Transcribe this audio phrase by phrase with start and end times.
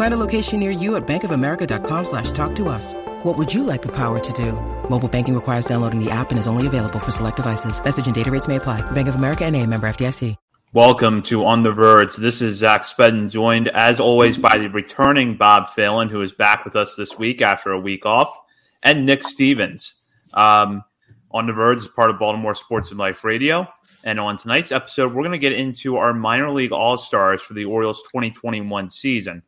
[0.00, 2.94] Find a location near you at bankofamerica.com slash talk to us.
[3.22, 4.52] What would you like the power to do?
[4.88, 7.84] Mobile banking requires downloading the app and is only available for select devices.
[7.84, 8.80] Message and data rates may apply.
[8.92, 10.36] Bank of America and a member FDIC.
[10.72, 12.16] Welcome to On the Verge.
[12.16, 16.64] This is Zach Spedden, joined as always by the returning Bob Phelan, who is back
[16.64, 18.34] with us this week after a week off,
[18.82, 19.92] and Nick Stevens.
[20.32, 20.82] Um,
[21.30, 23.68] on the Verge is part of Baltimore Sports and Life Radio.
[24.02, 27.52] And on tonight's episode, we're going to get into our minor league all stars for
[27.52, 29.42] the Orioles 2021 season.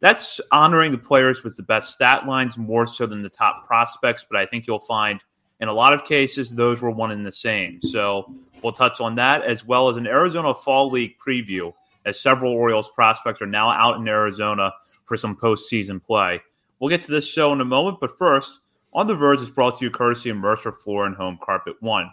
[0.00, 4.24] That's honoring the players with the best stat lines more so than the top prospects,
[4.28, 5.20] but I think you'll find
[5.60, 7.82] in a lot of cases those were one and the same.
[7.82, 8.32] So
[8.62, 11.72] we'll touch on that as well as an Arizona Fall League preview,
[12.04, 14.72] as several Orioles prospects are now out in Arizona
[15.04, 16.40] for some postseason play.
[16.78, 18.60] We'll get to this show in a moment, but first,
[18.94, 22.10] On the Verge is brought to you courtesy of Mercer Floor and Home Carpet One.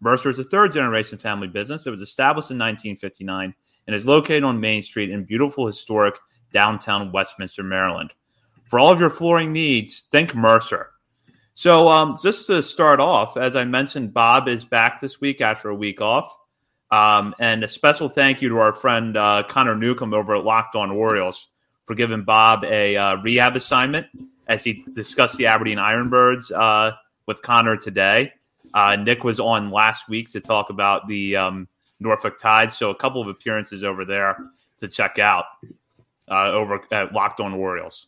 [0.00, 3.54] Mercer is a third generation family business that was established in 1959
[3.86, 6.14] and is located on Main Street in beautiful, historic
[6.54, 8.14] downtown Westminster, Maryland.
[8.64, 10.88] For all of your flooring needs, think Mercer.
[11.52, 15.68] So, um, just to start off, as I mentioned, Bob is back this week after
[15.68, 16.34] a week off.
[16.90, 20.76] Um, and a special thank you to our friend uh, Connor Newcomb over at Locked
[20.76, 21.48] On Orioles
[21.84, 24.06] for giving Bob a uh, rehab assignment
[24.46, 26.96] as he discussed the Aberdeen Ironbirds uh,
[27.26, 28.32] with Connor today.
[28.72, 31.68] Uh, Nick was on last week to talk about the um,
[32.00, 34.36] Norfolk Tide, so a couple of appearances over there
[34.78, 35.44] to check out
[36.28, 38.06] uh, over at Locked On Orioles.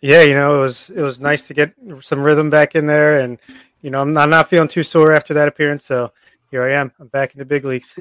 [0.00, 3.20] Yeah, you know, it was it was nice to get some rhythm back in there,
[3.20, 3.38] and
[3.82, 5.84] you know, I'm not, I'm not feeling too sore after that appearance.
[5.84, 6.12] So
[6.50, 6.92] here I am.
[6.98, 7.98] I'm back in the big leagues.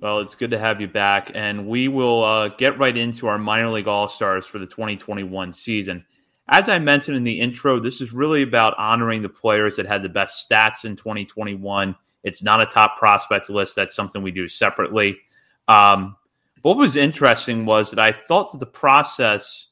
[0.00, 3.38] Well, it's good to have you back, and we will uh, get right into our
[3.38, 6.04] minor league all stars for the 2021 season.
[6.48, 10.02] As I mentioned in the intro, this is really about honoring the players that had
[10.02, 11.96] the best stats in 2021.
[12.22, 13.76] It's not a top prospects list.
[13.76, 15.20] That's something we do separately.
[15.68, 16.16] Um,
[16.64, 19.68] what was interesting was that I thought that the process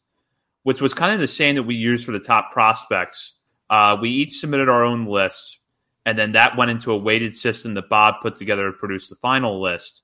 [0.63, 3.35] which was kind of the same that we used for the top prospects.
[3.69, 5.59] Uh, we each submitted our own lists,
[6.07, 9.17] and then that went into a weighted system that Bob put together to produce the
[9.17, 10.03] final list.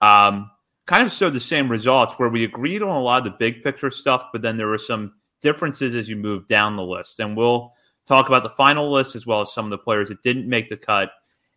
[0.00, 0.50] Um,
[0.86, 3.62] kind of showed the same results where we agreed on a lot of the big
[3.62, 7.20] picture stuff, but then there were some differences as you move down the list.
[7.20, 7.72] And we'll
[8.06, 10.68] talk about the final list as well as some of the players that didn't make
[10.68, 11.10] the cut.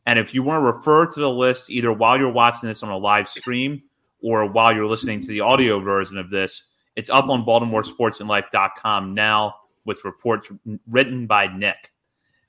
[0.05, 2.89] And if you want to refer to the list either while you're watching this on
[2.89, 3.83] a live stream
[4.21, 6.63] or while you're listening to the audio version of this,
[6.95, 9.55] it's up on BaltimoreSportsAndLife.com now
[9.85, 10.51] with reports
[10.89, 11.91] written by Nick.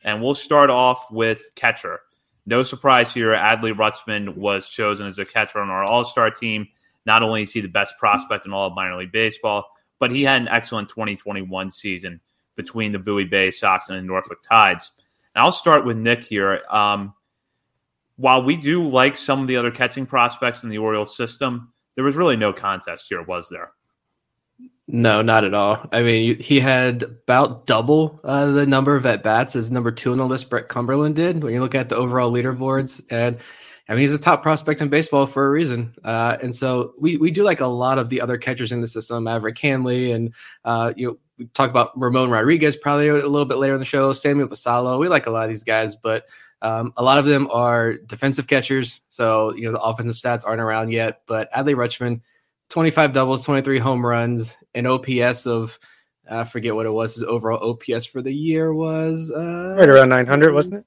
[0.04, 2.00] And we'll start off with catcher.
[2.44, 6.66] No surprise here, Adley Rutschman was chosen as a catcher on our All Star team.
[7.06, 9.68] Not only is he the best prospect in all of minor league baseball,
[9.98, 12.20] but he had an excellent 2021 season
[12.56, 14.90] between the Bowie Bay Sox and the Norfolk Tides.
[15.34, 16.62] And I'll start with Nick here.
[16.68, 17.14] Um,
[18.22, 22.04] while we do like some of the other catching prospects in the Orioles system, there
[22.04, 23.72] was really no contest here, was there?
[24.86, 25.88] No, not at all.
[25.90, 30.12] I mean, he had about double uh, the number of at bats as number two
[30.12, 31.42] on the list Brett Cumberland did.
[31.42, 33.38] When you look at the overall leaderboards, and
[33.88, 35.92] I mean, he's a top prospect in baseball for a reason.
[36.04, 38.86] Uh, and so we we do like a lot of the other catchers in the
[38.86, 40.32] system, Maverick Handley, and
[40.64, 43.84] uh, you know, we talk about Ramon Rodriguez probably a little bit later in the
[43.84, 44.12] show.
[44.12, 45.00] Samuel Basallo.
[45.00, 46.28] We like a lot of these guys, but
[46.62, 49.02] um, a lot of them are defensive catchers.
[49.08, 51.22] So you know, the offensive stats aren't around yet.
[51.26, 52.20] But Adley Rutschman
[52.70, 55.78] 25 doubles, 23 home runs, an OPS of
[56.30, 57.14] I forget what it was.
[57.14, 60.86] His overall OPS for the year was uh, right around 900, wasn't it?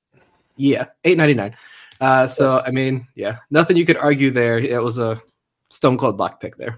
[0.56, 1.56] Yeah, 899.
[2.00, 4.58] Uh, so I mean, yeah, nothing you could argue there.
[4.58, 5.22] It was a
[5.70, 6.78] stone cold block pick there.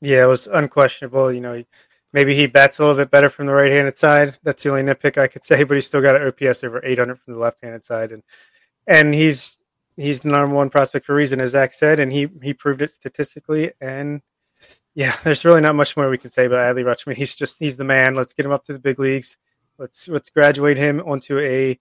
[0.00, 1.32] Yeah, it was unquestionable.
[1.32, 1.64] You know,
[2.14, 4.38] maybe he bats a little bit better from the right-handed side.
[4.44, 5.64] That's the only nitpick I could say.
[5.64, 8.22] But he's still got an OPS over 800 from the left-handed side, and
[8.86, 9.58] and he's
[9.96, 12.90] he's the number one prospect for reason, as Zach said, and he he proved it
[12.90, 13.72] statistically.
[13.80, 14.22] And
[14.94, 17.16] yeah, there's really not much more we can say about Adley Rutschman.
[17.16, 18.14] He's just he's the man.
[18.14, 19.36] Let's get him up to the big leagues.
[19.76, 21.78] Let's let's graduate him onto a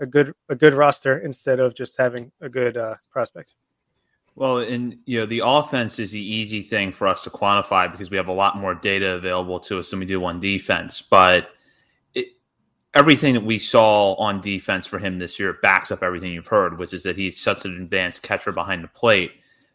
[0.00, 3.54] a good a good roster instead of just having a good uh, prospect.
[4.36, 8.10] Well, and you know the offense is the easy thing for us to quantify because
[8.10, 11.02] we have a lot more data available to us than we do on defense.
[11.02, 11.50] But
[12.14, 12.28] it,
[12.94, 16.78] everything that we saw on defense for him this year backs up everything you've heard,
[16.78, 19.32] which is that he's such an advanced catcher behind the plate,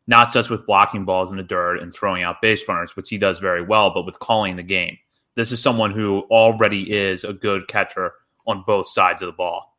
[0.08, 3.18] not just with blocking balls in the dirt and throwing out base runners, which he
[3.18, 4.98] does very well, but with calling the game.
[5.36, 8.14] This is someone who already is a good catcher
[8.48, 9.75] on both sides of the ball.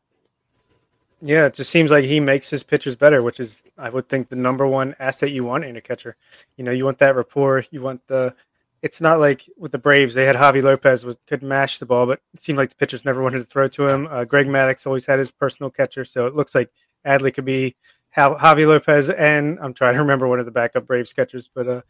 [1.21, 4.29] Yeah, it just seems like he makes his pitchers better, which is, I would think,
[4.29, 6.17] the number one asset you want in a catcher.
[6.57, 7.65] You know, you want that rapport.
[7.71, 8.35] You want the.
[8.83, 12.07] It's not like with the Braves, they had Javy Lopez was could mash the ball,
[12.07, 14.07] but it seemed like the pitchers never wanted to throw to him.
[14.11, 16.71] Uh, Greg Maddux always had his personal catcher, so it looks like
[17.05, 17.75] Adley could be
[18.17, 21.81] Javy Lopez and I'm trying to remember one of the backup Braves catchers, but uh,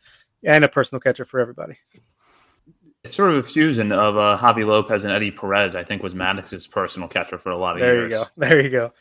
[0.44, 1.76] and a personal catcher for everybody.
[3.06, 5.74] It's sort of a fusion of uh, Javy Lopez and Eddie Perez.
[5.74, 8.10] I think was Maddux's personal catcher for a lot of there years.
[8.10, 8.30] There you go.
[8.36, 8.92] There you go.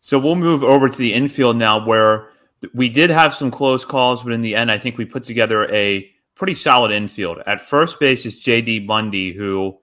[0.00, 2.30] So we'll move over to the infield now, where
[2.74, 5.72] we did have some close calls, but in the end, I think we put together
[5.72, 7.38] a pretty solid infield.
[7.46, 9.78] At first base is JD Mundy, who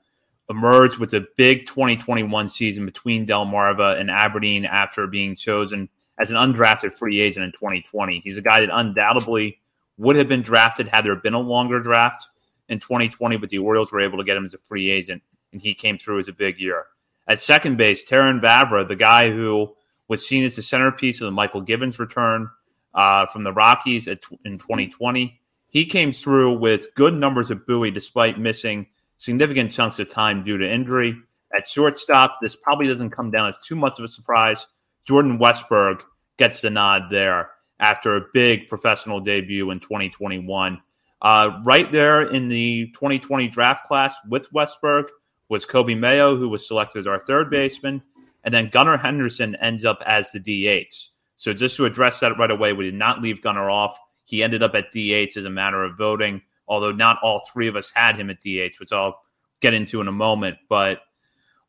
[0.50, 5.90] emerged with a big 2021 season between Delmarva and Aberdeen after being chosen
[6.20, 8.20] as an undrafted free agent in 2020.
[8.20, 9.60] He's a guy that undoubtedly
[9.98, 12.28] would have been drafted had there been a longer draft
[12.70, 15.22] in 2020, but the Orioles were able to get him as a free agent,
[15.52, 16.86] and he came through as a big year.
[17.28, 19.74] At second base, Terrin Vavra, the guy who
[20.08, 22.50] was seen as the centerpiece of the Mychal Givens return
[22.94, 25.40] uh, from the Rockies at, in 2020,
[25.70, 28.88] he came through with good numbers at Bowie despite missing
[29.18, 31.16] significant chunks of time due to injury.
[31.56, 34.68] At shortstop, this probably doesn't come down as too much of a surprise.
[35.06, 36.02] Jordan Westburg
[36.38, 40.82] gets the nod there after a big professional debut in 2021.
[41.24, 45.06] Uh, right there in the 2020 draft class with Westburg
[45.48, 48.04] was Coby Mayo, who was selected as our third baseman.
[48.44, 50.94] And then Gunnar Henderson ends up as the DH.
[51.38, 53.98] So just to address that right away, we did not leave Gunnar off.
[54.26, 57.76] He ended up at DH as a matter of voting, although not all three of
[57.76, 59.22] us had him at DH, which I'll
[59.62, 60.58] get into in a moment.
[60.68, 61.02] But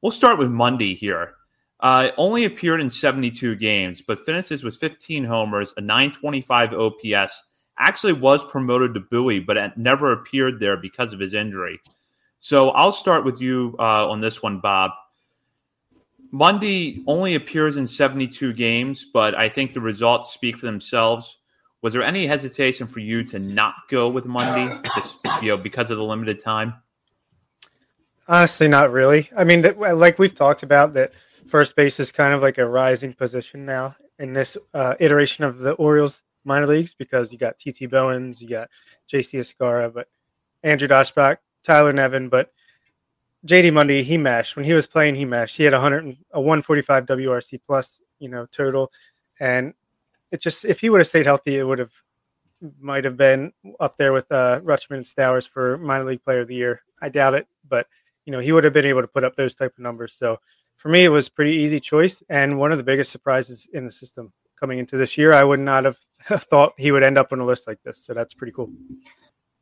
[0.03, 1.35] we'll start with Mundy here.
[1.81, 7.45] Uh, only appeared in 72 games, but finishes with 15 homers, a 925 OPS.
[7.79, 11.81] Actually was promoted to Bowie, but it never appeared there because of his injury.
[12.39, 14.93] So I'll start with you uh, on this one, Bob.
[16.31, 21.39] Mundy only appears in 72 games, but I think the results speak for themselves.
[21.81, 25.93] Was there any hesitation for you to not go with Mundy, just, you know, because
[25.93, 26.75] of the limited time?
[28.27, 29.31] Honestly, not really.
[29.37, 31.13] I mean, like we've talked about, that
[31.47, 35.61] first base is kind of like a rising position now in this uh, iteration of
[35.61, 38.69] the Orioles minor leagues because you got TT Bowens, you got
[39.11, 40.09] JC Escarra, but
[40.63, 42.53] Andrew Daschbach, Tyler Nevin, but
[43.47, 45.17] JD Mundy, he mashed when he was playing.
[45.17, 45.57] He mashed.
[45.57, 48.91] He had 100, a 145 WRC plus, you know, total,
[49.39, 49.75] and
[50.31, 51.93] it just if he would have stayed healthy, it would have
[52.81, 56.49] might have been up there with uh, Rutschman and Stowers for minor league player of
[56.49, 56.83] the year.
[57.03, 57.87] I doubt it, but
[58.25, 60.15] you know he would have been able to put up those type of numbers.
[60.15, 60.41] So
[60.77, 63.93] for me, it was pretty easy choice and one of the biggest surprises in the
[63.93, 65.33] system coming into this year.
[65.33, 68.05] I would not have thought he would end up on a list like this.
[68.05, 68.71] So that's pretty cool.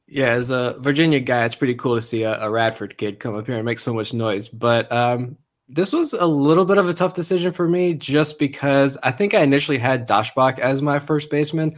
[0.07, 3.35] Yeah, as a Virginia guy, it's pretty cool to see a, a Radford kid come
[3.35, 4.49] up here and make so much noise.
[4.49, 8.99] But um, this was a little bit of a tough decision for me just because
[9.03, 11.77] I think I initially had Daschbach as my first baseman.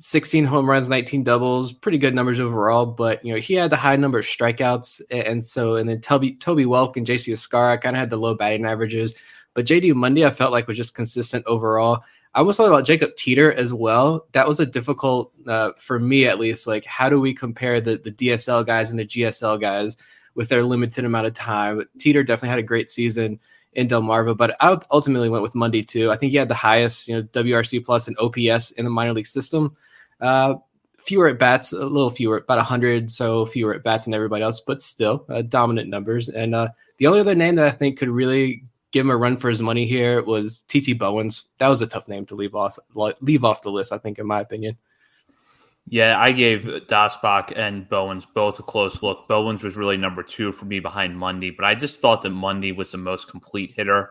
[0.00, 2.86] 16 home runs, 19 doubles, pretty good numbers overall.
[2.86, 6.34] But you know, he had the high number of strikeouts, and so and then Toby
[6.36, 9.14] Toby Welk and JC Escarra kind of had the low batting averages.
[9.54, 12.04] But JD Mundy, I felt like was just consistent overall.
[12.38, 14.28] I almost thought about Jacob Teter as well.
[14.30, 16.68] That was a difficult uh, for me, at least.
[16.68, 19.96] Like, how do we compare the the DSL guys and the GSL guys
[20.36, 21.82] with their limited amount of time?
[21.98, 23.40] Teeter definitely had a great season
[23.72, 26.12] in Delmarva, but I ultimately went with Mundy too.
[26.12, 29.14] I think he had the highest, you know, WRC plus and OPS in the minor
[29.14, 29.76] league system.
[30.20, 30.54] Uh,
[30.98, 34.60] fewer at bats, a little fewer, about hundred so fewer at bats than everybody else,
[34.60, 36.28] but still uh, dominant numbers.
[36.28, 36.68] And uh,
[36.98, 39.60] the only other name that I think could really give him a run for his
[39.60, 41.48] money here was TT Bowens.
[41.58, 44.26] That was a tough name to leave off leave off the list, I think, in
[44.26, 44.76] my opinion.
[45.90, 49.26] Yeah, I gave Daschbach and Bowens both a close look.
[49.26, 52.72] Bowens was really number two for me behind Mundy, but I just thought that Mundy
[52.72, 54.10] was the most complete hitter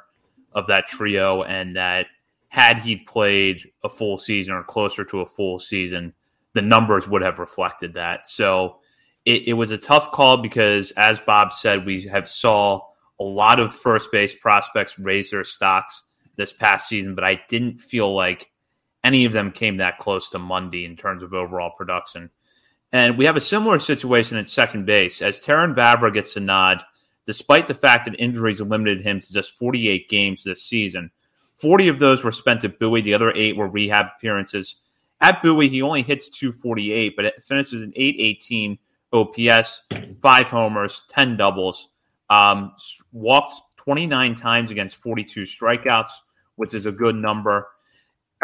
[0.54, 2.08] of that trio, and that
[2.50, 6.14] had he played a full season or closer to a full season,
[6.54, 8.28] the numbers would have reflected that.
[8.28, 8.80] So
[9.26, 12.82] it, it was a tough call because, as Bob said, we have saw
[13.20, 16.04] a lot of first base prospects raised their stocks
[16.36, 18.52] this past season, but I didn't feel like
[19.04, 22.30] any of them came that close to Mundy in terms of overall production.
[22.92, 26.84] And we have a similar situation at second base as Terrin Vavra gets a nod.
[27.26, 31.12] despite the fact that injuries limited him to just 48 games this season.
[31.56, 34.78] 40 of those were spent at Bowie, the other eight were rehab appearances.
[35.20, 38.78] At Bowie, he only hits 248, but it finishes an 818
[39.12, 39.82] OPS,
[40.22, 41.90] five homers, 10 doubles,
[42.30, 42.74] um,
[43.12, 46.10] walked 29 times against 42 strikeouts,
[46.56, 47.68] which is a good number.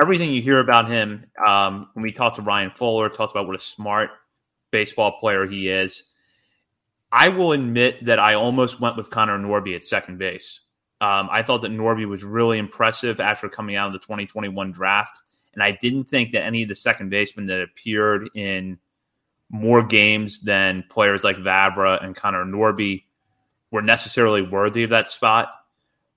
[0.02, 3.56] Everything you hear about him, um, when we talked to Ryan Fuller, talked about what
[3.56, 4.12] a smart
[4.72, 6.04] baseball player he is.
[7.12, 10.62] I will admit that I almost went with Connor Norby at second base.
[11.00, 15.20] Um, I thought that Norby was really impressive after coming out of the 2021 draft.
[15.54, 18.80] And I didn't think that any of the second basemen that appeared in
[19.52, 23.04] more games than players like Vavra and Connor Norby
[23.74, 25.50] were necessarily worthy of that spot.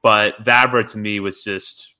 [0.03, 1.95] But Vavra to me was just,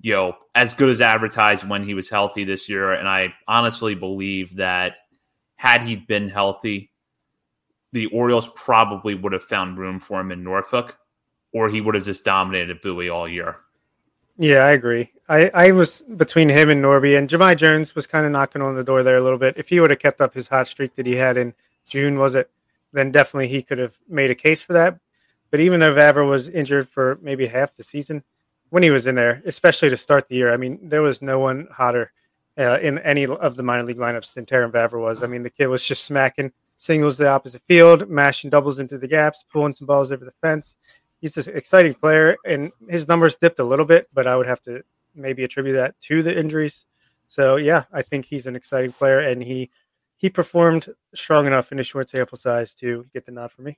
[0.00, 2.92] you know, as good as advertised when he was healthy this year.
[2.92, 4.94] And I honestly believe that
[5.56, 6.92] had he been healthy,
[7.92, 10.96] the Orioles probably would have found room for him in Norfolk,
[11.52, 13.56] or he would have just dominated Bowie all year.
[14.38, 15.10] Yeah, I agree.
[15.28, 18.76] I, I was between him and Norby, and Jahmai Jones was kind of knocking on
[18.76, 19.58] the door there a little bit.
[19.58, 21.54] If he would have kept up his hot streak that he had in
[21.86, 22.50] June, was it?
[22.92, 24.98] Then definitely he could have made a case for that.
[25.50, 28.22] But even though Vavra was injured for maybe half the season,
[28.70, 31.38] when he was in there, especially to start the year, I mean, there was no
[31.38, 32.12] one hotter
[32.58, 35.22] uh, in any of the minor league lineups than Terrin Vavra was.
[35.22, 39.08] I mean, the kid was just smacking singles the opposite field, mashing doubles into the
[39.08, 40.76] gaps, pulling some balls over the fence
[41.22, 44.60] he's an exciting player, and his numbers dipped a little bit, but I would have
[44.62, 44.82] to
[45.14, 46.84] maybe attribute that to the injuries.
[47.28, 49.70] So yeah, I think he's an exciting player, and he
[50.22, 53.76] he performed strong enough in a short sample size to get the nod for me.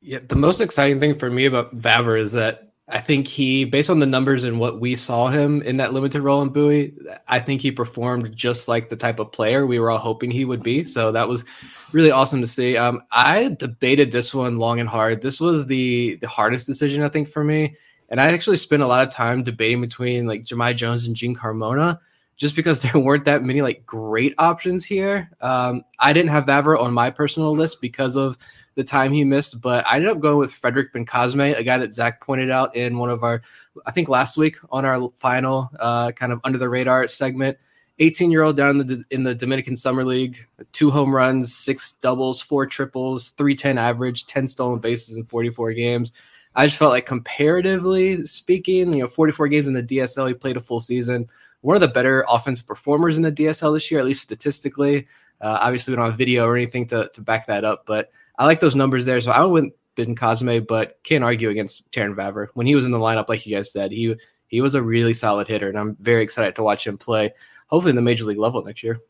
[0.00, 3.88] Yeah, the most exciting thing for me about Vavra is that I think he, based
[3.88, 6.92] on the numbers and what we saw him in that limited role in Bowie,
[7.28, 10.44] I think he performed just like the type of player we were all hoping he
[10.44, 10.82] would be.
[10.82, 11.44] So that was
[11.92, 12.76] really awesome to see.
[12.76, 15.22] Um, I debated this one long and hard.
[15.22, 17.76] This was the the hardest decision I think for me,
[18.08, 21.36] and I actually spent a lot of time debating between like Jahmai Jones and Jean
[21.36, 22.00] Carmona,
[22.40, 25.30] just because there weren't that many like great options here.
[25.40, 28.36] Um, I didn't have Vavra on my personal list because of
[28.74, 31.92] the time he missed, but I ended up going with Frederick Bencosme, a guy that
[31.92, 33.42] Zach pointed out in one of our,
[33.84, 37.58] I think last week on our final uh, kind of under the radar segment.
[37.98, 40.38] 18 year old down in the, in the Dominican Summer League,
[40.72, 46.10] two home runs, six doubles, four triples, 310 average, 10 stolen bases in 44 games.
[46.56, 50.56] I just felt like comparatively speaking, you know, 44 games in the DSL, he played
[50.56, 51.28] a full season.
[51.62, 55.06] One of the better offensive performers in the DSL this year, at least statistically.
[55.40, 58.46] Uh, obviously, we don't have video or anything to, to back that up, but I
[58.46, 59.20] like those numbers there.
[59.20, 62.48] So I went Bencosme, but can't argue against Terrin Vavra.
[62.54, 65.14] When he was in the lineup, like you guys said, he he was a really
[65.14, 67.32] solid hitter, and I'm very excited to watch him play.
[67.68, 69.00] Hopefully, in the major league level next year.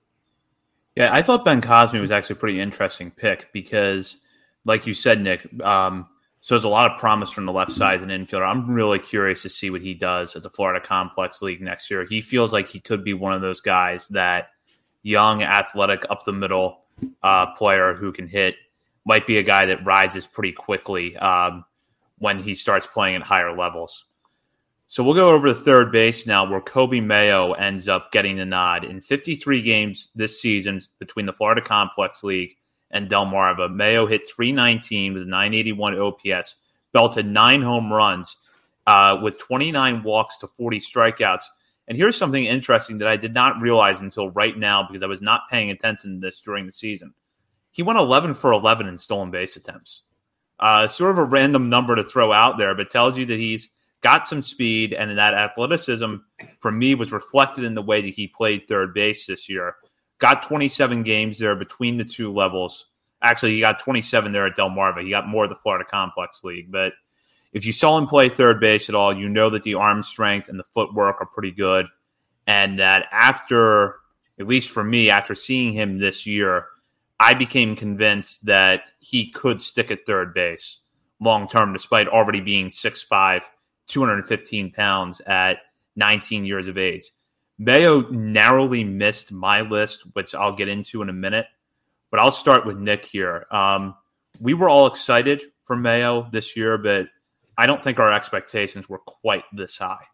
[0.96, 4.16] Yeah, I thought Bencosme was actually a pretty interesting pick because,
[4.64, 6.08] like you said, Nick, um,
[6.40, 8.48] so there's a lot of promise from the left side as an infielder.
[8.48, 12.06] I'm really curious to see what he does as a Florida Complex League next year.
[12.08, 14.48] He feels like he could be one of those guys that
[15.02, 16.80] young, athletic, up the middle
[17.22, 18.56] uh, player who can hit
[19.04, 21.64] might be a guy that rises pretty quickly um,
[22.18, 24.06] when he starts playing at higher levels.
[24.86, 28.44] So we'll go over to third base now, where Coby Mayo ends up getting the
[28.44, 28.82] nod.
[28.82, 32.56] In 53 games this season between the Florida Complex League
[32.90, 36.56] and Delmarva, Mayo hit 319 with 981 OPS,
[36.92, 38.36] belted nine home runs
[38.86, 41.44] uh, with 29 walks to 40 strikeouts.
[41.88, 45.22] And here's something interesting that I did not realize until right now because I was
[45.22, 47.14] not paying attention to this during the season
[47.70, 50.02] he went 11 for 11 in stolen base attempts.
[50.58, 53.70] Uh, sort of a random number to throw out there, but tells you that he's
[54.02, 56.16] got some speed and that athleticism
[56.58, 59.76] for me was reflected in the way that he played third base this year.
[60.20, 62.86] Got 27 games there between the two levels.
[63.22, 65.02] Actually, he got 27 there at Delmarva.
[65.02, 66.70] He got more of the Florida Complex League.
[66.70, 66.92] But
[67.52, 70.48] if you saw him play third base at all, you know that the arm strength
[70.48, 71.86] and the footwork are pretty good.
[72.46, 73.96] And that after,
[74.38, 76.66] at least for me, after seeing him this year,
[77.18, 80.78] I became convinced that he could stick at third base
[81.20, 83.42] long term, despite already being 6'5,
[83.86, 85.58] 215 pounds at
[85.96, 87.12] 19 years of age.
[87.60, 91.44] Mayo narrowly missed my list, which I'll get into in a minute.
[92.10, 93.44] But I'll start with Nick here.
[93.50, 93.94] Um,
[94.40, 97.08] we were all excited for Mayo this year, but
[97.58, 100.06] I don't think our expectations were quite this high.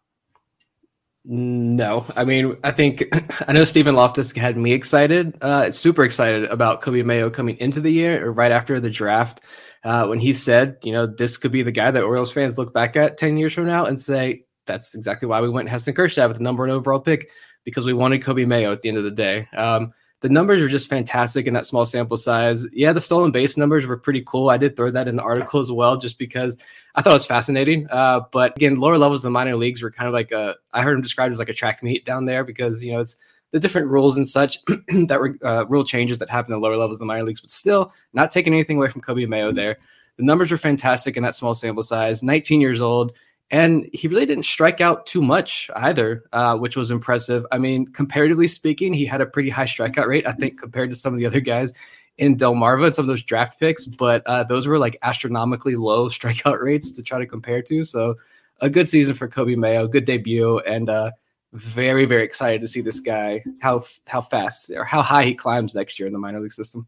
[1.23, 3.05] No, I mean, I think
[3.47, 7.79] I know Stephen Loftus had me excited, uh, super excited about Coby Mayo coming into
[7.79, 9.39] the year or right after the draft.
[9.85, 12.73] Uh, when he said, you know, this could be the guy that Orioles fans look
[12.73, 16.27] back at 10 years from now and say, that's exactly why we went Heston Kjerstad
[16.27, 17.31] with the number one overall pick
[17.63, 19.47] because we wanted Coby Mayo at the end of the day.
[19.55, 22.65] Um, the numbers are just fantastic in that small sample size.
[22.73, 24.49] Yeah, the stolen base numbers were pretty cool.
[24.49, 26.61] I did throw that in the article as well, just because
[26.95, 27.87] I thought it was fascinating.
[27.91, 30.81] Uh, but again, lower levels of the minor leagues were kind of like a, I
[30.81, 33.15] heard him described as like a track meet down there because, you know, it's
[33.51, 34.57] the different rules and such
[35.07, 37.41] that were uh, rule changes that happen in the lower levels of the minor leagues,
[37.41, 39.77] but still not taking anything away from Coby Mayo there.
[40.17, 43.13] The numbers were fantastic in that small sample size, 19 years old.
[43.49, 47.45] And he really didn't strike out too much either, uh, which was impressive.
[47.51, 50.95] I mean, comparatively speaking, he had a pretty high strikeout rate, I think, compared to
[50.95, 51.71] some of the other guys
[52.17, 53.85] in Delmarva and some of those draft picks.
[53.85, 57.83] But uh, those were like astronomically low strikeout rates to try to compare to.
[57.85, 58.15] So
[58.59, 61.11] a good season for Coby Mayo, good debut, and uh,
[61.53, 65.73] very, very excited to see this guy how how fast or how high he climbs
[65.73, 66.87] next year in the minor league system.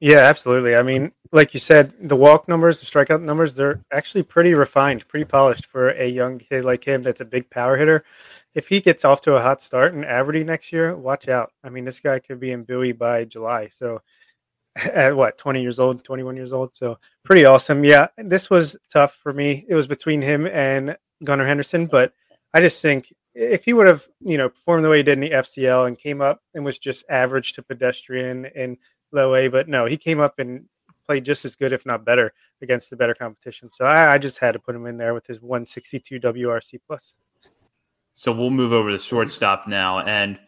[0.00, 0.76] Yeah, absolutely.
[0.76, 5.06] I mean, like you said, the walk numbers, the strikeout numbers, they're actually pretty refined,
[5.08, 8.04] pretty polished for a young kid like him that's a big power hitter.
[8.54, 11.52] If he gets off to a hot start in Aberdeen next year, watch out.
[11.64, 13.68] I mean, this guy could be in Bowie by July.
[13.68, 14.02] So
[14.76, 16.76] at what, 20 years old, 21 years old.
[16.76, 17.84] So pretty awesome.
[17.84, 19.66] Yeah, this was tough for me.
[19.68, 22.12] It was between him and Gunnar Henderson, but
[22.54, 25.20] I just think if he would have, you know, performed the way he did in
[25.20, 28.78] the FCL and came up and was just average to pedestrian and
[29.12, 30.66] low A, but no, he came up and
[31.06, 33.70] played just as good, if not better, against the better competition.
[33.70, 37.16] So I, I just had to put him in there with his 162 WRC plus.
[38.14, 40.38] So we'll move over to shortstop now, and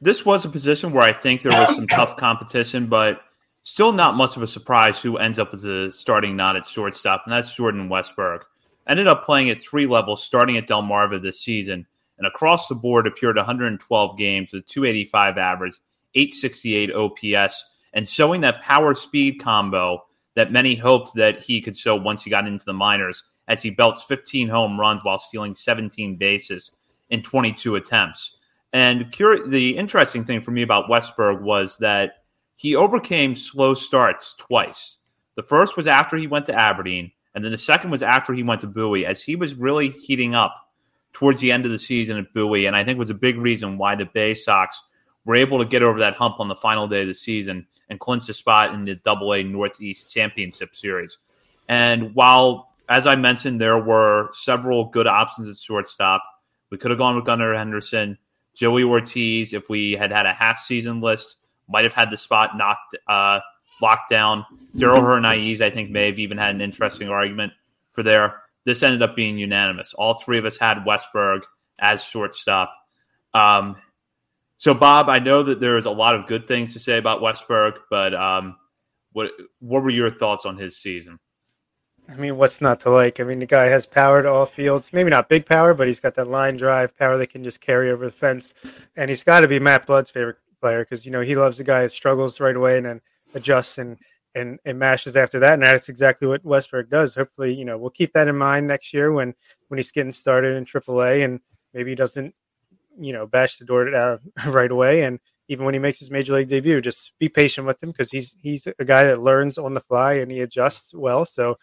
[0.00, 3.22] this was a position where I think there was some tough competition, but
[3.62, 7.22] still not much of a surprise who ends up as a starting not at shortstop,
[7.24, 8.40] and that's Jordan Westburg.
[8.86, 11.86] Ended up playing at three levels, starting at Delmarva this season,
[12.18, 15.74] and across the board appeared 112 games with 285 average,
[16.14, 21.96] 868 OPS, and showing that power speed combo that many hoped that he could show
[21.96, 26.16] once he got into the minors as he belts 15 home runs while stealing 17
[26.16, 26.72] bases
[27.08, 28.36] in 22 attempts.
[28.72, 32.24] And cur- the interesting thing for me about Westburg was that
[32.56, 34.98] he overcame slow starts twice.
[35.36, 38.42] The first was after he went to Aberdeen, and then the second was after he
[38.42, 40.54] went to Bowie, as he was really heating up
[41.12, 43.78] towards the end of the season at Bowie, and I think was a big reason
[43.78, 44.80] why the Bay Sox
[45.24, 48.00] were able to get over that hump on the final day of the season and
[48.00, 51.18] clinch a spot in the Double A Northeast Championship Series.
[51.68, 56.22] And while, as I mentioned, there were several good options at shortstop,
[56.70, 58.18] we could have gone with Gunnar Henderson,
[58.54, 59.52] Joey Ortiz.
[59.52, 61.36] If we had had a half season list,
[61.68, 63.40] might have had the spot knocked uh,
[63.80, 64.44] locked down.
[64.76, 67.52] Darell Hernaiz, I think, may have even had an interesting argument
[67.92, 68.42] for there.
[68.64, 69.94] This ended up being unanimous.
[69.94, 71.42] All three of us had Westburg
[71.78, 72.74] as shortstop.
[73.34, 73.76] Um,
[74.64, 77.80] so, Bob, I know that there's a lot of good things to say about Westburg,
[77.90, 78.56] but um,
[79.12, 81.20] what what were your thoughts on his season?
[82.08, 83.20] I mean, what's not to like?
[83.20, 84.90] I mean, the guy has power to all fields.
[84.90, 87.90] Maybe not big power, but he's got that line drive power that can just carry
[87.90, 88.54] over the fence.
[88.96, 91.64] And he's got to be Matt Blood's favorite player because you know he loves the
[91.64, 93.00] guy that struggles right away and then
[93.34, 93.98] adjusts and
[94.34, 95.52] and and mashes after that.
[95.52, 97.14] And that's exactly what Westburg does.
[97.14, 99.34] Hopefully, you know, we'll keep that in mind next year when
[99.68, 101.40] when he's getting started in AAA and
[101.74, 102.34] maybe he doesn't
[102.98, 106.32] you know bash the door uh, right away and even when he makes his major
[106.32, 109.74] league debut just be patient with him because he's he's a guy that learns on
[109.74, 111.56] the fly and he adjusts well so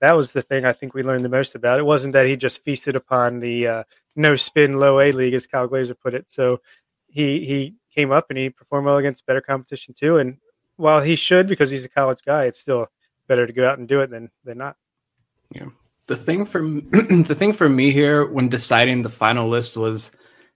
[0.00, 1.78] that was the thing i think we learned the most about.
[1.78, 3.84] It wasn't that he just feasted upon the uh,
[4.16, 6.30] no spin low a league as kyle glaser put it.
[6.30, 6.60] So
[7.08, 10.36] he he came up and he performed well against better competition too and
[10.76, 12.88] while he should because he's a college guy it's still
[13.28, 14.76] better to go out and do it than than not.
[15.54, 15.68] Yeah.
[16.06, 16.60] The thing for
[16.90, 20.10] the thing for me here when deciding the final list was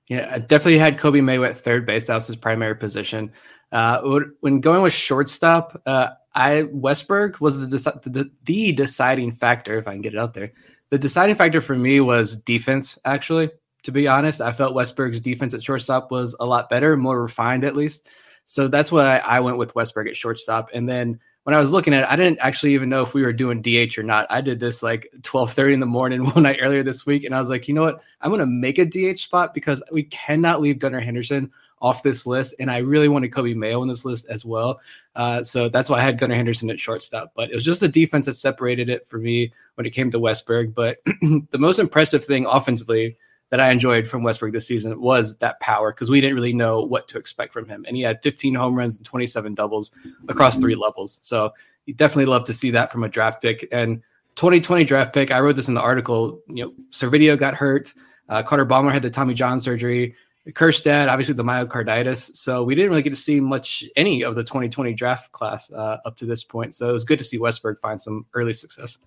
[0.08, 2.06] yeah, I definitely had Coby Mayo at third base.
[2.06, 3.32] That was his primary position.
[3.70, 9.76] Uh, when going with shortstop, uh, I Westburg was the, the, the deciding factor.
[9.76, 10.52] If I can get it out there,
[10.90, 12.98] the deciding factor for me was defense.
[13.04, 13.50] Actually,
[13.82, 17.64] to be honest, I felt Westburg's defense at shortstop was a lot better, more refined
[17.64, 18.08] at least.
[18.46, 20.70] So that's why I went with Westburg at shortstop.
[20.72, 23.22] And then when I was looking at it, I didn't actually even know if we
[23.22, 24.26] were doing DH or not.
[24.28, 27.40] I did this like 12:30 in the morning one night earlier this week, and I
[27.40, 28.02] was like, you know what?
[28.20, 32.54] I'm gonna make a DH spot because we cannot leave Gunnar Henderson off this list,
[32.60, 34.78] and I really wanted Coby Mayo on this list as well.
[35.16, 37.32] Uh, so that's why I had Gunnar Henderson at shortstop.
[37.34, 40.20] But it was just the defense that separated it for me when it came to
[40.20, 40.74] Westburg.
[40.74, 43.16] But the most impressive thing offensively
[43.50, 46.82] that I enjoyed from Westburg this season was that power because we didn't really know
[46.82, 47.84] what to expect from him.
[47.86, 49.90] And he had 15 home runs and 27 doubles
[50.28, 51.18] across three levels.
[51.22, 51.52] So
[51.86, 53.66] you definitely love to see that from a draft pick.
[53.72, 54.02] And
[54.36, 56.40] 2020 draft pick, I wrote this in the article.
[56.48, 57.94] You know, Servideo got hurt.
[58.28, 60.14] Uh, Carter Baumler had the Tommy John surgery.
[60.50, 62.36] Kjerstad, obviously the myocarditis.
[62.36, 65.98] So we didn't really get to see much any of the 2020 draft class uh,
[66.04, 66.74] up to this point.
[66.74, 68.98] So it was good to see Westburg find some early success.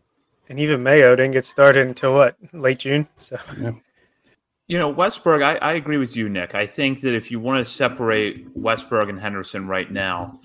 [0.50, 3.08] And even Mayo didn't get started until what late June.
[3.20, 3.72] So yeah.
[4.72, 6.56] You know, Westburg, I, I agree with you, Nick.
[6.56, 10.40] I think that if you want to separate Westburg and Henderson right now,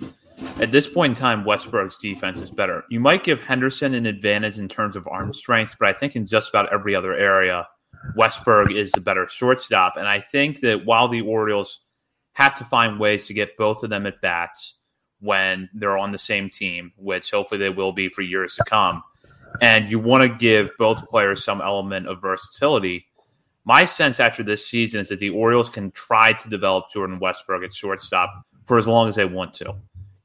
[0.59, 2.83] at this point in time, Westburg's defense is better.
[2.91, 6.27] You might give Henderson an advantage in terms of arm strength, but I think in
[6.27, 7.69] just about every other area,
[8.19, 9.97] Westburg is the better shortstop.
[9.97, 11.83] And I think that while the Orioles
[12.33, 14.75] have to find ways to get both of them at bats
[15.21, 19.05] when they're on the same team, which hopefully they will be for years to come,
[19.61, 23.07] and you want to give both players some element of versatility.
[23.67, 27.65] My sense after this season is that the Orioles can try to develop Jordan Westburg
[27.65, 29.75] at shortstop for as long as they want to.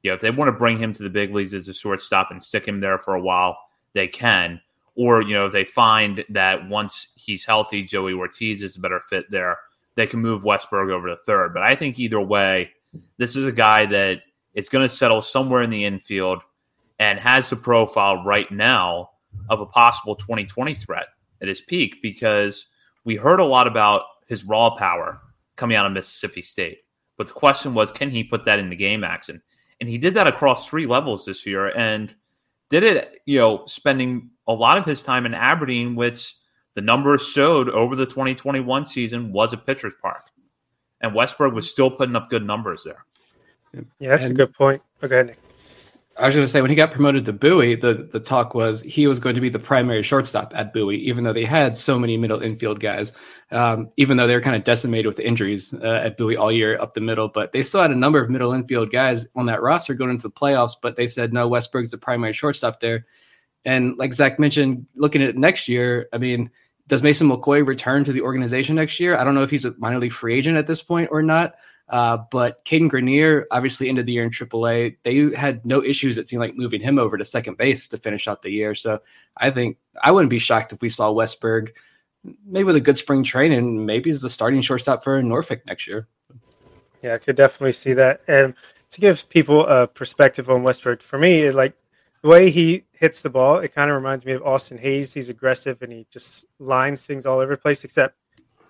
[0.04, 2.30] You know, if they want to bring him to the big leagues as a shortstop
[2.30, 3.58] and stick him there for a while,
[3.94, 4.60] they can.
[4.94, 9.00] Or, you know, if they find that once he's healthy, Joey Ortiz is a better
[9.00, 9.58] fit there,
[9.96, 11.52] they can move Westburg over to third.
[11.52, 12.70] But I think either way,
[13.16, 14.20] this is a guy that
[14.54, 16.42] is going to settle somewhere in the infield
[17.00, 19.10] and has the profile right now
[19.48, 21.06] of a possible 2020 threat
[21.40, 22.66] at his peak because
[23.04, 25.20] we heard a lot about his raw power
[25.56, 26.78] coming out of Mississippi State.
[27.16, 29.42] But the question was, can he put that into game action?
[29.80, 32.14] And he did that across three levels this year and
[32.70, 36.34] did it, you know, spending a lot of his time in Aberdeen, which
[36.74, 40.28] the numbers showed over the 2021 season was a pitcher's park.
[41.00, 43.04] And Westburg was still putting up good numbers there.
[43.98, 44.82] Yeah, that's and, a good point.
[45.02, 45.38] Okay, Nick.
[46.18, 48.82] I was going to say when he got promoted to Bowie, the the talk was
[48.82, 51.98] he was going to be the primary shortstop at Bowie, even though they had so
[51.98, 53.12] many middle infield guys.
[53.50, 56.78] Um, even though they were kind of decimated with injuries uh, at Bowie all year
[56.80, 59.62] up the middle, but they still had a number of middle infield guys on that
[59.62, 60.72] roster going into the playoffs.
[60.80, 63.06] But they said no, Westburg's the primary shortstop there.
[63.64, 66.50] And like Zach mentioned, looking at next year, I mean,
[66.88, 69.16] does Mason McCoy return to the organization next year?
[69.16, 71.54] I don't know if he's a minor league free agent at this point or not.
[71.92, 74.96] Uh, but Cadyn Grenier obviously ended the year in AAA.
[75.02, 78.26] They had no issues, it seemed like, moving him over to second base to finish
[78.26, 78.74] out the year.
[78.74, 79.00] So
[79.36, 81.72] I think I wouldn't be shocked if we saw Westburg
[82.46, 86.08] maybe with a good spring training, maybe as the starting shortstop for Norfolk next year.
[87.02, 88.22] Yeah, I could definitely see that.
[88.26, 88.54] And
[88.90, 91.74] to give people a perspective on Westburg, for me, it, like
[92.22, 95.12] the way he hits the ball, it kind of reminds me of Austin Hays.
[95.12, 98.16] He's aggressive and he just lines things all over the place, except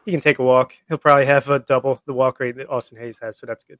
[0.05, 0.75] he can take a walk.
[0.88, 3.79] He'll probably have a double the walk rate that Austin Hays has, so that's good.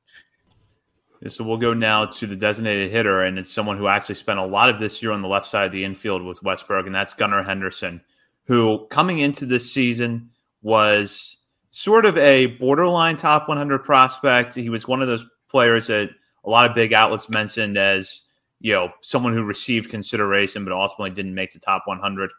[1.29, 4.45] So we'll go now to the designated hitter, and it's someone who actually spent a
[4.45, 7.15] lot of this year on the left side of the infield with Westburg, and that's
[7.15, 8.01] Gunnar Henderson,
[8.47, 10.31] who coming into this season
[10.63, 11.37] was
[11.71, 14.55] sort of a borderline top 100 prospect.
[14.55, 16.11] He was one of those players that
[16.45, 18.23] a lot of big outlets mentioned as
[18.61, 22.31] you know someone who received consideration but ultimately didn't make the top 100.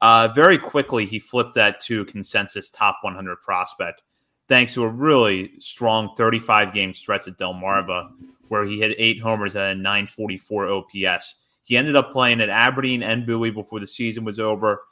[0.00, 4.02] Uh, very quickly, he flipped that to consensus top 100 prospect,
[4.48, 8.10] thanks to a really strong 35 game stretch at Delmarva,
[8.48, 11.36] where he hit eight homers at a 944 OPS.
[11.64, 14.82] He ended up playing at Aberdeen and Bowie before the season was over.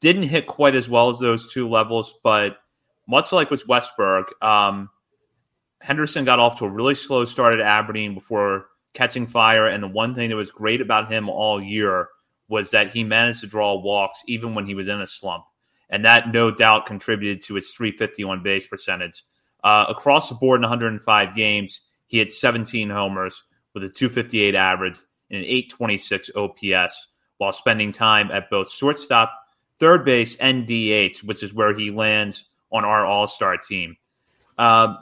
[0.00, 2.58] Didn't hit quite as well as those two levels, but
[3.06, 4.88] much like with Westburg, um,
[5.80, 9.66] Henderson got off to a really slow start at Aberdeen before catching fire.
[9.66, 12.08] And the one thing that was great about him all year
[12.48, 15.44] was that he managed to draw walks even when he was in a slump.
[15.90, 19.24] And that no doubt contributed to his 350 on base percentage.
[19.62, 24.98] Uh, across the board in 105 games, he had 17 homers with a 258 average
[25.30, 29.32] and an 826 OPS while spending time at both shortstop,
[29.78, 33.96] third base, and DH, which is where he lands on our all star team.
[34.58, 34.98] Um,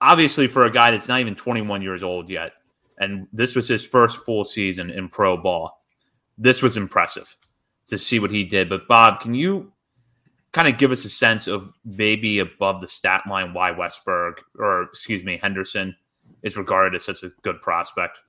[0.00, 2.52] obviously, for a guy that's not even 21 years old yet,
[2.98, 5.77] and this was his first full season in pro ball
[6.38, 7.36] this was impressive
[7.88, 8.68] to see what he did.
[8.68, 9.72] But Bob, can you
[10.52, 14.82] kind of give us a sense of maybe above the stat line why Westburg or
[14.82, 15.94] excuse me Henderson
[16.42, 18.20] is regarded as such a good prospect?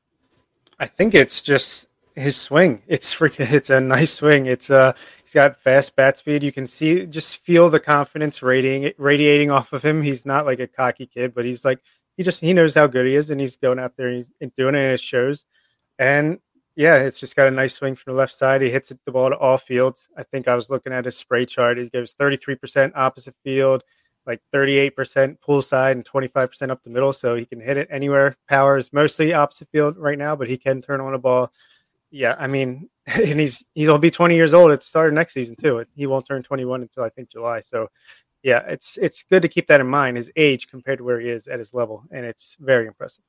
[0.79, 2.81] I think it's just his swing.
[2.87, 3.51] It's freaking.
[3.59, 4.45] It's a nice swing.
[4.45, 4.93] It's uh,
[5.23, 6.43] he's got fast bat speed.
[6.43, 10.03] You can see, just feel the confidence radiating radiating off of him.
[10.03, 11.79] He's not like a cocky kid, but he's like
[12.17, 14.51] he just he knows how good he is, and he's going out there and he's
[14.57, 15.45] doing it, and it shows.
[15.97, 16.39] And
[16.79, 18.61] yeah, it's just got a nice swing from the left side.
[18.61, 20.07] He hits the ball to all fields.
[20.15, 21.77] I think I was looking at his spray chart.
[21.77, 23.83] He gives 33% opposite field,
[24.25, 27.11] like 38% pull side, and 25% up the middle.
[27.11, 28.37] So he can hit it anywhere.
[28.47, 31.51] Power is mostly opposite field right now, but he can turn on a ball.
[32.11, 35.33] Yeah, I mean, and he's he'll be 20 years old at the start of next
[35.33, 35.83] season too.
[35.97, 37.59] He won't turn 21 until I think July.
[37.59, 37.89] So
[38.41, 40.15] yeah, it's it's good to keep that in mind.
[40.15, 43.25] His age compared to where he is at his level, and it's very impressive.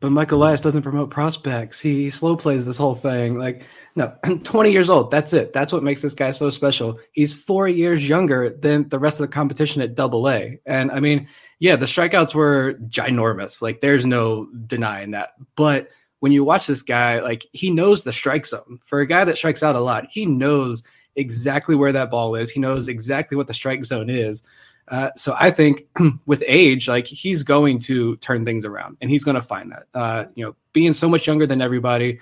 [0.00, 1.78] But Michael Elias doesn't promote prospects.
[1.78, 3.38] He slow plays this whole thing.
[3.38, 3.62] Like,
[3.94, 5.10] no, 20 years old.
[5.10, 5.52] That's it.
[5.52, 6.98] That's what makes this guy so special.
[7.12, 10.58] He's four years younger than the rest of the competition at double A.
[10.66, 13.60] And I mean, yeah, the strikeouts were ginormous.
[13.60, 15.34] Like, there's no denying that.
[15.56, 15.88] But
[16.20, 18.78] when you watch this guy, like, he knows the strike zone.
[18.82, 20.82] For a guy that strikes out a lot, he knows
[21.16, 22.50] exactly where that ball is.
[22.50, 24.42] He knows exactly what the strike zone is.
[24.90, 25.86] Uh, so I think
[26.26, 29.86] with age, like he's going to turn things around and he's going to find that.
[29.94, 32.20] Uh, you know, being so much younger than everybody.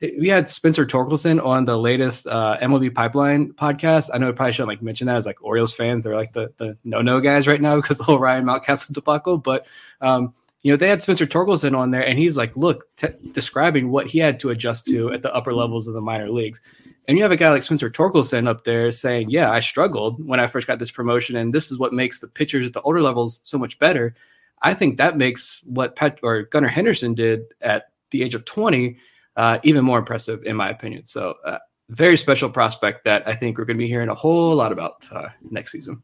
[0.00, 4.10] We had Spencer Torkelson on the latest uh, MLB Pipeline podcast.
[4.14, 6.04] I know I probably shouldn't like mention that as like Orioles fans.
[6.04, 9.38] They're like the the no no guys right now because the whole Ryan Mountcastle debacle.
[9.38, 9.66] But
[10.00, 13.90] um, you know, they had Spencer Torkelson on there, and he's like, look, t- describing
[13.90, 16.60] what he had to adjust to at the upper levels of the minor leagues.
[17.08, 20.40] And you have a guy like Spencer Torkelson up there saying, Yeah, I struggled when
[20.40, 23.00] I first got this promotion, and this is what makes the pitchers at the older
[23.00, 24.14] levels so much better.
[24.60, 28.98] I think that makes what Pat or Gunnar Henderson did at the age of 20
[29.36, 31.04] uh, even more impressive, in my opinion.
[31.06, 31.58] So, uh,
[31.90, 35.06] very special prospect that I think we're going to be hearing a whole lot about
[35.10, 36.02] uh, next season.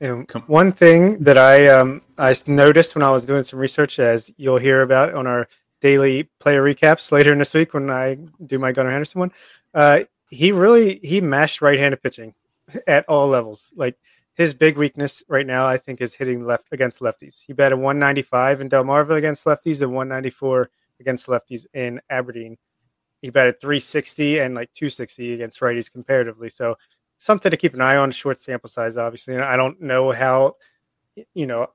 [0.00, 4.30] And one thing that I um, I noticed when I was doing some research, as
[4.36, 5.46] you'll hear about on our
[5.80, 9.32] daily player recaps later in this week when I do my Gunnar Henderson one,
[9.74, 10.00] uh,
[10.34, 12.34] he really he mashed right-handed pitching
[12.86, 13.72] at all levels.
[13.76, 13.96] Like
[14.34, 17.42] his big weakness right now, I think, is hitting left against lefties.
[17.46, 20.70] He batted 195 in Delmarva against lefties and 194
[21.00, 22.56] against lefties in Aberdeen.
[23.22, 26.50] He batted 360 and like 260 against righties comparatively.
[26.50, 26.76] So
[27.16, 28.10] something to keep an eye on.
[28.10, 29.34] Short sample size, obviously.
[29.34, 30.56] And I don't know how,
[31.32, 31.68] you know,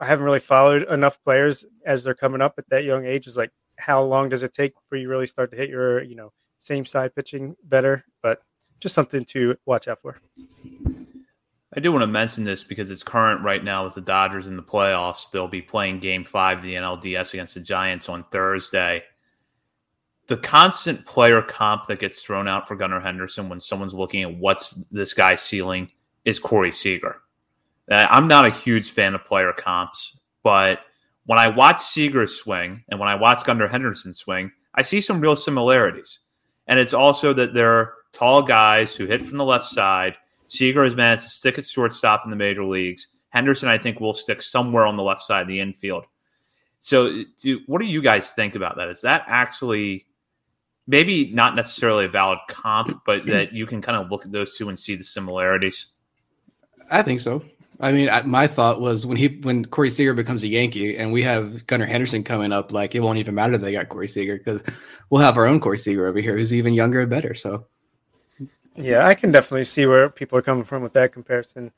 [0.00, 3.26] I haven't really followed enough players as they're coming up at that young age.
[3.26, 6.14] Is like how long does it take before you really start to hit your, you
[6.14, 8.42] know, same side pitching better, but
[8.80, 10.18] just something to watch out for.
[11.76, 14.56] I do want to mention this because it's current right now with the Dodgers in
[14.56, 15.30] the playoffs.
[15.30, 19.02] They'll be playing game five of the NLDS against the Giants on Thursday.
[20.28, 24.34] The constant player comp that gets thrown out for Gunnar Henderson when someone's looking at
[24.34, 25.90] what's this guy's ceiling
[26.24, 27.16] is Corey Seager.
[27.88, 30.80] I'm not a huge fan of player comps, but
[31.26, 35.20] when I watch Seager swing and when I watch Gunnar Henderson swing, I see some
[35.20, 36.20] real similarities.
[36.66, 40.16] And it's also that they're tall guys who hit from the left side.
[40.48, 43.08] Seager has managed to stick at shortstop in the major leagues.
[43.30, 46.06] Henderson, I think, will stick somewhere on the left side of the infield.
[46.80, 48.88] So, do, what do you guys think about that?
[48.88, 50.06] Is that actually
[50.86, 54.56] maybe not necessarily a valid comp, but that you can kind of look at those
[54.56, 55.86] two and see the similarities?
[56.90, 57.44] I think so.
[57.80, 61.22] I mean, my thought was when he when Corey Seager becomes a Yankee and we
[61.22, 64.38] have Gunnar Henderson coming up, like it won't even matter that they got Corey Seager
[64.38, 64.62] because
[65.10, 67.34] we'll have our own Corey Seager over here who's even younger and better.
[67.34, 67.66] So,
[68.74, 71.72] yeah, I can definitely see where people are coming from with that comparison.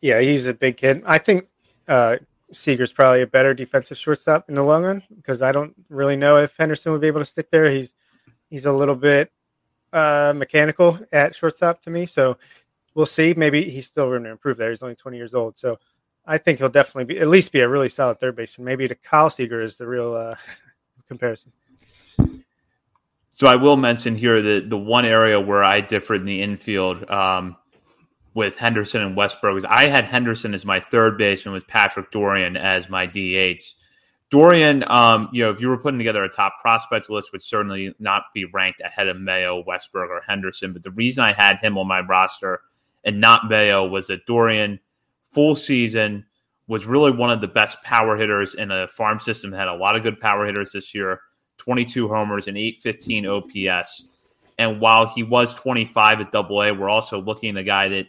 [0.00, 1.02] Yeah, he's a big kid.
[1.06, 1.46] I think
[1.86, 2.16] uh,
[2.52, 6.38] Seager's probably a better defensive shortstop in the long run because I don't really know
[6.38, 7.70] if Henderson would be able to stick there.
[7.70, 7.94] He's
[8.50, 9.30] he's a little bit
[9.92, 12.36] uh, mechanical at shortstop to me, so
[12.96, 13.34] we'll see.
[13.36, 14.70] Maybe he's still room to improve there.
[14.70, 15.56] He's only 20 years old.
[15.56, 15.78] So
[16.24, 18.64] I think he'll definitely be at least be a really solid third baseman.
[18.64, 20.34] Maybe to Kyle Seager is the real uh,
[21.08, 21.52] comparison.
[23.30, 27.08] So I will mention here that the one area where I differed in the infield
[27.10, 27.56] um,
[28.32, 32.58] with Henderson and Westburg is I had Henderson as my third baseman with Patrick Dorrian
[32.58, 33.62] as my DH.
[34.32, 37.94] Dorrian, um, you know, if you were putting together a top prospects list, would certainly
[37.98, 40.72] not be ranked ahead of Mayo, Westburg, or Henderson.
[40.72, 42.62] But the reason I had him on my roster
[43.06, 44.80] and not Mayo was that Dorrian,
[45.30, 46.26] full season,
[46.66, 49.52] was really one of the best power hitters in a farm system.
[49.52, 51.20] Had a lot of good power hitters this year
[51.58, 54.08] 22 homers and 815 OPS.
[54.58, 58.06] And while he was 25 at double A, we're also looking at a guy that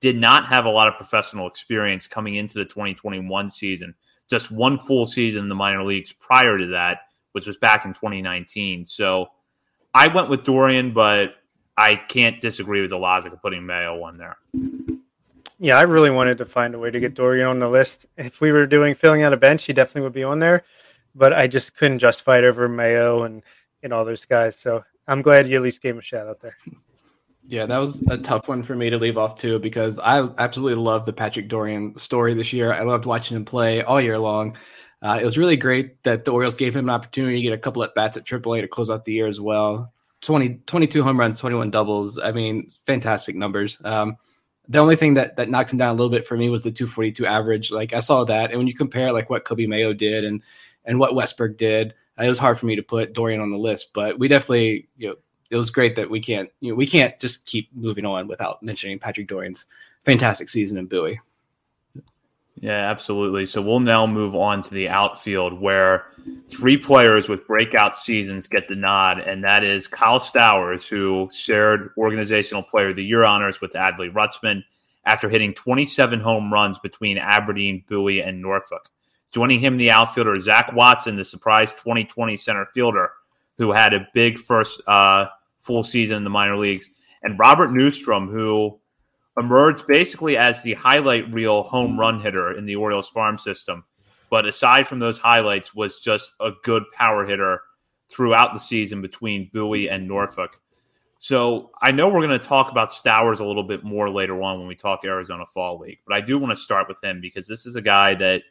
[0.00, 3.94] did not have a lot of professional experience coming into the 2021 season.
[4.28, 7.00] Just one full season in the minor leagues prior to that,
[7.32, 8.84] which was back in 2019.
[8.84, 9.28] So
[9.94, 11.36] I went with Dorrian, but
[11.76, 14.36] I can't disagree with the logic of putting Mayo on there.
[15.58, 18.06] Yeah, I really wanted to find a way to get Dorrian on the list.
[18.16, 20.64] If we were doing filling out a bench, he definitely would be on there.
[21.14, 23.42] But I just couldn't justify it over Mayo and,
[23.82, 24.58] and all those guys.
[24.58, 26.56] So I'm glad you at least gave him a shout out there.
[27.48, 30.82] Yeah, that was a tough one for me to leave off too because I absolutely
[30.82, 32.72] love the Patrick Dorrian story this year.
[32.72, 34.56] I loved watching him play all year long.
[35.00, 37.58] Uh, it was really great that the Orioles gave him an opportunity to get a
[37.58, 39.92] couple at bats at AAA to close out the year as well.
[40.22, 42.18] 20, 22 home runs, 21 doubles.
[42.18, 43.78] I mean, fantastic numbers.
[43.84, 44.16] Um,
[44.68, 46.72] the only thing that, that knocked him down a little bit for me was the
[46.72, 47.70] 242 average.
[47.70, 48.50] Like I saw that.
[48.50, 50.42] And when you compare like what Coby Mayo did and,
[50.84, 53.58] and what Westburg did, uh, it was hard for me to put Dorrian on the
[53.58, 55.16] list, but we definitely, you know,
[55.50, 58.62] it was great that we can't, you know, we can't just keep moving on without
[58.62, 59.66] mentioning Patrick Dorrian's
[60.02, 61.20] fantastic season in Bowie.
[62.58, 63.44] Yeah, absolutely.
[63.46, 66.06] So we'll now move on to the outfield where
[66.48, 71.90] three players with breakout seasons get the nod, and that is Kyle Stowers, who shared
[71.98, 74.64] organizational player of the year honors with Adley Rutschman
[75.04, 78.90] after hitting 27 home runs between Aberdeen, Bowie, and Norfolk.
[79.32, 83.10] Joining him, the outfielder Zach Watson, the surprise 2020 center fielder,
[83.58, 85.26] who had a big first uh,
[85.60, 86.88] full season in the minor leagues.
[87.22, 88.78] and Robert Neustrom, who
[89.36, 92.00] emerged basically as the highlight reel home hmm.
[92.00, 93.84] run hitter in the Orioles farm system.
[94.30, 97.62] But aside from those highlights, was just a good power hitter
[98.08, 100.60] throughout the season between Bowie and Norfolk.
[101.18, 104.58] So I know we're going to talk about Stowers a little bit more later on
[104.58, 107.46] when we talk Arizona Fall League, but I do want to start with him because
[107.46, 108.42] this is a guy that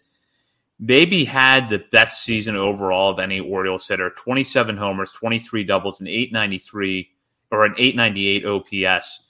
[0.80, 6.10] maybe had the best season overall of any Orioles hitter 27 homers, 23 doubles, and
[6.10, 7.10] 893
[7.52, 9.22] or an 898 OPS.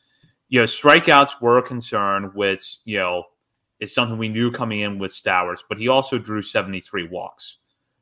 [0.55, 3.25] You know, strikeouts were a concern, which, you know,
[3.81, 7.57] is something we knew coming in with Stowers, but he also drew 73 walks.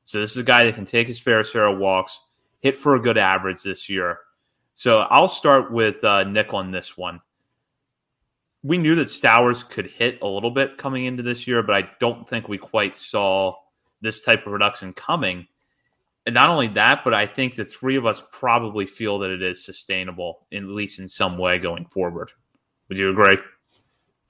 [0.05, 2.21] So this is a guy that can take his fair share of walks,
[2.59, 4.19] hit for a good average this year.
[4.75, 7.21] So I'll start with uh, Nick on this one.
[8.61, 11.89] We knew that Stowers could hit a little bit coming into this year, but I
[11.99, 13.55] don't think we quite saw
[14.01, 15.47] this type of production coming.
[16.27, 19.41] And not only that, but I think the three of us probably feel that it
[19.41, 22.31] is sustainable, at least in some way going forward.
[22.93, 23.39] Would you agree?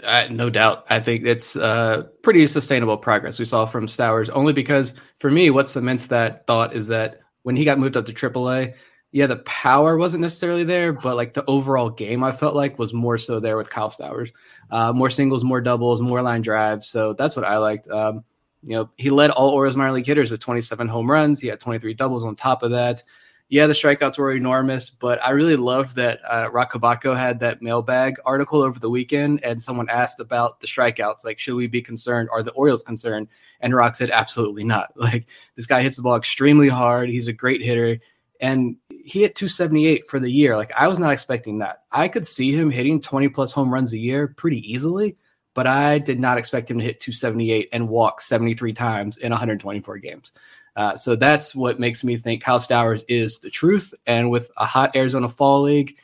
[0.06, 0.86] Uh, no doubt.
[0.90, 5.50] I think it's uh, pretty sustainable progress we saw from Stowers, only because for me,
[5.50, 8.76] what cements that thought is that when he got moved up to AAA,
[9.12, 12.94] yeah, the power wasn't necessarily there, but like the overall game, I felt like was
[12.94, 14.32] more so there with Kyle Stowers.
[14.72, 16.88] Uh, more singles, more doubles, more line drives.
[16.88, 17.90] So that's what I liked.
[17.90, 18.24] Um,
[18.64, 21.42] you know, he led all Orioles minor league hitters with 27 home runs.
[21.42, 23.04] He had 23 doubles on top of that.
[23.50, 27.62] Yeah, the strikeouts were enormous, but I really loved that uh, Roch Kubatko had that
[27.62, 31.24] mailbag article over the weekend, and someone asked about the strikeouts.
[31.24, 32.30] Like, should we be concerned?
[32.32, 33.28] Are the Orioles concerned?
[33.60, 34.92] And Roch said, absolutely not.
[34.98, 37.10] Like, this guy hits the ball extremely hard.
[37.10, 38.00] He's a great hitter
[38.44, 40.56] and he hit 278 for the year.
[40.58, 41.84] Like I was not expecting that.
[41.92, 45.16] I could see him hitting 20 plus home runs a year pretty easily,
[45.54, 49.98] but I did not expect him to hit 278 and walk 73 times in 124
[50.00, 50.34] games.
[50.76, 53.94] Uh, so that's what makes me think Kyle Stowers is the truth.
[54.06, 55.98] And with a hot Arizona Fall League,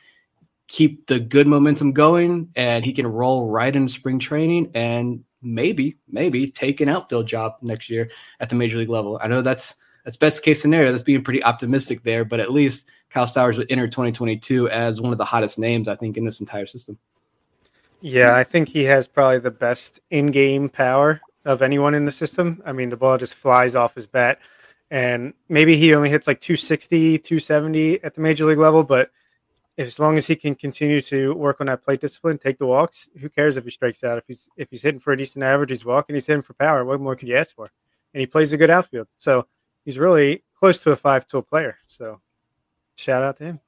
[0.68, 5.96] keep the good momentum going, and he can roll right into spring training and maybe,
[6.08, 9.18] maybe take an outfield job next year at the major league level.
[9.20, 10.90] I know that's that's best case scenario.
[10.92, 15.12] That's being pretty optimistic there, but at least Kyle Stowers would enter 2022 as one
[15.12, 16.98] of the hottest names, I think, in this entire system.
[18.00, 22.62] Yeah, I think he has probably the best in-game power of anyone in the system.
[22.64, 24.38] I mean, the ball just flies off his bat,
[24.90, 29.10] and maybe he only hits like 260, 270 at the major league level, but
[29.78, 33.08] as long as he can continue to work on that plate discipline, take the walks,
[33.18, 34.18] who cares if he strikes out?
[34.18, 36.84] If he's if he's hitting for a decent average, he's walking, he's hitting for power.
[36.84, 37.70] What more could you ask for?
[38.12, 39.06] And he plays a good outfield.
[39.16, 39.46] So
[39.84, 41.78] he's really close to a five tool player.
[41.86, 42.20] So
[42.96, 43.60] shout out to him.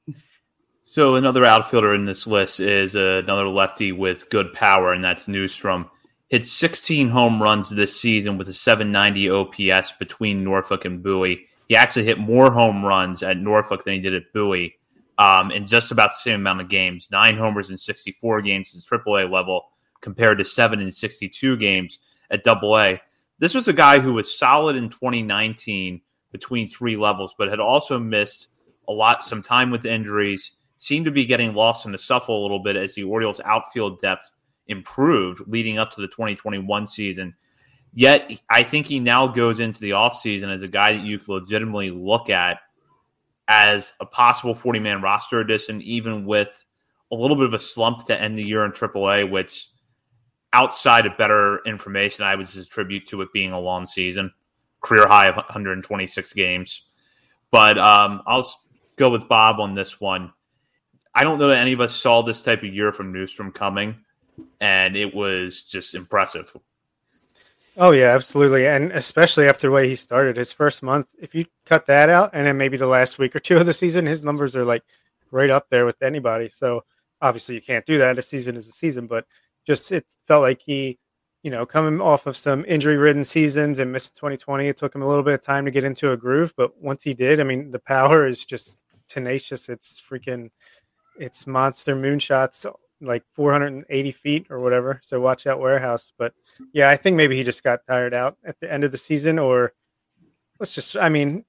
[0.83, 5.27] So another outfielder in this list is uh, another lefty with good power, and that's
[5.27, 5.89] Neustrom.
[6.29, 11.45] Hit 16 home runs this season with a 790 OPS between Norfolk and Bowie.
[11.67, 14.77] He actually hit more home runs at Norfolk than he did at Bowie
[15.17, 17.09] um, in just about the same amount of games.
[17.11, 19.69] Nine homers in 64 games at AAA level
[20.01, 21.99] compared to seven in 62 games
[22.31, 22.95] at AA.
[23.39, 27.99] This was a guy who was solid in 2019 between three levels, but had also
[27.99, 28.47] missed
[28.87, 32.41] a lot, some time with injuries, seemed to be getting lost in the shuffle a
[32.41, 34.31] little bit as the Orioles' outfield depth
[34.67, 37.35] improved leading up to the 2021 season.
[37.93, 41.29] Yet, I think he now goes into the offseason as a guy that you could
[41.29, 42.59] legitimately look at
[43.47, 46.65] as a possible 40 man roster addition, even with
[47.11, 49.67] a little bit of a slump to end the year in AAA, which
[50.53, 54.31] outside of better information, I would just attribute to it being a long season,
[54.81, 56.85] career high of 126 games.
[57.51, 58.47] But um, I'll
[58.95, 60.31] go with Bob on this one.
[61.13, 64.02] I don't know that any of us saw this type of year from Neustrom coming,
[64.59, 66.55] and it was just impressive.
[67.75, 71.09] Oh yeah, absolutely, and especially after the way he started his first month.
[71.19, 73.73] If you cut that out, and then maybe the last week or two of the
[73.73, 74.83] season, his numbers are like
[75.31, 76.49] right up there with anybody.
[76.49, 76.83] So
[77.19, 78.19] obviously, you can't do that.
[78.19, 79.25] A season is a season, but
[79.65, 80.99] just it felt like he,
[81.41, 85.01] you know, coming off of some injury ridden seasons and missed 2020, it took him
[85.01, 86.53] a little bit of time to get into a groove.
[86.55, 89.67] But once he did, I mean, the power is just tenacious.
[89.67, 90.51] It's freaking,
[91.17, 92.67] it's monster moonshots
[93.03, 94.99] like 480 feet or whatever.
[95.03, 96.11] So watch out, warehouse.
[96.17, 96.33] But
[96.71, 99.39] yeah, I think maybe he just got tired out at the end of the season,
[99.39, 99.73] or
[100.59, 101.45] let's just, I mean,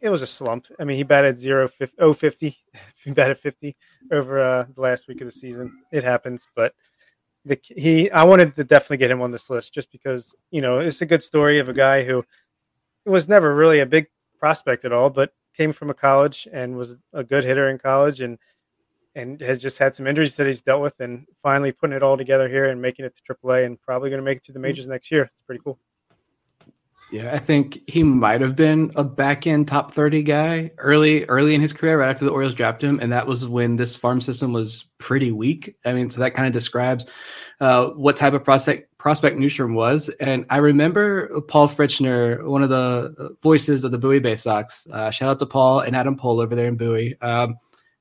[0.00, 0.66] it was a slump.
[0.78, 2.56] I mean, he batted 0 50, 50
[3.04, 3.76] he batted 50
[4.12, 5.72] over uh, the last week of the season.
[5.92, 6.74] It happens, but
[7.44, 10.80] the he I wanted to definitely get him on this list just because you know
[10.80, 12.24] it's a good story of a guy who
[13.06, 14.06] was never really a big
[14.38, 18.20] prospect at all, but came from a college and was a good hitter in college
[18.20, 18.38] and
[19.18, 22.16] and has just had some injuries that he's dealt with and finally putting it all
[22.16, 24.60] together here and making it to AAA and probably going to make it to the
[24.60, 25.30] majors next year.
[25.32, 25.78] It's pretty cool.
[27.10, 31.54] Yeah, I think he might have been a back end top 30 guy early early
[31.54, 33.00] in his career, right after the Orioles drafted him.
[33.00, 35.74] And that was when this farm system was pretty weak.
[35.86, 37.06] I mean, so that kind of describes
[37.60, 40.10] uh, what type of prospect prospect was.
[40.20, 44.86] And I remember Paul Fritschner, one of the voices of the Bowie Bay Sox.
[44.92, 47.18] Uh, shout out to Paul and Adam Pohl over there in Bowie.
[47.22, 47.56] Um,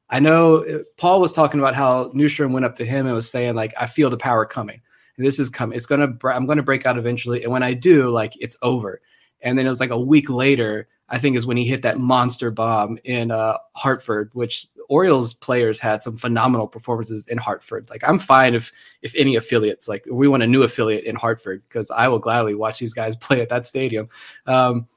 [0.09, 3.29] I know uh, Paul was talking about how Neustrom went up to him and was
[3.29, 4.81] saying, like, I feel the power coming
[5.17, 5.75] this is coming.
[5.75, 6.15] It's gonna.
[6.25, 9.01] I'm gonna break out eventually, and when I do, like it's over.
[9.41, 11.99] And then it was like a week later, I think, is when he hit that
[11.99, 17.89] monster bomb in uh, Hartford, which Orioles players had some phenomenal performances in Hartford.
[17.89, 21.63] Like I'm fine if if any affiliates like we want a new affiliate in Hartford
[21.67, 24.09] because I will gladly watch these guys play at that stadium.
[24.45, 24.87] Um,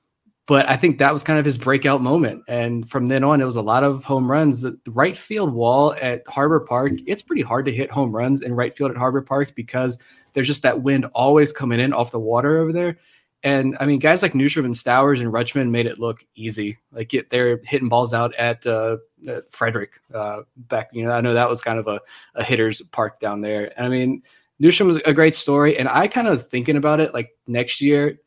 [0.51, 2.42] but I think that was kind of his breakout moment.
[2.48, 4.62] And from then on, it was a lot of home runs.
[4.62, 8.57] The right field wall at Harbor Park, it's pretty hard to hit home runs in
[8.57, 9.96] right field at Harbor Park because
[10.32, 12.98] there's just that wind always coming in off the water over there.
[13.44, 16.78] And I mean, guys like Neustrom and Stowers and Rutschman made it look easy.
[16.90, 18.96] Like it, they're hitting balls out at, uh,
[19.28, 20.88] at Frederick uh, back.
[20.92, 22.01] You know, I know that was kind of a,
[22.34, 23.72] a hitter's park down there.
[23.76, 24.24] And I mean,
[24.61, 25.78] Neustrom was a great story.
[25.78, 28.18] And I kind of thinking about it like next year,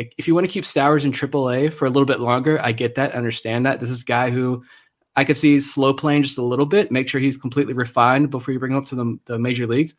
[0.00, 2.72] like if you want to keep Stowers in AAA for a little bit longer, I
[2.72, 3.80] get that, understand that.
[3.80, 4.64] This is a guy who
[5.14, 8.52] I could see slow playing just a little bit, make sure he's completely refined before
[8.52, 9.94] you bring him up to the, the major leagues.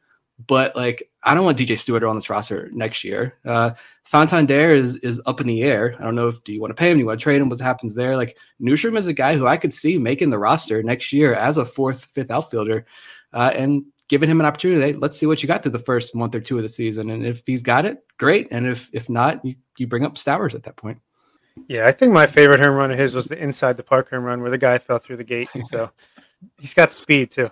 [0.47, 3.37] But like, I don't want DJ Stewart on this roster next year.
[3.45, 3.71] Uh,
[4.03, 5.95] Santander is is up in the air.
[5.99, 7.39] I don't know if do you want to pay him, do you want to trade
[7.39, 8.17] him, what happens there?
[8.17, 11.57] Like Neustrom is a guy who I could see making the roster next year as
[11.57, 12.87] a fourth, fifth outfielder.
[13.33, 14.91] Uh, and giving him an opportunity.
[14.91, 17.25] Let's see what you got through the first month or two of the season, and
[17.25, 18.47] if he's got it, great.
[18.51, 20.99] And if if not, you, you bring up Stowers at that point.
[21.67, 24.23] Yeah, I think my favorite home run of his was the inside the park home
[24.23, 25.49] run where the guy fell through the gate.
[25.69, 25.91] So
[26.57, 27.51] he's got speed too.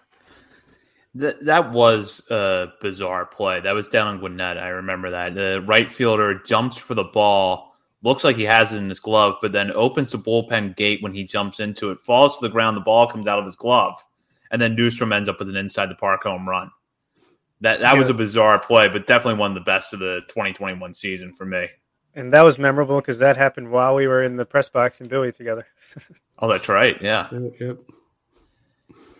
[1.15, 3.59] That that was a bizarre play.
[3.59, 4.57] That was down on Gwinnett.
[4.57, 5.35] I remember that.
[5.35, 9.35] The right fielder jumps for the ball, looks like he has it in his glove,
[9.41, 12.77] but then opens the bullpen gate when he jumps into it, falls to the ground.
[12.77, 14.03] The ball comes out of his glove
[14.51, 16.71] and then Neustrom ends up with an inside the park home run.
[17.61, 17.99] That that yeah.
[17.99, 21.45] was a bizarre play, but definitely one of the best of the 2021 season for
[21.45, 21.67] me.
[22.15, 25.07] And that was memorable because that happened while we were in the press box in
[25.07, 25.67] Bowie together.
[26.39, 26.97] oh, that's right.
[27.01, 27.29] Yeah.
[27.59, 27.79] Yep.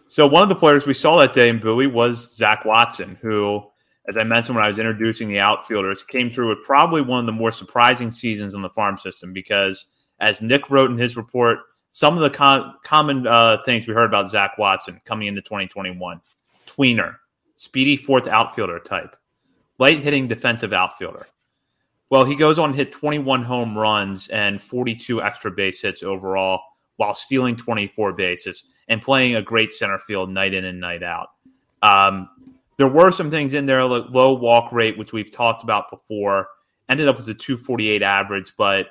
[0.08, 3.64] So one of the players we saw that day in Bowie was Zach Watson, who,
[4.08, 7.26] as I mentioned when I was introducing the outfielders, came through with probably one of
[7.28, 9.86] the more surprising seasons in the farm system because,
[10.20, 11.60] as Nick wrote in his report,
[11.92, 16.22] some of the com- common uh, things we heard about Zach Watson coming into 2021
[16.66, 17.18] tweener,
[17.60, 19.18] speedy fourth outfielder type,
[19.80, 21.28] light hitting defensive outfielder.
[22.10, 26.62] Well, he goes on to hit 21 home runs and 42 extra base hits overall
[26.96, 31.28] while stealing 24 bases and playing a great center field night in and night out.
[31.82, 32.30] Um,
[32.78, 36.48] there were some things in there, like low walk rate, which we've talked about before,
[36.88, 38.88] ended up as a 248 average, but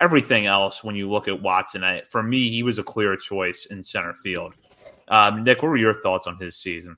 [0.00, 3.66] everything else, when you look at Watson, I, for me, he was a clear choice
[3.66, 4.54] in center field.
[5.08, 6.96] Um, Nick, what were your thoughts on his season?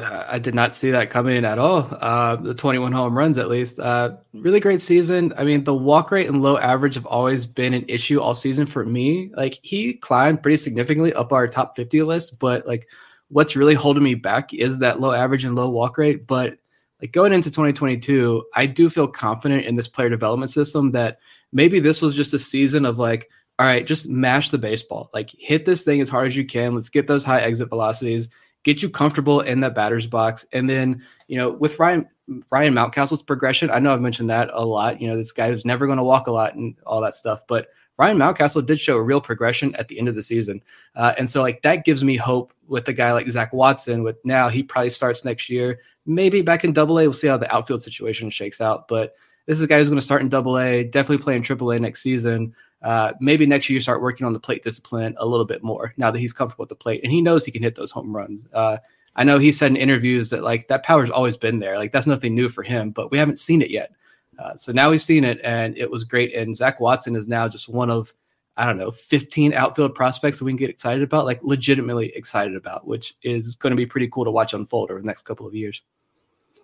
[0.00, 1.88] Uh, I did not see that coming at all.
[2.00, 3.80] Uh, the 21 home runs, at least.
[3.80, 5.32] Uh, really great season.
[5.36, 8.66] I mean, the walk rate and low average have always been an issue all season
[8.66, 9.30] for me.
[9.34, 12.88] Like, he climbed pretty significantly up our top 50 list, but like,
[13.28, 16.26] what's really holding me back is that low average and low walk rate.
[16.26, 16.58] But
[17.00, 21.18] like going into 2022, I do feel confident in this player development system that
[21.52, 23.28] maybe this was just a season of like,
[23.58, 25.10] all right, just mash the baseball.
[25.12, 26.74] Like hit this thing as hard as you can.
[26.74, 28.28] Let's get those high exit velocities,
[28.66, 30.44] get you comfortable in that batter's box.
[30.52, 32.08] And then, you know, with Ryan
[32.50, 35.00] Ryan Mountcastle's progression, I know I've mentioned that a lot.
[35.00, 37.42] You know, this guy who's never going to walk a lot and all that stuff,
[37.46, 40.60] but Ryan Mountcastle did show a real progression at the end of the season.
[40.96, 44.16] Uh, and so like that gives me hope with a guy like Zach Watson with
[44.24, 47.04] now he probably starts next year, maybe back in double A.
[47.04, 48.88] We'll see how the outfield situation shakes out.
[48.88, 49.14] But
[49.46, 51.70] this is a guy who's going to start in Double A, definitely play in Triple
[51.70, 52.52] A next season.
[52.86, 55.92] Uh, maybe next year you start working on the plate discipline a little bit more
[55.96, 58.14] now that he's comfortable with the plate and he knows he can hit those home
[58.14, 58.46] runs.
[58.52, 58.76] Uh,
[59.16, 61.78] I know he said in interviews that like that power's always been there.
[61.78, 63.90] Like that's nothing new for him, but we haven't seen it yet.
[64.38, 66.32] Uh, so now we've seen it and it was great.
[66.32, 68.14] And Zach Watson is now just one of
[68.56, 72.54] I don't know, 15 outfield prospects that we can get excited about, like legitimately excited
[72.54, 75.46] about, which is going to be pretty cool to watch unfold over the next couple
[75.46, 75.82] of years.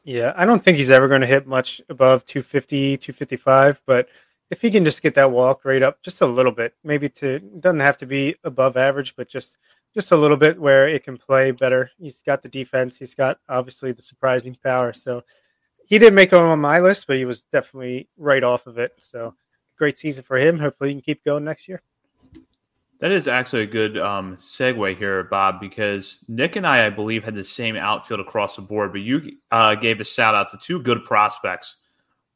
[0.05, 4.09] Yeah, I don't think he's ever going to hit much above 250, 255, but
[4.53, 7.39] if he can just get that walk rate up just a little bit, maybe to
[7.39, 9.57] doesn't have to be above average, but just
[9.95, 11.91] just a little bit where it can play better.
[11.99, 14.93] He's got the defense, he's got obviously the surprising power.
[14.93, 15.25] So
[15.87, 18.93] he didn't make it on my list, but he was definitely right off of it.
[19.01, 19.35] So
[19.79, 20.59] great season for him.
[20.59, 21.81] Hopefully he can keep going next year.
[22.99, 27.25] That is actually a good um, segue here, Bob, because Nick and I, I believe,
[27.25, 30.59] had the same outfield across the board, but you uh, gave a shout out to
[30.59, 31.77] two good prospects.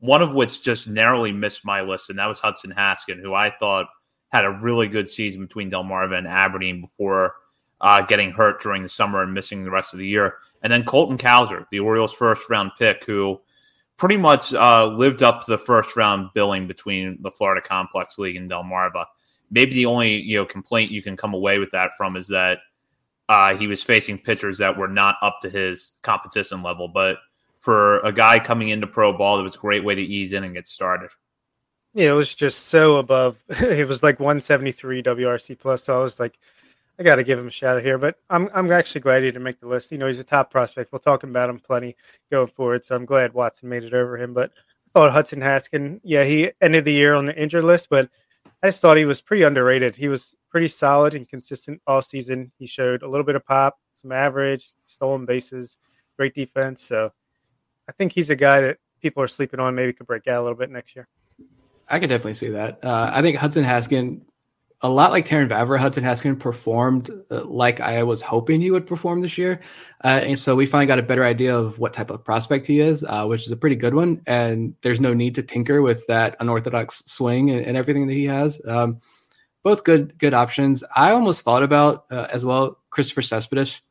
[0.07, 3.51] One of which just narrowly missed my list, and that was Hudson Haskin, who I
[3.51, 3.89] thought
[4.29, 7.35] had a really good season between Delmarva and Aberdeen before
[7.81, 10.37] uh, getting hurt during the summer and missing the rest of the year.
[10.63, 13.41] And then Colton Cowser, the Orioles' first round pick, who
[13.97, 18.37] pretty much uh, lived up to the first round billing between the Florida Complex League
[18.37, 19.07] and Delmarva.
[19.51, 22.59] Maybe the only you know complaint you can come away with that from is that
[23.29, 26.89] uh, he was facing pitchers that were not up to his competition level.
[26.89, 27.19] But
[27.67, 30.45] for a guy coming into pro ball, it was a great way to ease in
[30.45, 31.11] and get started.
[31.95, 33.43] Yeah, it was just so above.
[33.49, 35.83] it was like 173 WRC plus.
[35.83, 36.39] So I was like,
[36.97, 37.99] I got to give him a shout out here.
[37.99, 39.91] But I'm I'm actually glad he didn't make the list.
[39.91, 40.93] You know, he's a top prospect.
[40.93, 41.97] We'll talk about him plenty
[42.31, 42.85] going forward.
[42.85, 44.33] So I'm glad Watson made it over him.
[44.33, 44.53] But
[44.95, 48.09] I thought Hudson Haskin, yeah, he ended the year on the injured list, but
[48.63, 49.97] I just thought he was pretty underrated.
[49.97, 52.53] He was pretty solid and consistent all season.
[52.61, 55.79] He showed a little bit of pop, some average, stolen bases,
[56.17, 56.87] great defense.
[56.87, 57.11] So
[57.89, 59.75] I think he's a guy that people are sleeping on.
[59.75, 61.09] Maybe could break out a little bit next year.
[61.89, 62.85] I could definitely see that.
[62.85, 64.23] Uh, I think Hudson Haskin,
[64.81, 68.87] a lot like Terrin Vavra, Hudson Haskin performed uh, like I was hoping he would
[68.87, 69.61] perform this year.
[70.03, 72.81] Uh, and so we finally got a better idea of what type of prospect he
[72.81, 74.21] is, uh, which is a pretty good one.
[74.27, 78.25] And there's no need to tinker with that unorthodox swing and, and everything that he
[78.25, 78.61] has.
[78.67, 79.01] Um,
[79.63, 80.85] both good good options.
[80.95, 83.83] I almost thought about uh, as well Christopher Cespedes,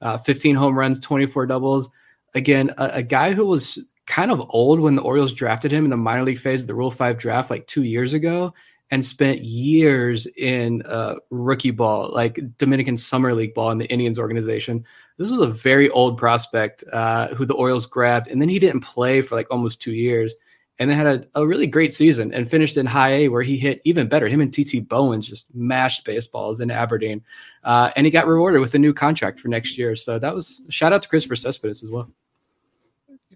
[0.00, 1.90] uh, 15 home runs, 24 doubles
[2.36, 5.90] again, a, a, guy who was kind of old when the Orioles drafted him in
[5.90, 8.54] the minor league phase of the Rule 5 draft like two years ago
[8.90, 14.18] and spent years in uh, rookie ball, like Dominican Summer League ball in the Indians
[14.18, 14.84] organization.
[15.16, 18.82] This was a very old prospect uh, who the Orioles grabbed, and then he didn't
[18.82, 20.34] play for like almost two years.
[20.78, 23.56] And then had a, a really great season and finished in high A where he
[23.56, 24.28] hit even better.
[24.28, 27.24] Him and TT Bowens just mashed baseballs in Aberdeen.
[27.64, 29.96] Uh, and he got rewarded with a new contract for next year.
[29.96, 32.10] So that was shout out to Christopher Cespedes as well.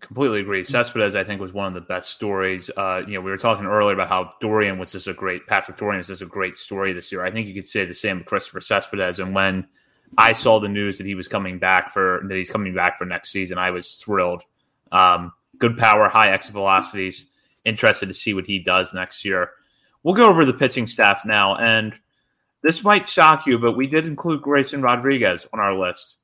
[0.01, 0.65] Completely agree.
[0.65, 2.71] Cespedes, I think, was one of the best stories.
[2.75, 5.77] Uh, you know, we were talking earlier about how Dorrian was just a great Patrick
[5.77, 7.23] Dorrian was just a great story this year.
[7.23, 9.19] I think you could say the same with Christopher Cespedes.
[9.19, 9.69] And when
[10.17, 13.05] I saw the news that he was coming back for that he's coming back for
[13.05, 14.43] next season, I was thrilled.
[14.91, 17.27] Um, good power, high exit velocities.
[17.65, 19.51] Interested to see what he does next year.
[20.03, 21.93] We'll go over the pitching staff now, and
[22.63, 26.17] this might shock you, but we did include Grayson Rodriguez on our list.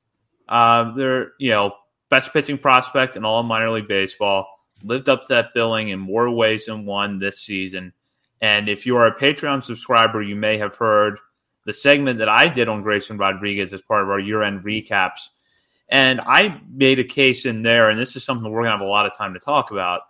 [0.49, 1.75] Uh, there, you know,
[2.09, 4.47] best pitching prospect in all minor league baseball,
[4.83, 7.93] lived up to that billing in more ways than one this season.
[8.41, 11.19] And if you are a Patreon subscriber, you may have heard
[11.65, 15.29] the segment that I did on Grayson Rodriguez as part of our year end recaps.
[15.89, 18.81] And I made a case in there, and this is something we're going to have
[18.81, 20.03] a lot of time to talk about,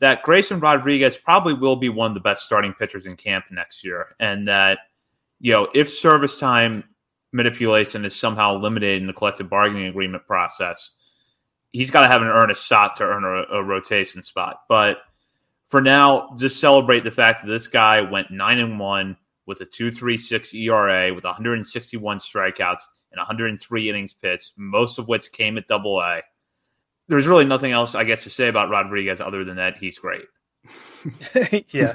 [0.00, 3.84] that Grayson Rodriguez probably will be one of the best starting pitchers in camp next
[3.84, 4.14] year.
[4.20, 4.78] And that,
[5.40, 6.84] you know, if service time
[7.32, 10.90] manipulation is somehow eliminated in the collective bargaining agreement process,
[11.74, 14.60] he's got to have an earnest shot to earn a, a, rotation spot.
[14.68, 14.98] But
[15.66, 19.66] for now, just celebrate the fact that this guy went nine and one with a
[19.66, 25.58] two three six ERA with 161 strikeouts and 103 innings pitched, most of which came
[25.58, 26.22] at Double A.
[27.08, 30.24] There's really nothing else, I guess, to say about Rodriguez other than that he's great.
[31.68, 31.92] yeah,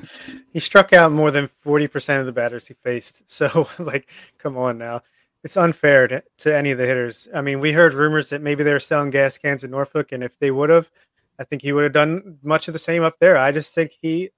[0.54, 3.28] he struck out more than 40% of the batters he faced.
[3.32, 4.08] So, like,
[4.38, 5.02] come on now
[5.44, 7.28] it's unfair to, to any of the hitters.
[7.34, 10.24] I mean, we heard rumors that maybe they were selling gas cans in Norfolk, and
[10.24, 10.92] if they would have,
[11.40, 13.38] I think he would have done much of the same up there.
[13.38, 14.32] I just think he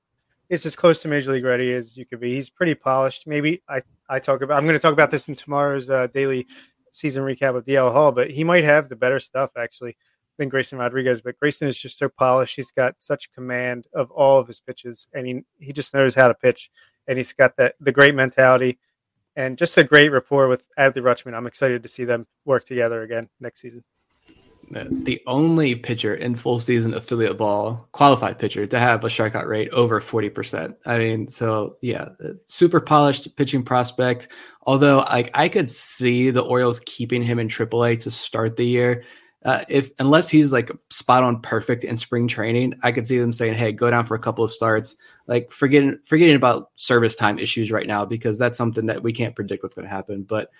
[0.50, 2.36] is as close to major league ready as you could be.
[2.36, 3.26] He's pretty polished.
[3.26, 6.46] Maybe I I talk about I'm going to talk about this in tomorrow's uh, daily
[6.92, 9.96] season recap of DL Hall, but he might have the better stuff actually
[10.38, 11.22] than Grayson Rodriguez.
[11.22, 12.58] But Grayson is just so polished.
[12.58, 16.28] He's got such command of all of his pitches, and he he just knows how
[16.28, 16.70] to pitch,
[17.08, 18.78] and he's got that the great mentality
[19.36, 21.34] and just a great rapport with Adley Rutschman.
[21.34, 23.84] I'm excited to see them work together again next season.
[24.72, 29.70] The only pitcher in full season affiliate ball, qualified pitcher, to have a strikeout rate
[29.72, 30.76] over 40%.
[30.86, 34.30] I mean, so yeah, uh, super polished pitching prospect.
[34.64, 39.04] Although I, I could see the Orioles keeping him in AAA to start the year
[39.44, 43.34] uh, if unless he's like spot on perfect in spring training, I could see them
[43.34, 47.40] saying, "Hey, go down for a couple of starts." Like forgetting forgetting about service time
[47.40, 50.24] issues right now because that's something that we can't predict what's going to happen.
[50.24, 50.52] But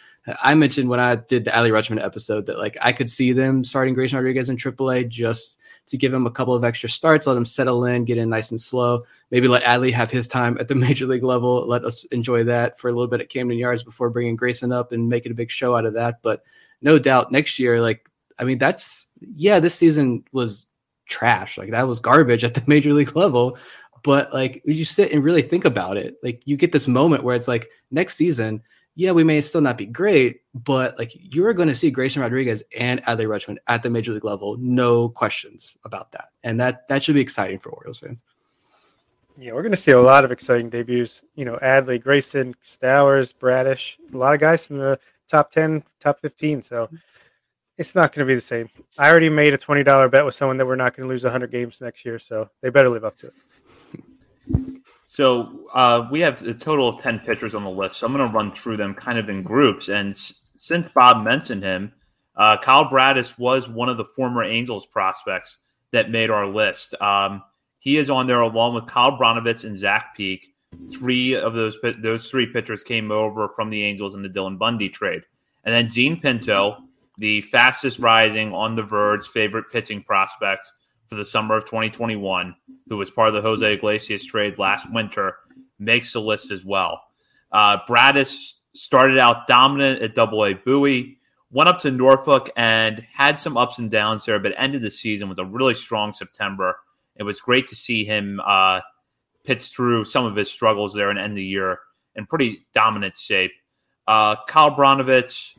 [0.42, 3.64] I mentioned when I did the Adley Rutschman episode that like I could see them
[3.64, 7.38] starting Grayson Rodriguez in AAA just to give him a couple of extra starts, let
[7.38, 9.04] him settle in, get in nice and slow.
[9.30, 11.68] Maybe let Adley have his time at the major league level.
[11.68, 14.92] Let us enjoy that for a little bit at Camden Yards before bringing Grayson up
[14.92, 16.24] and making a big show out of that.
[16.24, 16.44] But
[16.82, 18.10] no doubt next year, like
[18.42, 20.66] I mean, that's yeah, this season was
[21.06, 21.58] trash.
[21.58, 23.58] Like that was garbage at the major league level.
[24.04, 27.36] But like you sit and really think about it, like you get this moment where
[27.36, 28.64] it's like next season,
[28.96, 32.64] yeah, we may still not be great, but like you're going to see Grayson Rodriguez
[32.78, 37.04] and Adley Rutschman at the major league level, no questions about that, and that that
[37.04, 38.24] should be exciting for Orioles fans.
[39.38, 41.24] Yeah, we're going to see a lot of exciting debuts.
[41.36, 46.20] You know, Adley, Grayson, Stowers, Bradish, a lot of guys from the top 10, top
[46.20, 46.64] 15.
[46.64, 46.90] So
[47.82, 48.70] it's not going to be the same.
[48.98, 51.52] I already made a $20 bet with someone that we're not going to lose 100
[51.52, 52.18] games next year.
[52.20, 53.34] So they better live up to it.
[55.04, 57.96] So uh, we have a total of 10 pitchers on the list.
[57.96, 59.90] So I'm going to run through them kind of in groups.
[59.90, 61.92] And s- since Bob mentioned him,
[62.36, 65.58] uh, Kyle Bradish was one of the former Angels prospects
[65.92, 66.96] that made our list.
[67.02, 67.44] Um,
[67.80, 70.54] he is on there along with Kyle Brnovich and Zach Peek.
[70.90, 74.88] Three of those those three pitchers came over from the Angels in the Dylan Bundy
[74.88, 75.24] trade,
[75.66, 76.78] and then Jean Pinto,
[77.18, 80.72] the fastest rising on the verge favorite pitching prospect
[81.08, 82.56] for the summer of 2021,
[82.88, 85.36] who was part of the Jose Iglesias trade last winter,
[85.78, 87.04] makes the list as well.
[87.52, 91.18] Uh, Bradish started out dominant at Double A Bowie,
[91.52, 95.28] went up to Norfolk and had some ups and downs there, but ended the season
[95.28, 96.78] with a really strong September.
[97.16, 98.82] It was great to see him uh,
[99.44, 101.80] pitch through some of his struggles there and end the year
[102.16, 103.52] in pretty dominant shape.
[104.08, 105.58] Uh, Kyle Brnovich,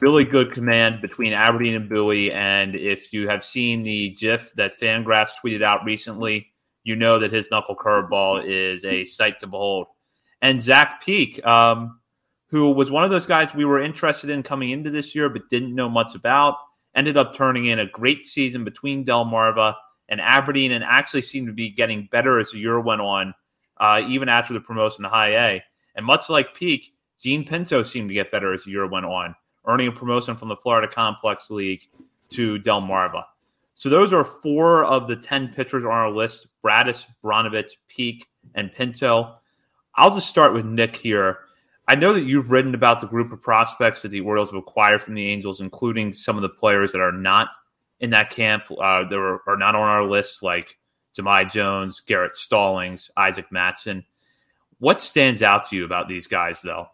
[0.00, 2.32] really good command between Aberdeen and Bowie.
[2.32, 6.52] And if you have seen the GIF that Fangraphs tweeted out recently,
[6.82, 9.86] you know that his knuckle curveball is a sight to behold.
[10.42, 12.00] And Zach Peek, um,
[12.50, 15.48] who was one of those guys we were interested in coming into this year but
[15.48, 16.56] didn't know much about,
[16.94, 19.74] ended up turning in a great season between Delmarva
[20.08, 23.34] and Aberdeen and actually seemed to be getting better as the year went on,
[23.78, 25.64] uh, even after the promotion to high A.
[25.94, 29.34] And much like Peek, Jean Pinto seemed to get better as the year went on,
[29.66, 31.82] earning a promotion from the Florida Complex League
[32.30, 33.24] to Delmarva.
[33.74, 38.72] So those are four of the 10 pitchers on our list Bradish, Brnovich, Peek, and
[38.72, 39.36] Pinto.
[39.96, 41.38] I'll just start with Nick here.
[41.86, 45.02] I know that you've written about the group of prospects that the Orioles have acquired
[45.02, 47.48] from the Angels, including some of the players that are not
[48.00, 48.64] in that camp.
[48.70, 50.78] Uh, that are, are not on our list, like
[51.16, 54.04] Jahmai Jones, Garrett Stallings, Isaac Matson.
[54.78, 56.88] What stands out to you about these guys, though?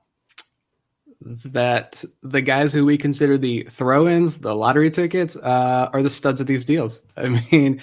[1.23, 6.41] That the guys who we consider the throw-ins, the lottery tickets, uh, are the studs
[6.41, 7.03] of these deals.
[7.17, 7.83] I mean,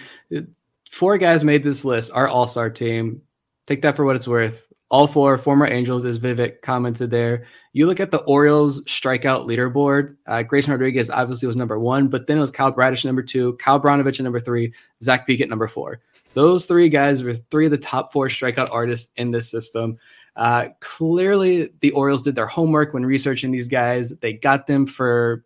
[0.90, 2.12] four guys made this list.
[2.14, 3.22] Our All-Star team.
[3.68, 4.72] Take that for what it's worth.
[4.90, 7.46] All four former Angels, as Vivek commented there.
[7.74, 10.16] You look at the Orioles strikeout leaderboard.
[10.26, 13.54] Uh, Grayson Rodriguez obviously was number one, but then it was Kyle Bradish number two,
[13.58, 14.74] Kyle Brnovich at number three,
[15.04, 16.00] Zach Peek at number four.
[16.34, 19.98] Those three guys were three of the top four strikeout artists in this system.
[20.38, 24.12] Uh, clearly, the Orioles did their homework when researching these guys.
[24.20, 25.44] They got them for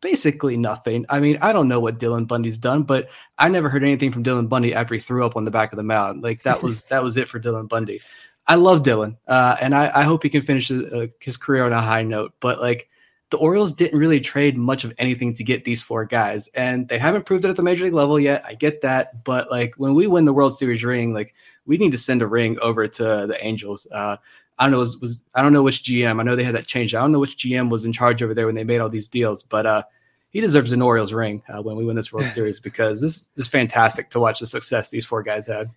[0.00, 1.06] basically nothing.
[1.08, 4.24] I mean, I don't know what Dylan Bundy's done, but I never heard anything from
[4.24, 6.22] Dylan Bundy after he threw up on the back of the mound.
[6.22, 8.02] Like that was that was it for Dylan Bundy.
[8.46, 11.64] I love Dylan, uh, and I, I, hope he can finish his, uh, his, career
[11.64, 12.32] on a high note.
[12.40, 12.88] But like
[13.32, 16.98] the Orioles didn't really trade much of anything to get these four guys, and they
[16.98, 18.44] haven't proved it at the major league level yet.
[18.46, 21.34] I get that, but like when we win the World Series ring, like
[21.66, 23.86] we need to send a ring over to the Angels.
[23.90, 24.18] Uh,
[24.58, 26.20] I don't know was, was, I don't know which GM.
[26.20, 26.94] I know they had that change.
[26.94, 29.08] I don't know which GM was in charge over there when they made all these
[29.08, 29.82] deals, but uh,
[30.28, 33.48] he deserves an Orioles ring uh, when we win this World Series because this is
[33.48, 35.68] fantastic to watch the success these four guys had.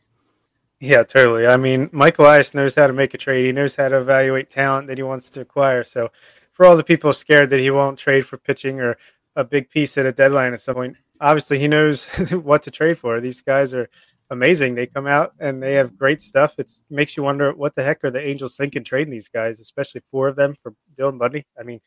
[0.82, 1.48] Yeah, totally.
[1.48, 3.46] I mean, Michael Elias knows how to make a trade.
[3.46, 5.86] He knows how to evaluate talent that he wants to acquire.
[5.86, 6.12] So,
[6.56, 8.98] for all the people scared that he won't trade for pitching or
[9.36, 12.98] a big piece at a deadline at some point, obviously he knows what to trade
[12.98, 13.20] for.
[13.20, 13.90] These guys are
[14.30, 14.74] amazing.
[14.74, 16.58] They come out and they have great stuff.
[16.58, 20.02] It makes you wonder what the heck are the Angels thinking trading these guys, especially
[20.08, 21.46] four of them for Dylan Bundy.
[21.60, 21.82] I mean,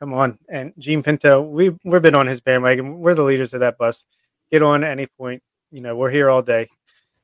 [0.00, 0.38] come on.
[0.48, 3.00] And Jean Pinto, we we've been on his bandwagon.
[3.00, 4.06] We're the leaders of that bus.
[4.50, 5.42] Get on at any point.
[5.70, 6.68] You know, we're here all day.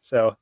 [0.02, 0.36] So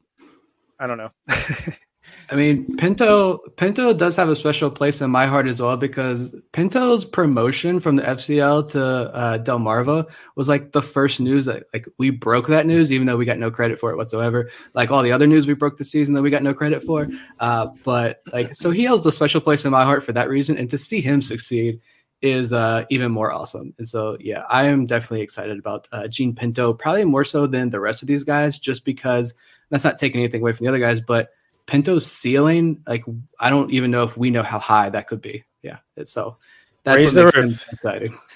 [0.77, 1.11] I don't know.
[2.31, 6.37] I mean, Pinto Pinto does have a special place in my heart as well because
[6.53, 11.87] Pinto's promotion from the FCL to uh, Delmarva was like the first news that like
[11.97, 14.51] we broke that news, even though we got no credit for it whatsoever.
[14.75, 17.09] Like all the other news we broke this season that we got no credit for.
[17.41, 20.59] Uh, but like, so he holds a special place in my heart for that reason,
[20.59, 21.81] and to see him succeed
[22.21, 23.73] is uh, even more awesome.
[23.79, 27.71] And so, yeah, I am definitely excited about uh, Jean Pinto, probably more so than
[27.71, 29.35] the rest of these guys, just because
[29.71, 31.31] that's not taking anything away from the other guys, but
[31.69, 33.05] Pinto's ceiling, like
[33.39, 35.45] I don't even know if we know how high that could be.
[35.63, 36.39] Yeah, so
[36.83, 38.19] that's Raise what makes it exciting.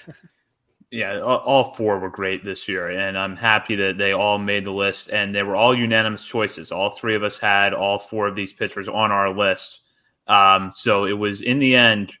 [0.91, 4.71] Yeah, all four were great this year, and I'm happy that they all made the
[4.71, 6.71] list, and they were all unanimous choices.
[6.71, 9.79] All three of us had all four of these pitchers on our list,
[10.27, 12.13] um, so it was in the end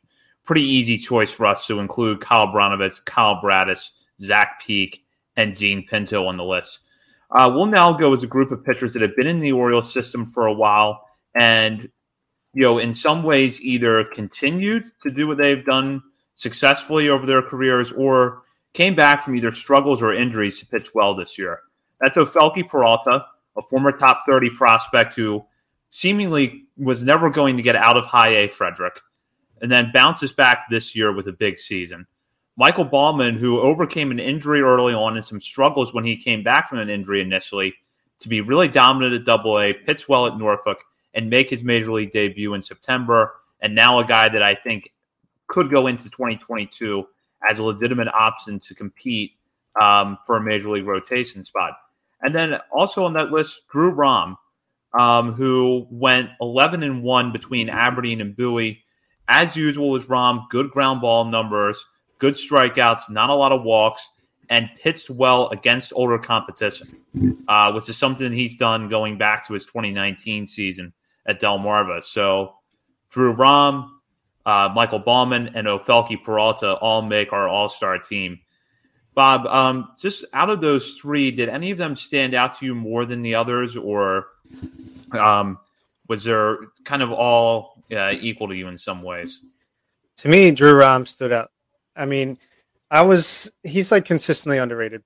[0.43, 5.05] pretty easy choice for us to include Kyle Brnovich, Kyle Bradish, Zach Peek,
[5.35, 6.79] and Jean Pinto on the list.
[7.33, 9.91] Uh, we'll now go as a group of pitchers that have been in the Orioles
[9.91, 11.89] system for a while and,
[12.53, 16.03] you know, in some ways either continued to do what they've done
[16.35, 21.15] successfully over their careers or came back from either struggles or injuries to pitch well
[21.15, 21.61] this year.
[21.99, 23.25] That's Ofelky Peralta,
[23.57, 25.43] a former top 30 prospect who
[25.89, 28.99] seemingly was never going to get out of high A Frederick,
[29.61, 32.07] and then bounces back this year with a big season.
[32.55, 36.69] Michael Baumann, who overcame an injury early on and some struggles when he came back
[36.69, 37.73] from an injury initially,
[38.19, 40.83] to be really dominant at Double A, pitch well at Norfolk,
[41.13, 43.33] and make his major league debut in September.
[43.61, 44.93] And now a guy that I think
[45.47, 47.07] could go into 2022
[47.49, 49.33] as a legitimate option to compete
[49.81, 51.73] um, for a major league rotation spot.
[52.21, 54.37] And then also on that list, Drew Rom,
[54.93, 58.83] um, who went 11 and 1 between Aberdeen and Bowie.
[59.27, 61.83] As usual with Rom, good ground ball numbers,
[62.17, 64.09] good strikeouts, not a lot of walks,
[64.49, 66.97] and pitched well against older competition,
[67.47, 70.93] uh, which is something he's done going back to his 2019 season
[71.25, 72.03] at Delmarva.
[72.03, 72.55] So
[73.09, 73.99] Drew Rom,
[74.45, 78.39] uh, Michael Baumann, and Ofelky Peralta all make our all star team.
[79.15, 82.73] Bob, um, just out of those three, did any of them stand out to you
[82.73, 84.27] more than the others, or
[85.11, 85.59] um,
[86.07, 89.45] was there kind of all uh, equal to you in some ways?
[90.17, 91.51] To me, Drew Rom stood out.
[91.95, 92.37] I mean,
[92.91, 95.03] I was he's like consistently underrated,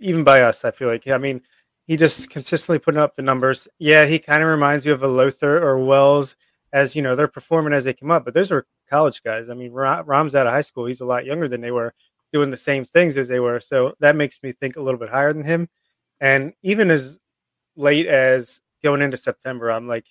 [0.00, 0.64] even by us.
[0.64, 1.06] I feel like.
[1.08, 1.42] I mean,
[1.86, 3.68] he just consistently putting up the numbers.
[3.78, 6.36] Yeah, he kind of reminds you of a Lowther or Wells,
[6.72, 8.24] as you know they're performing as they come up.
[8.24, 9.50] But those are college guys.
[9.50, 10.86] I mean, Rom's out of high school.
[10.86, 11.94] He's a lot younger than they were
[12.32, 13.60] doing the same things as they were.
[13.60, 15.68] So that makes me think a little bit higher than him.
[16.20, 17.20] And even as
[17.76, 20.06] late as going into September, I'm like,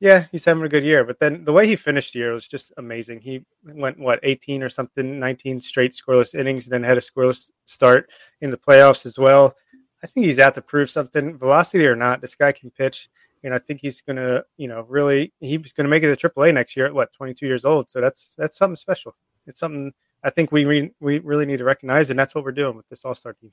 [0.00, 1.04] yeah, he's having a good year.
[1.04, 3.20] But then the way he finished the year was just amazing.
[3.20, 8.10] He went what 18 or something, 19 straight scoreless innings, then had a scoreless start
[8.40, 9.54] in the playoffs as well.
[10.02, 12.22] I think he's out to prove something, velocity or not.
[12.22, 13.10] This guy can pitch,
[13.44, 16.76] and I think he's gonna, you know, really he's gonna make it to AAA next
[16.76, 17.90] year at what 22 years old.
[17.90, 19.14] So that's that's something special.
[19.46, 19.92] It's something
[20.24, 22.88] I think we re- we really need to recognize, and that's what we're doing with
[22.88, 23.50] this All Star team.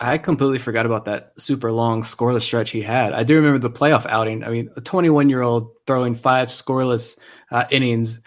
[0.00, 3.12] I completely forgot about that super long scoreless stretch he had.
[3.12, 4.42] I do remember the playoff outing.
[4.42, 7.18] I mean, a 21 year old throwing five scoreless
[7.50, 8.20] uh, innings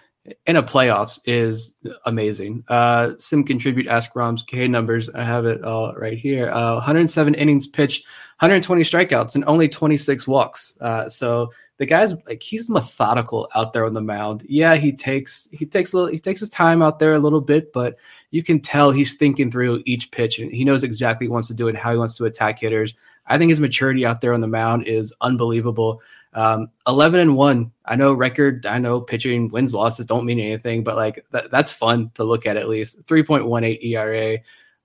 [0.46, 1.74] in a playoffs is
[2.06, 2.64] amazing.
[2.68, 5.10] Uh, Sim contribute ask Rom's K numbers.
[5.10, 6.50] I have it all right here.
[6.50, 8.06] Uh, 107 innings pitched,
[8.38, 10.76] 120 strikeouts, and only 26 walks.
[10.80, 14.44] Uh, so the guy's like he's methodical out there on the mound.
[14.48, 17.42] Yeah, he takes he takes a little he takes his time out there a little
[17.42, 17.96] bit, but
[18.30, 21.48] you can tell he's thinking through each pitch and he knows exactly what he wants
[21.48, 22.94] to do and how he wants to attack hitters.
[23.26, 26.00] I think his maturity out there on the mound is unbelievable.
[26.34, 27.72] Um, 11 and 1.
[27.84, 31.70] I know record, I know pitching wins losses don't mean anything, but like that, that's
[31.70, 33.06] fun to look at at least.
[33.06, 34.38] 3.18 ERA,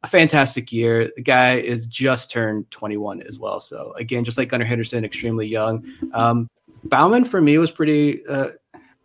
[0.04, 1.12] a fantastic year.
[1.16, 3.60] The guy is just turned 21 as well.
[3.60, 5.86] So again, just like Gunnar Henderson, extremely young.
[6.14, 6.50] Um,
[6.84, 8.26] Baumann for me was pretty.
[8.26, 8.50] Uh,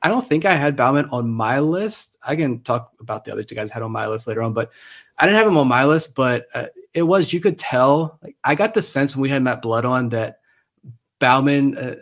[0.02, 2.18] I don't think I had Baumann on my list.
[2.26, 4.52] I can talk about the other two guys I had on my list later on,
[4.52, 4.70] but
[5.18, 6.14] I didn't have him on my list.
[6.14, 8.18] But uh, it was you could tell.
[8.22, 10.40] Like I got the sense when we had Matt Blood on that
[11.20, 11.78] Baumann.
[11.78, 11.94] Uh,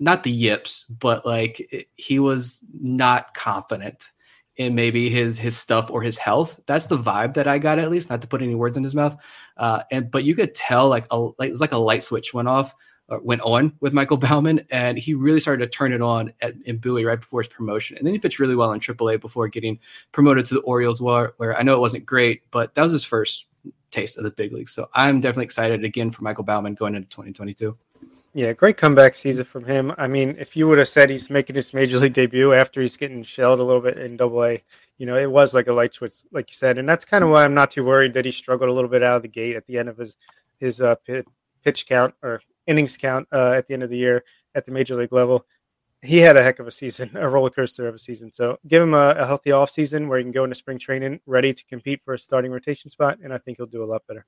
[0.00, 4.10] not the yips, but like he was not confident
[4.56, 6.60] in maybe his his stuff or his health.
[6.66, 8.10] That's the vibe that I got at least.
[8.10, 9.16] Not to put any words in his mouth,
[9.56, 12.34] uh, and but you could tell like a like it was like a light switch
[12.34, 12.74] went off.
[13.10, 16.54] Uh, went on with Michael Baumann, and he really started to turn it on at,
[16.64, 17.98] in Bowie right before his promotion.
[17.98, 19.78] And then he pitched really well in AAA before getting
[20.10, 23.04] promoted to the Orioles, where, where I know it wasn't great, but that was his
[23.04, 23.44] first
[23.90, 24.72] taste of the big leagues.
[24.72, 27.76] So I'm definitely excited again for Michael Baumann going into 2022.
[28.36, 29.92] Yeah, great comeback season from him.
[29.96, 32.96] I mean, if you would have said he's making his major league debut after he's
[32.96, 34.60] getting shelled a little bit in Double A,
[34.98, 37.30] you know, it was like a light switch, like you said, and that's kind of
[37.30, 39.54] why I'm not too worried that he struggled a little bit out of the gate
[39.54, 40.16] at the end of his
[40.58, 40.96] his uh,
[41.62, 44.24] pitch count or innings count uh, at the end of the year
[44.56, 45.46] at the major league level.
[46.02, 48.32] He had a heck of a season, a roller coaster of a season.
[48.32, 51.20] So give him a, a healthy off season where he can go into spring training
[51.24, 54.02] ready to compete for a starting rotation spot, and I think he'll do a lot
[54.08, 54.26] better.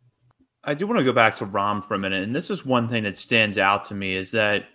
[0.66, 2.88] I do want to go back to Rom for a minute, and this is one
[2.88, 4.66] thing that stands out to me is that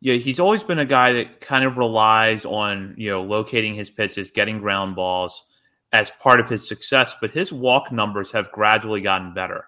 [0.00, 3.90] yeah, he's always been a guy that kind of relies on you know locating his
[3.90, 5.46] pitches, getting ground balls
[5.92, 7.14] as part of his success.
[7.20, 9.66] But his walk numbers have gradually gotten better.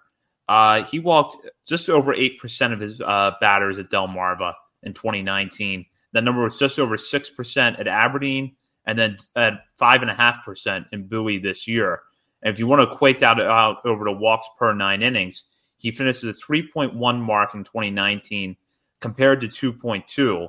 [0.49, 4.53] Uh, he walked just over eight percent of his uh, batters at Delmarva
[4.83, 5.85] in 2019.
[6.13, 8.55] That number was just over six percent at Aberdeen,
[8.85, 12.01] and then at five and a half percent in Bowie this year.
[12.41, 15.43] And if you want to equate that out over to walks per nine innings,
[15.77, 18.57] he finished at a 3.1 mark in 2019
[18.99, 20.47] compared to 2.2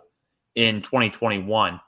[0.55, 1.81] in 2021.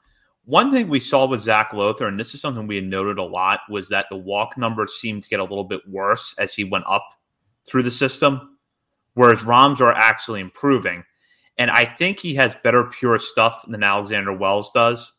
[0.44, 3.22] One thing we saw with Zach Lowther, and this is something we had noted a
[3.22, 6.64] lot, was that the walk numbers seemed to get a little bit worse as he
[6.64, 7.06] went up
[7.66, 8.58] through the system,
[9.14, 11.04] whereas Rom's are actually improving.
[11.58, 15.12] And I think he has better pure stuff than Alexander Wells does.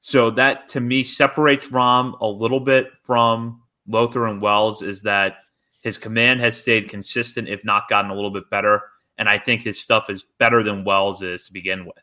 [0.00, 5.38] So that to me separates Rom a little bit from Lowther and Wells is that
[5.80, 8.82] his command has stayed consistent, if not gotten a little bit better.
[9.16, 11.94] And I think his stuff is better than Wells is to begin with.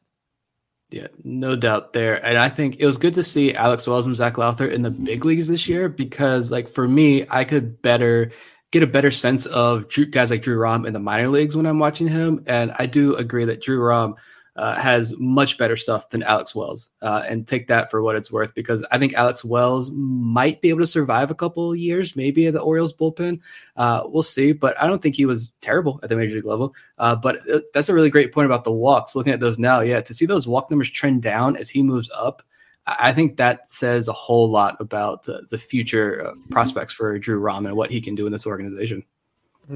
[0.91, 2.23] Yeah, no doubt there.
[2.23, 4.91] And I think it was good to see Alex Wells and Zach Lowther in the
[4.91, 8.31] big leagues this year because, like, for me, I could better
[8.71, 11.79] get a better sense of guys like Drew Rom in the minor leagues when I'm
[11.79, 12.43] watching him.
[12.45, 14.15] And I do agree that Drew Rom
[14.55, 18.31] uh, has much better stuff than Alex Wells, uh, and take that for what it's
[18.31, 22.47] worth because I think Alex Wells might be able to survive a couple years, maybe
[22.47, 23.41] at the Orioles bullpen.
[23.75, 26.73] Uh, we'll see, but I don't think he was terrible at the major league level.
[26.97, 29.15] Uh, but uh, that's a really great point about the walks.
[29.15, 32.09] Looking at those now, yeah, to see those walk numbers trend down as he moves
[32.15, 32.41] up.
[32.87, 37.65] I think that says a whole lot about uh, the future prospects for Drew Rom
[37.65, 39.03] and what he can do in this organization.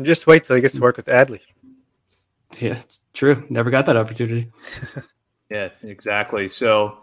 [0.04, 1.40] Just wait till he gets to work with Adley.
[2.60, 2.80] Yeah,
[3.14, 3.46] True.
[3.50, 4.52] Never got that opportunity.
[5.50, 6.50] yeah, exactly.
[6.50, 7.00] So,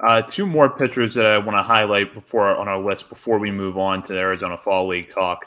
[0.00, 3.50] uh, two more pitchers that I want to highlight before on our list before we
[3.50, 5.46] move on to the Arizona Fall League talk.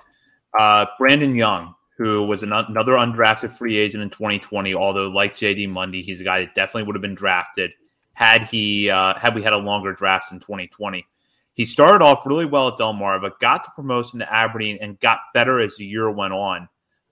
[0.58, 5.70] Uh, Brandon Young, who was an, another undrafted free agent in 2020, although like JD
[5.70, 7.72] Mundy, he's a guy that definitely would have been drafted
[8.14, 11.06] had he uh, had we had a longer draft in 2020.
[11.54, 15.00] He started off really well at Del Mar, but got the promotion to Aberdeen and
[15.00, 16.70] got better as the year went on.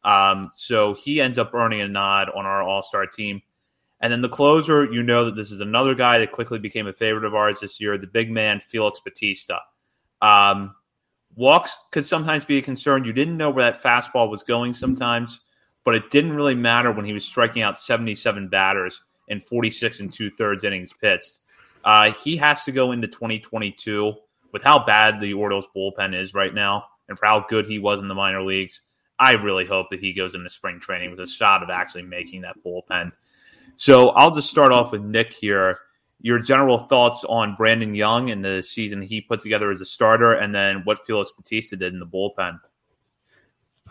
[0.08, 3.42] Um, so he ends up earning a nod on our All Star team.
[4.00, 6.94] And then the closer, you know that this is another guy that quickly became a
[6.94, 9.60] favorite of ours this year, the big man, Felix Bautista.
[10.22, 10.76] Um,
[11.36, 13.04] walks could sometimes be a concern.
[13.04, 15.42] You didn't know where that fastball was going sometimes,
[15.84, 20.14] but it didn't really matter when he was striking out 77 batters in 46 and
[20.14, 21.40] two thirds innings pitched.
[21.84, 24.14] Uh, he has to go into 2022
[24.54, 28.00] with how bad the Orioles bullpen is right now and for how good he was
[28.00, 28.82] in the minor leagues.
[29.20, 32.42] I really hope that he goes into spring training with a shot of actually making
[32.42, 33.12] that bullpen.
[33.76, 35.80] So I'll just start off with Nick here.
[36.22, 40.34] Your general thoughts on Brandon Young and the season he put together as a starter,
[40.34, 42.60] and then what Felix Bautista did in the bullpen.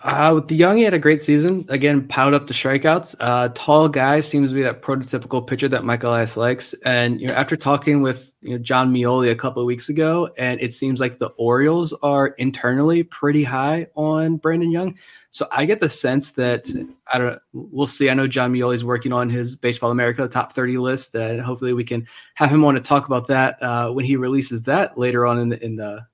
[0.03, 1.65] Uh, with the young, he had a great season.
[1.69, 3.17] Again, piled up the strikeouts.
[3.19, 6.75] Uh, tall guy seems to be that prototypical pitcher that Michael Elias likes.
[6.85, 10.31] And you know, after talking with you know, Jon Meoli a couple of weeks ago,
[10.37, 14.99] and it seems like the Orioles are internally pretty high on Brandon Young.
[15.31, 16.69] So I get the sense that
[17.13, 17.39] I don't.
[17.53, 18.11] We'll see.
[18.11, 21.73] I know Jon Meoli is working on his Baseball America top 30 list, and hopefully
[21.73, 25.27] we can have him on to talk about that uh, when he releases that later
[25.27, 26.07] on in the in the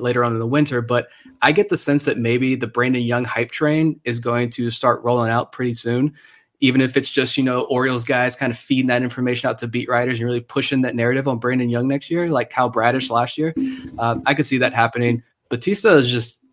[0.00, 0.80] later on in the winter.
[0.80, 1.08] But
[1.42, 5.02] I get the sense that maybe the Brandon Young hype train is going to start
[5.02, 6.14] rolling out pretty soon.
[6.60, 9.66] Even if it's just, you know, Orioles guys kind of feeding that information out to
[9.66, 13.10] beat writers and really pushing that narrative on Brandon Young next year, like Kyle Bradish
[13.10, 13.52] last year.
[13.98, 15.22] Um, I could see that happening.
[15.50, 16.44] Bautista is just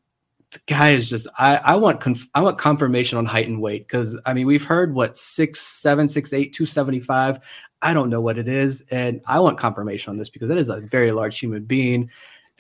[0.52, 3.88] the guy is just I, I want conf- I want confirmation on height and weight
[3.88, 7.40] because I mean we've heard what six seven six eight two seventy five
[7.82, 10.70] I don't know what it is and I want confirmation on this because that is
[10.70, 12.10] a very large human being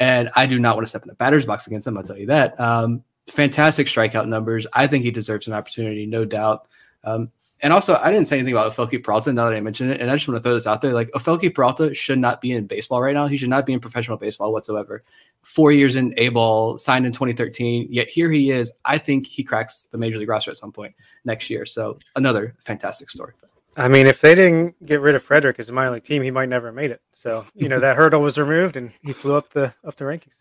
[0.01, 1.95] and I do not want to step in the batter's box against him.
[1.95, 2.59] I'll tell you that.
[2.59, 4.65] Um, fantastic strikeout numbers.
[4.73, 6.67] I think he deserves an opportunity, no doubt.
[7.03, 7.31] Um,
[7.61, 10.01] and also, I didn't say anything about Ofelky Peralta now that I mentioned it.
[10.01, 10.93] And I just want to throw this out there.
[10.93, 13.27] Like, Ofelky Peralta should not be in baseball right now.
[13.27, 15.03] He should not be in professional baseball whatsoever.
[15.43, 17.85] Four years in A ball, signed in 2013.
[17.91, 18.71] Yet here he is.
[18.83, 20.95] I think he cracks the major league roster at some point
[21.25, 21.67] next year.
[21.67, 23.33] So, another fantastic story.
[23.77, 26.31] I mean, if they didn't get rid of Frederick as a minor league team, he
[26.31, 27.01] might never have made it.
[27.13, 30.39] So you know that hurdle was removed, and he flew up the up the rankings.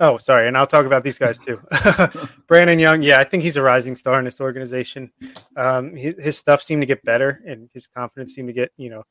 [0.00, 1.62] Oh, sorry, and I'll talk about these guys too.
[2.48, 5.12] Brandon Young, yeah, I think he's a rising star in this organization.
[5.56, 8.90] Um, his, his, stuff seemed to get better, and his confidence seemed to get you
[8.90, 9.04] know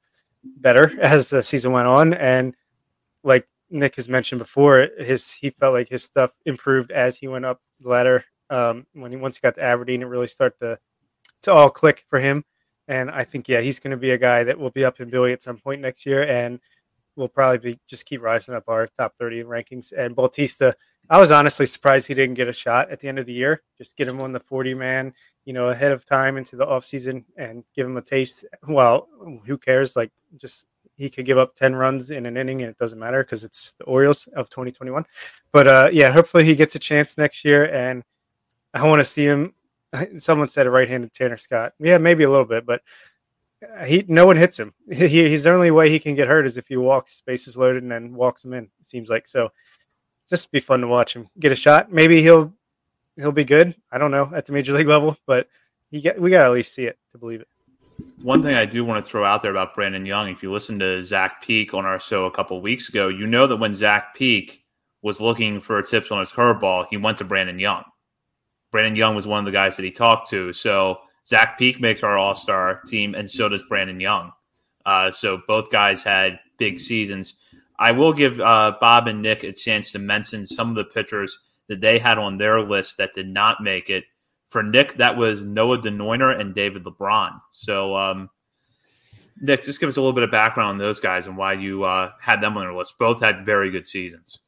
[0.44, 2.14] better as the season went on.
[2.14, 2.56] And
[3.24, 7.46] like Nick has mentioned before, his he felt like his stuff improved as he went
[7.46, 8.26] up the ladder.
[8.50, 10.80] Um, when he once he got to Aberdeen, it really started to
[11.44, 12.44] to all click for him.
[12.88, 15.10] And I think, yeah, he's going to be a guy that will be up in
[15.10, 16.60] Billy at some point next year and
[17.16, 19.94] will probably be just keep rising up our top 30 rankings.
[19.96, 20.76] And Bautista,
[21.10, 23.62] I was honestly surprised he didn't get a shot at the end of the year.
[23.78, 25.14] Just get him on the 40 man,
[25.46, 28.46] you know, ahead of time into the offseason and give him a taste.
[28.68, 29.08] Well,
[29.46, 29.96] who cares?
[29.96, 30.66] Like, just
[30.98, 33.74] he could give up 10 runs in an inning and it doesn't matter because it's
[33.80, 35.06] the Orioles of 2021.
[35.52, 37.72] But uh, yeah, hopefully he gets a chance next year.
[37.72, 38.04] And
[38.74, 39.54] I want to see him
[40.18, 41.74] someone said a right-handed Tanner Scott.
[41.80, 42.82] Yeah, maybe a little bit, but
[43.64, 44.74] uh, he no one hits him.
[44.92, 47.84] He, he's the only way he can get hurt is if he walks bases loaded
[47.84, 48.66] and then walks him in.
[48.80, 49.52] It seems like so.
[50.30, 51.92] Just be fun to watch him get a shot.
[51.92, 52.54] Maybe he'll
[53.18, 53.76] he'll be good.
[53.92, 55.48] I don't know at the major league level, but
[55.90, 57.48] he get we got to at least see it to believe it.
[58.22, 60.80] One thing I do want to throw out there about Brandon Young, if you listen
[60.80, 64.16] to Zach Peek on our show a couple weeks ago, you know that when Zach
[64.16, 64.64] Peek
[65.02, 67.84] was looking for tips on his curveball, he went to Brandon Young.
[68.72, 70.54] Brandon Young was one of the guys that he talked to.
[70.54, 74.32] So Zach Peek makes our All Star team, and so does Brandon Young.
[74.86, 77.36] Uh, so both guys had big seasons.
[77.78, 81.38] I will give uh, Bob and Nick a chance to mention some of the pitchers
[81.68, 84.04] that they had on their list that did not make it.
[84.50, 87.40] For Nick, that was Noah Denoyer and David LeBron.
[87.52, 88.30] So um,
[89.40, 91.84] Nick, just give us a little bit of background on those guys and why you
[91.84, 93.00] uh, had them on your list.
[93.00, 94.41] Both had very good seasons.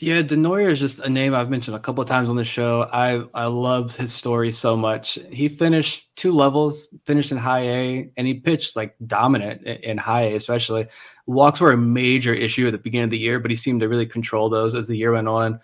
[0.00, 2.88] Yeah, Denoyer is just a name I've mentioned a couple of times on the show.
[2.92, 5.20] I I loved his story so much.
[5.30, 10.22] He finished two levels, finished in high A, and he pitched like dominant in high
[10.22, 10.88] A, especially.
[11.26, 13.88] Walks were a major issue at the beginning of the year, but he seemed to
[13.88, 15.60] really control those as the year went on.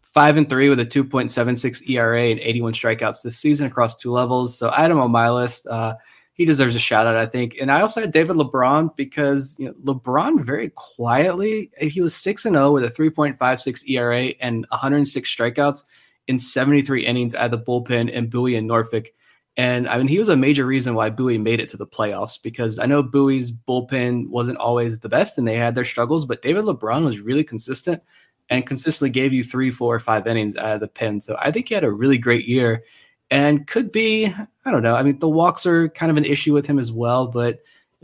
[0.00, 4.56] Five and three with a 2.76 ERA and 81 strikeouts this season across two levels.
[4.56, 5.66] So I had him on my list.
[5.66, 5.96] Uh,
[6.34, 7.56] he deserves a shout out, I think.
[7.60, 12.14] And I also had David LeBron because you know, LeBron very quietly, eh, he was
[12.16, 15.84] 6 and 0 with a 3.56 ERA and 106 strikeouts
[16.26, 19.10] in 73 innings at the bullpen in Bowie and Norfolk.
[19.56, 22.42] And I mean, he was a major reason why Bowie made it to the playoffs
[22.42, 26.42] because I know Bowie's bullpen wasn't always the best and they had their struggles, but
[26.42, 28.02] David LeBron was really consistent
[28.50, 31.20] and consistently gave you three, four, or five innings out of the pen.
[31.20, 32.82] So I think he had a really great year
[33.30, 34.94] and could be, I don't know.
[34.94, 37.60] I mean, the walks are kind of an issue with him as well, but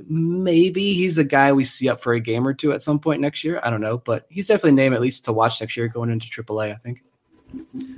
[0.08, 3.20] maybe he's a guy we see up for a game or two at some point
[3.20, 3.60] next year.
[3.62, 6.10] I don't know, but he's definitely a name at least to watch next year going
[6.10, 7.02] into AAA, I think.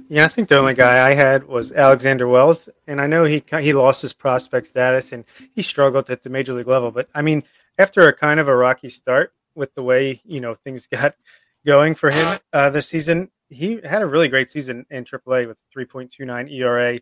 [0.09, 3.45] Yeah, I think the only guy I had was Alexander Wells, and I know he
[3.61, 6.91] he lost his prospect status and he struggled at the major league level.
[6.91, 7.45] But I mean,
[7.79, 11.15] after a kind of a rocky start with the way you know things got
[11.67, 15.59] going for him uh, this season, he had a really great season in AAA with
[15.77, 17.01] 3.29 ERA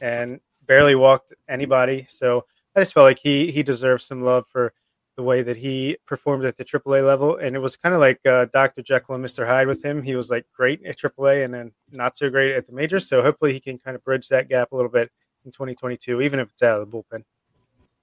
[0.00, 2.06] and barely walked anybody.
[2.10, 2.44] So
[2.74, 4.72] I just felt like he he deserves some love for
[5.16, 7.36] the way that he performed at the AAA level.
[7.36, 8.82] And it was kind of like uh, Dr.
[8.82, 9.46] Jekyll and Mr.
[9.46, 10.02] Hyde with him.
[10.02, 13.08] He was like great at AAA and then not so great at the majors.
[13.08, 15.10] So hopefully he can kind of bridge that gap a little bit
[15.46, 17.24] in 2022, even if it's out of the bullpen.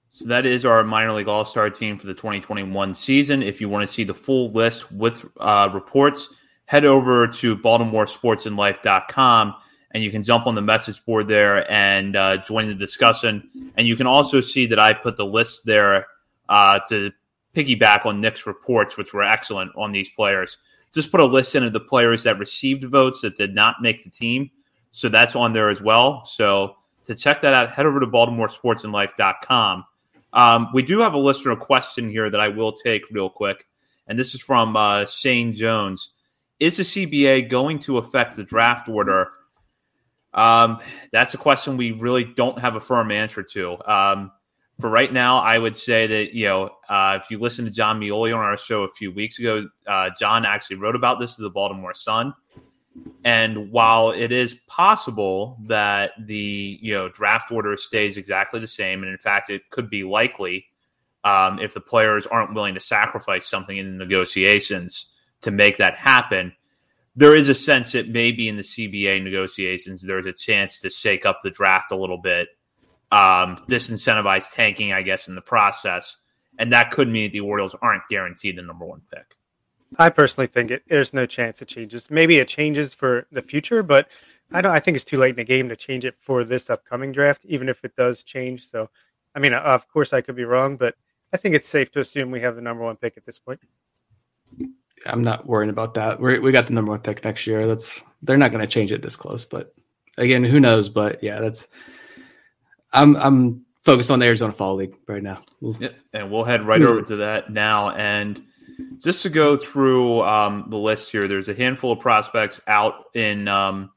[0.10, 3.44] So that is our minor league all star team for the 2021 season.
[3.44, 6.30] If you want to see the full list with uh, reports,
[6.74, 9.54] head over to BaltimoreSportsAndLife.com
[9.92, 13.48] and you can jump on the message board there and uh, join the discussion.
[13.78, 16.08] And you can also see that I put the list there
[16.50, 17.12] uh, to
[17.56, 20.58] piggyback on Nick's reports, which were excellent on these players.
[20.92, 24.04] Just put a list in of the players that received votes that did not make
[24.04, 24.50] the team.
[24.90, 26.26] So that's on there as well.
[26.26, 29.86] So to check that out, head over to BaltimoreSportsAndLife.com.
[30.34, 33.68] Um, we do have a listener question here that I will take real quick.
[34.08, 36.10] And this is from uh, Shane Jones.
[36.60, 39.32] Is the CBA going to affect the draft order
[40.34, 40.80] um,
[41.12, 43.78] that's a question we really don't have a firm answer to.
[43.90, 44.32] Um,
[44.80, 48.00] for right now, I would say that you know uh, if you listen to Jon
[48.00, 51.44] Meoli on our show a few weeks ago, uh, Jon actually wrote about this to
[51.44, 52.34] the Baltimore Sun.
[53.24, 59.04] And while it is possible that the you know draft order stays exactly the same,
[59.04, 60.66] and in fact it could be likely
[61.24, 65.13] um, if the players aren't willing to sacrifice something in the negotiations
[65.44, 66.54] to make that happen,
[67.16, 71.26] there is a sense that maybe in the CBA negotiations, there's a chance to shake
[71.26, 72.50] up the draft a little bit,
[73.12, 76.18] um, disincentivize tanking, I guess, in the process.
[76.58, 79.38] And that could mean the Orioles aren't guaranteed the number one pick.
[79.98, 82.10] I personally think it, there's no chance it changes.
[82.10, 84.08] Maybe it changes for the future, but
[84.52, 84.72] I don't.
[84.72, 87.46] I think it's too late in the game to change it for this upcoming draft,
[87.46, 88.68] even if it does change.
[88.70, 88.90] So,
[89.36, 90.96] I mean, of course, I could be wrong, but
[91.32, 93.60] I think it's safe to assume we have the number one pick at this point.
[95.06, 96.20] I'm not worrying about that.
[96.20, 97.66] we we got the number one pick next year.
[97.66, 99.46] That's they're not going to change it this close.
[99.46, 99.74] But
[100.18, 100.90] again, who knows?
[100.90, 101.68] But yeah, that's
[102.92, 105.42] I'm I'm focused on the Arizona Fall League right now.
[105.60, 107.92] We'll, yeah, and we'll head right over to that now.
[107.92, 108.42] And
[109.00, 113.48] just to go through um, the list here, there's a handful of prospects out in
[113.48, 113.92] um,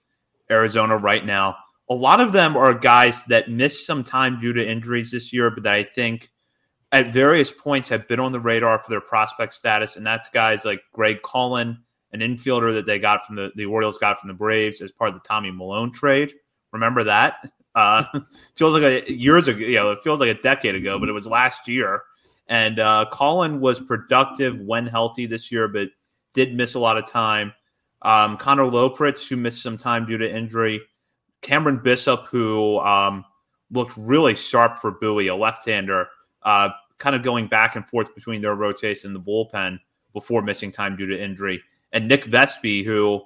[0.50, 1.56] Arizona right now.
[1.88, 5.50] A lot of them are guys that missed some time due to injuries this year,
[5.50, 6.30] but that I think
[6.96, 10.64] at various points have been on the radar for their prospect status, and that's guys
[10.64, 11.78] like Greg Cullen,
[12.12, 15.08] an infielder that they got from the the Orioles got from the Braves as part
[15.08, 16.32] of the Tommy Milone trade.
[16.72, 17.34] Remember that?
[17.74, 18.04] Uh,
[18.56, 19.58] feels like a years ago.
[19.58, 22.02] You know, it feels like a decade ago, but it was last year.
[22.48, 25.88] And uh, Cullen was productive when healthy this year, but
[26.32, 27.52] did miss a lot of time.
[28.00, 30.80] Um, Connor Loeprich, who missed some time due to injury.
[31.42, 33.24] Cameron Bishop, who um,
[33.70, 36.08] looked really sharp for Bowie, a left-hander,
[36.42, 39.78] uh, kind of going back and forth between their rotation and the bullpen
[40.12, 41.62] before missing time due to injury.
[41.92, 43.22] And Nick Vespi, who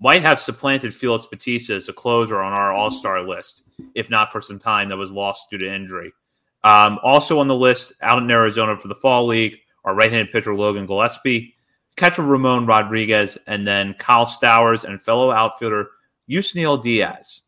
[0.00, 3.62] might have supplanted Felix Bautista as a closer on our All Star list,
[3.94, 6.12] if not for some time that was lost due to injury.
[6.64, 10.32] Um, also on the list, out in Arizona for the Fall League, our right handed
[10.32, 11.54] pitcher Logan Gillaspie,
[11.96, 15.88] catcher Ramon Rodriguez, and then Kyle Stowers and fellow outfielder
[16.28, 17.42] Yusniel Diaz.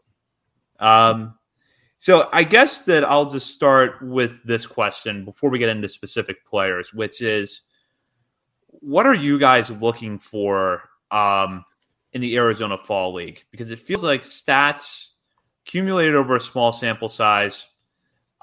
[0.78, 1.34] Um,
[2.04, 6.44] so I guess that I'll just start with this question before we get into specific
[6.44, 7.62] players, which is
[8.68, 11.64] what are you guys looking for um,
[12.12, 13.46] in the Arizona Fall League?
[13.50, 15.12] Because it feels like stats
[15.66, 17.68] accumulated over a small sample size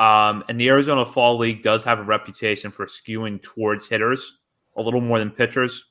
[0.02, 4.40] Um, and the Arizona Fall League does have a reputation for skewing towards hitters
[4.76, 5.86] a little more than pitchers.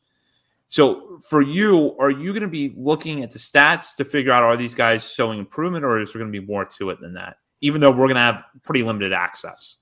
[0.66, 4.42] So for you, are you going to be looking at the stats to figure out
[4.42, 7.14] are these guys showing improvement, or is there going to be more to it than
[7.14, 7.36] that?
[7.60, 9.76] Even though we're going to have pretty limited access.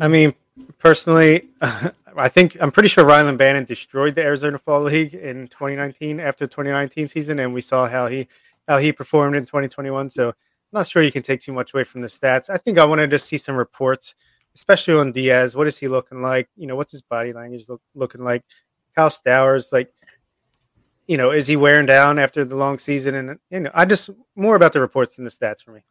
[0.00, 0.34] I mean,
[0.78, 1.48] personally,
[2.16, 6.46] I think I'm pretty sure Rylan Bannon destroyed the Arizona Fall League in 2019 after
[6.46, 8.28] the 2019 season, and we saw how he
[8.66, 10.10] how he performed in 2021.
[10.10, 10.34] So I'm
[10.72, 12.50] not sure you can take too much away from the stats.
[12.50, 14.14] I think I wanted to see some reports,
[14.54, 15.54] especially on Diaz.
[15.54, 16.48] What is he looking like?
[16.56, 18.42] You know, what's his body language look, looking like?
[18.94, 19.92] Kyle Stowers, like,
[21.06, 23.14] you know, is he wearing down after the long season?
[23.14, 25.82] And you know, I just more about the reports than the stats for me.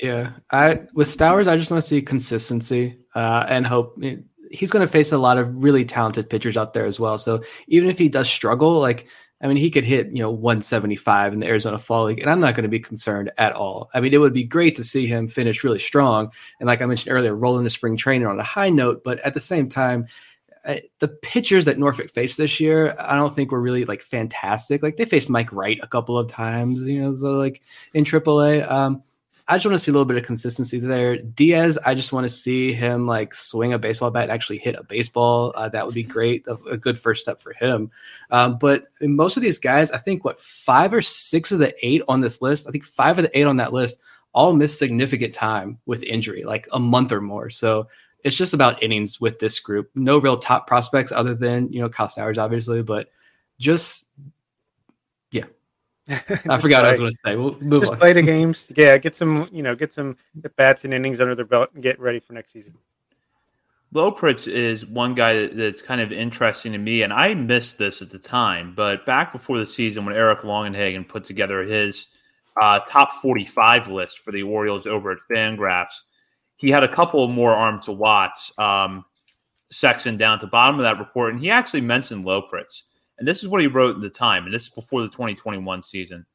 [0.00, 3.96] Yeah, I with Stowers, I just want to see consistency uh, and hope
[4.50, 7.18] he's going to face a lot of really talented pitchers out there as well.
[7.18, 9.06] So even if he does struggle, like
[9.40, 12.40] I mean, he could hit you know 175 in the Arizona Fall League, and I'm
[12.40, 13.90] not going to be concerned at all.
[13.94, 16.86] I mean, it would be great to see him finish really strong, and like I
[16.86, 19.02] mentioned earlier, roll into spring training on a high note.
[19.02, 20.06] But at the same time,
[20.64, 24.82] the pitchers that Norfolk faced this year, I don't think were really like fantastic.
[24.82, 27.62] Like they faced Mike Wright a couple of times, you know, so like
[27.94, 28.70] in AAA.
[28.70, 29.02] Um,
[29.48, 31.16] I just want to see a little bit of consistency there.
[31.16, 34.76] Diaz, I just want to see him like swing a baseball bat and actually hit
[34.76, 35.52] a baseball.
[35.54, 36.46] Uh, that would be great.
[36.46, 37.90] A, a, good first step for him.
[38.30, 42.02] Um, but most of these guys, I think what five or six of the eight
[42.08, 43.98] on this list, I think five of the eight on that list
[44.32, 47.50] all missed significant time with injury, like a month or more.
[47.50, 47.88] So
[48.24, 49.90] it's just about innings with this group.
[49.94, 53.08] No real top prospects other than you know Kyle Stowers, obviously, but
[53.58, 54.08] just.
[56.08, 57.36] I forgot what I was going to say.
[57.36, 57.98] We'll move just on.
[57.98, 58.70] play the games.
[58.76, 61.82] Yeah, get some you know get some at bats and innings under their belt and
[61.82, 62.74] get ready for next season.
[63.94, 68.10] Loeprich is one guy that's kind of interesting to me, and I missed this at
[68.10, 68.74] the time.
[68.74, 72.06] But back before the season, when Eric Longenhagen put together his
[72.60, 76.00] uh, top 45 list for the Orioles over at Fangraphs,
[76.56, 78.50] he had a couple more arms to watch.
[78.56, 79.04] um,
[79.72, 82.82] Sexson down at the bottom of that report, and he actually mentioned Loeprich.
[83.18, 85.82] And this is what he wrote at the time, and this is before the 2021
[85.82, 86.26] season.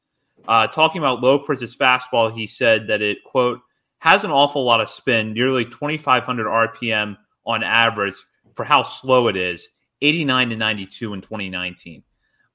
[0.46, 3.60] Uh, talking about Loeprich's fastball, he said that it, quote,
[3.98, 8.14] has an awful lot of spin, nearly 2,500 RPM on average
[8.54, 9.68] for how slow it is,
[10.02, 12.02] 89 to 92 in 2019.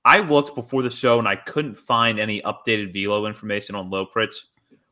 [0.05, 4.36] I looked before the show and I couldn't find any updated velo information on Loeprich,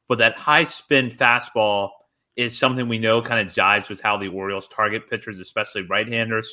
[0.08, 1.90] but that high spin fastball
[2.36, 6.08] is something we know kind of jives with how the Orioles target pitchers, especially right
[6.08, 6.48] handers.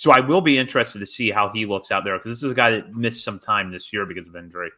[0.00, 2.50] So I will be interested to see how he looks out there because this is
[2.50, 4.70] a guy that missed some time this year because of injury.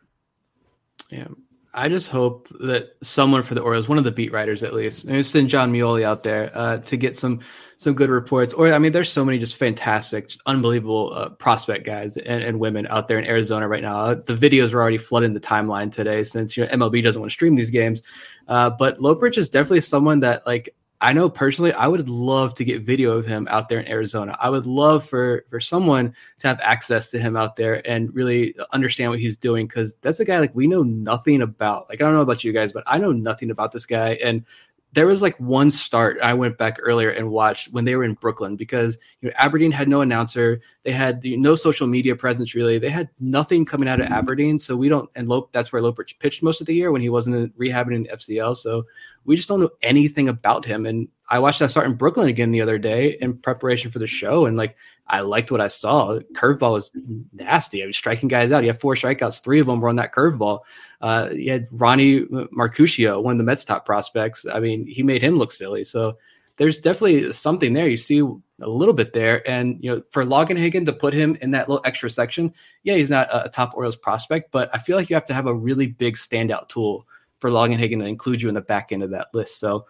[1.10, 1.28] Yeah.
[1.72, 5.04] I just hope that someone for the Orioles, one of the beat writers at least,
[5.04, 7.38] and send Jon Meoli out there uh, to get some
[7.76, 8.52] some good reports.
[8.52, 12.88] Or I mean, there's so many just fantastic, unbelievable uh, prospect guys and, and, women
[12.88, 13.96] out there in Arizona right now.
[13.96, 17.30] Uh, the videos are already flooding the timeline today since you know MLB doesn't want
[17.30, 18.02] to stream these games.
[18.48, 22.64] Uh, but Loeprich is definitely someone that like I know personally, I would love to
[22.64, 24.36] get video of him out there in Arizona.
[24.40, 28.54] I would love for for someone to have access to him out there and really
[28.72, 31.88] understand what he's doing because that's a guy like we know nothing about.
[31.88, 34.14] Like I don't know about you guys, but I know nothing about this guy.
[34.22, 34.44] And
[34.92, 38.14] there was like one start I went back earlier and watched when they were in
[38.14, 42.54] Brooklyn because you know Aberdeen had no announcer, they had the, no social media presence
[42.54, 44.14] really, they had nothing coming out of mm-hmm.
[44.14, 44.58] Aberdeen.
[44.58, 47.08] So we don't and Lope that's where Loeprich pitched most of the year when he
[47.08, 48.56] wasn't rehabbing in FCL.
[48.56, 48.84] So
[49.24, 50.86] we just don't know anything about him.
[50.86, 54.06] And I watched that start in Brooklyn again the other day in preparation for the
[54.06, 56.18] show, and like I liked what I saw.
[56.34, 56.90] Curveball was
[57.32, 57.82] nasty.
[57.82, 58.62] I was striking guys out.
[58.62, 59.42] He had four strikeouts.
[59.42, 60.60] Three of them were on that curveball.
[61.00, 64.46] Uh, you had Ronny Mauricio, one of the Mets' top prospects.
[64.50, 65.84] I mean, he made him look silly.
[65.84, 66.18] So
[66.56, 67.88] there's definitely something there.
[67.88, 71.52] You see a little bit there, and you know, for Longenhagen to put him in
[71.52, 72.52] that little extra section,
[72.82, 75.46] yeah, he's not a top Orioles prospect, but I feel like you have to have
[75.46, 77.06] a really big standout tool
[77.42, 79.58] for Longenhagen to include you in the back end of that list.
[79.58, 79.84] So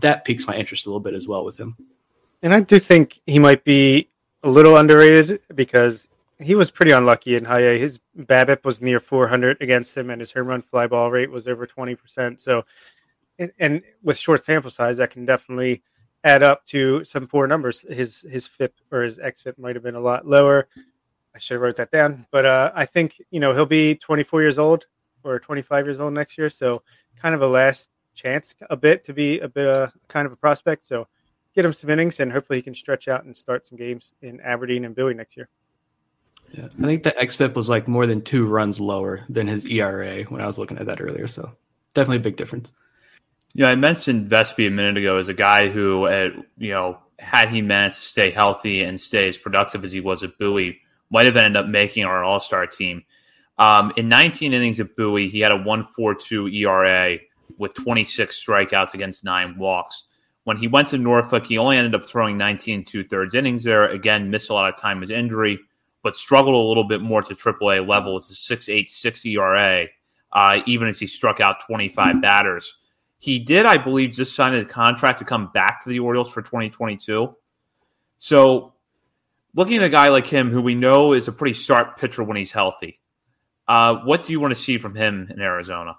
[0.00, 1.76] that piques my interest a little bit as well with him.
[2.42, 4.10] And I do think he might be
[4.42, 6.08] a little underrated because
[6.38, 7.78] he was pretty unlucky in high A.
[7.78, 11.46] His BABIP was near 400 against him, and his home run fly ball rate was
[11.46, 12.40] over 20%.
[12.40, 12.64] So,
[13.58, 15.82] and with short sample size, that can definitely
[16.24, 17.84] add up to some poor numbers.
[17.88, 20.68] His his FIP or his XFIP might have been a lot lower.
[21.34, 24.42] I should have wrote that down, but uh, I think you know he'll be 24
[24.42, 24.86] years old
[25.24, 26.50] or 25 years old next year.
[26.50, 26.82] So
[27.16, 30.36] kind of a last chance a bit to be a bit uh, kind of a
[30.36, 30.84] prospect.
[30.84, 31.08] So
[31.54, 34.40] get him some innings and hopefully he can stretch out and start some games in
[34.40, 35.48] Aberdeen and Bowie next year.
[36.52, 40.22] Yeah, I think the XFIP was like more than two runs lower than his ERA
[40.24, 41.26] when I was looking at that earlier.
[41.26, 41.52] So
[41.94, 42.72] definitely a big difference.
[43.54, 47.48] Yeah, I mentioned Vespi a minute ago as a guy who, uh, you know, had
[47.48, 50.80] he managed to stay healthy and stay as productive as he was at Bowie,
[51.10, 53.04] might have ended up making our All Star team.
[53.58, 57.18] Um, in 19 innings at Bowie, he had a 1.42 ERA,
[57.58, 60.04] with 26 strikeouts against nine walks.
[60.44, 63.84] When he went to Norfolk, he only ended up throwing 19 two thirds innings there.
[63.88, 65.58] Again, missed a lot of time with injury,
[66.02, 69.88] but struggled a little bit more to AAA level with a 6.86 ERA,
[70.32, 72.74] uh, even as he struck out 25 batters.
[73.18, 76.42] He did, I believe, just sign a contract to come back to the Orioles for
[76.42, 77.34] 2022.
[78.18, 78.74] So,
[79.54, 82.36] looking at a guy like him, who we know is a pretty sharp pitcher when
[82.36, 83.00] he's healthy,
[83.68, 85.98] uh, what do you want to see from him in Arizona?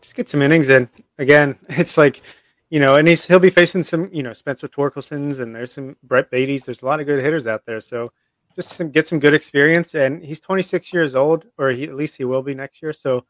[0.00, 0.88] Just get some innings in.
[1.18, 2.22] Again, it's like,
[2.70, 5.96] you know, and he's he'll be facing some, you know, Spencer Torkelsons and there's some
[6.02, 6.64] Brett Baty's.
[6.64, 7.80] There's a lot of good hitters out there.
[7.80, 8.12] So
[8.56, 9.94] just some, get some good experience.
[9.94, 12.92] And he's 26 years old, or he, at least he will be next year.
[12.92, 13.24] So,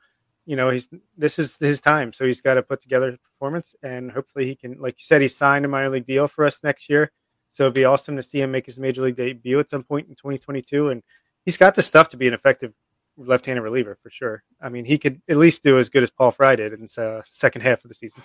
[0.47, 2.13] you know, he's this is his time.
[2.13, 5.21] So he's got to put together a performance, and hopefully he can, like you said,
[5.21, 7.11] he signed a minor league deal for us next year.
[7.51, 10.09] So it'd be awesome to see him make his major league debut at some point
[10.09, 10.91] in 2022.
[10.91, 11.03] And
[11.45, 12.73] he's got the stuff to be an effective
[13.17, 14.43] left-handed reliever for sure.
[14.61, 17.03] I mean, he could at least do as good as Paul Fry did in the
[17.19, 18.23] uh, second half of the season.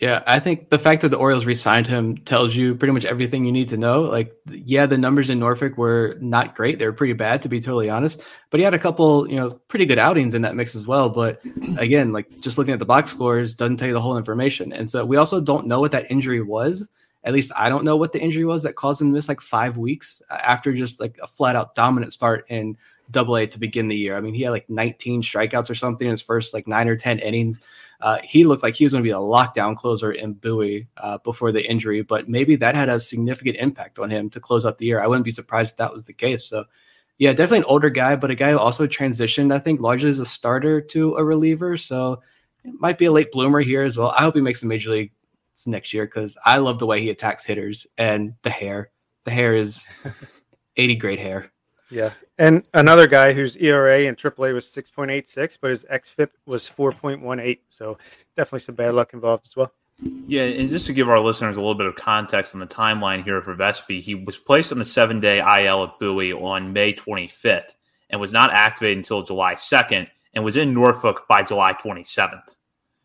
[0.00, 3.44] Yeah, I think the fact that the Orioles re-signed him tells you pretty much everything
[3.44, 4.02] you need to know.
[4.02, 7.60] Like, yeah, the numbers in Norfolk were not great; they were pretty bad, to be
[7.60, 8.22] totally honest.
[8.50, 11.08] But he had a couple, you know, pretty good outings in that mix as well.
[11.08, 11.44] But
[11.76, 14.72] again, like just looking at the box scores doesn't tell you the whole information.
[14.72, 16.88] And so we also don't know what that injury was.
[17.24, 19.40] At least I don't know what the injury was that caused him to miss like
[19.40, 22.76] five weeks after just like a flat out dominant start in
[23.10, 24.16] double A to begin the year.
[24.16, 26.96] I mean, he had like 19 strikeouts or something in his first like nine or
[26.96, 27.60] 10 innings.
[28.00, 31.18] Uh, he looked like he was going to be a lockdown closer in Bowie uh,
[31.18, 34.78] before the injury, but maybe that had a significant impact on him to close out
[34.78, 35.02] the year.
[35.02, 36.46] I wouldn't be surprised if that was the case.
[36.46, 36.64] So,
[37.18, 40.20] yeah, definitely an older guy, but a guy who also transitioned, I think, largely as
[40.20, 41.76] a starter to a reliever.
[41.76, 42.22] So,
[42.64, 44.14] it might be a late bloomer here as well.
[44.16, 45.12] I hope he makes the major league
[45.66, 48.90] next year because I love the way he attacks hitters and the hair.
[49.24, 49.86] The hair is
[50.76, 51.52] 80 grade hair.
[51.90, 52.12] Yeah.
[52.38, 57.58] And another guy whose ERA in AAA was 6.86, but his XFIP was 4.18.
[57.68, 57.98] So
[58.36, 59.72] definitely some bad luck involved as well.
[60.26, 63.22] Yeah, and just to give our listeners a little bit of context on the timeline
[63.22, 66.94] here for Vespi, he was placed on the seven day IL at Bowie on May
[66.94, 67.74] 25th
[68.08, 72.56] and was not activated until July 2nd and was in Norfolk by July 27th.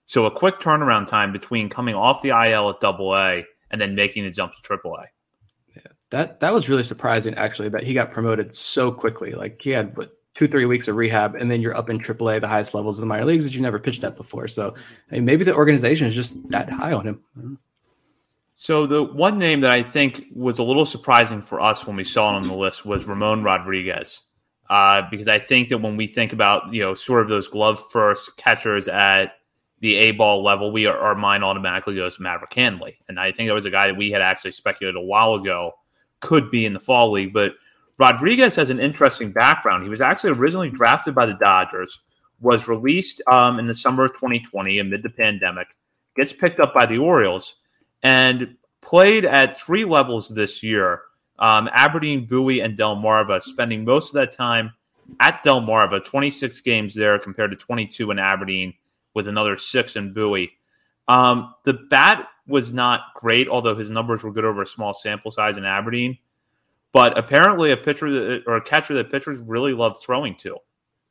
[0.06, 3.96] So a quick turnaround time between coming off the IL at Double A and then
[3.96, 5.08] making the jump to Triple A.
[6.16, 9.34] That that was really surprising, actually, that he got promoted so quickly.
[9.34, 12.40] Like he had what two three weeks of rehab, and then you're up in AAA,
[12.40, 14.48] the highest levels of the minor leagues that you never pitched at before.
[14.48, 14.74] So
[15.12, 17.60] I mean, maybe the organization is just that high on him.
[18.54, 22.06] So the one name that I think was a little surprising for us when we
[22.06, 24.22] saw it on the list was Ramon Rodriguez,
[24.70, 27.84] uh, because I think that when we think about you know sort of those glove
[27.92, 29.34] first catchers at
[29.82, 33.34] the A ball level, we are, our mind automatically goes to Maverick Handley, and I
[33.34, 35.74] think that was a guy that we had actually speculated a while ago
[36.20, 37.34] could be in the fall league.
[37.34, 37.54] But
[37.98, 39.84] Rodriguez has an interesting background.
[39.84, 42.02] He was actually originally drafted by the Dodgers,
[42.42, 45.68] was released um, in the summer of 2020 amid the pandemic,
[46.16, 47.56] gets picked up by the Orioles,
[48.04, 51.02] and played at three levels this year
[51.40, 54.74] um, Aberdeen, Bowie, and Delmarva, spending most of that time
[55.20, 58.74] at Delmarva, 26 games there compared to 22 in Aberdeen,
[59.14, 60.52] with another six in Bowie.
[61.08, 65.32] Um, the bat was not great, although his numbers were good over a small sample
[65.32, 66.18] size in Aberdeen.
[66.92, 70.58] But apparently, a pitcher that, or a catcher that pitchers really love throwing to.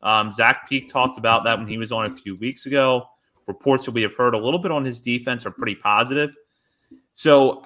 [0.03, 3.09] Um, Zach Peek talked about that when he was on a few weeks ago.
[3.47, 6.35] Reports that we have heard a little bit on his defense are pretty positive.
[7.13, 7.65] So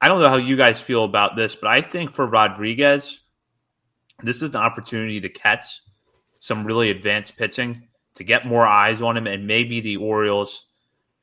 [0.00, 3.20] I don't know how you guys feel about this, but I think for Rodriguez,
[4.22, 5.80] this is an opportunity to catch
[6.40, 10.66] some really advanced pitching, to get more eyes on him, and maybe the Orioles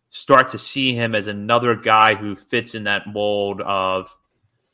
[0.09, 4.15] start to see him as another guy who fits in that mold of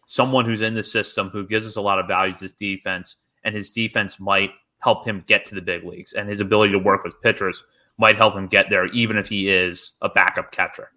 [0.06, 3.56] someone who's in the system who gives us a lot of values his defense, and
[3.56, 7.04] his defense might help him get to the big leagues, and his ability to work
[7.04, 7.64] with pitchers
[7.98, 10.92] might help him get there, even if he is a backup catcher.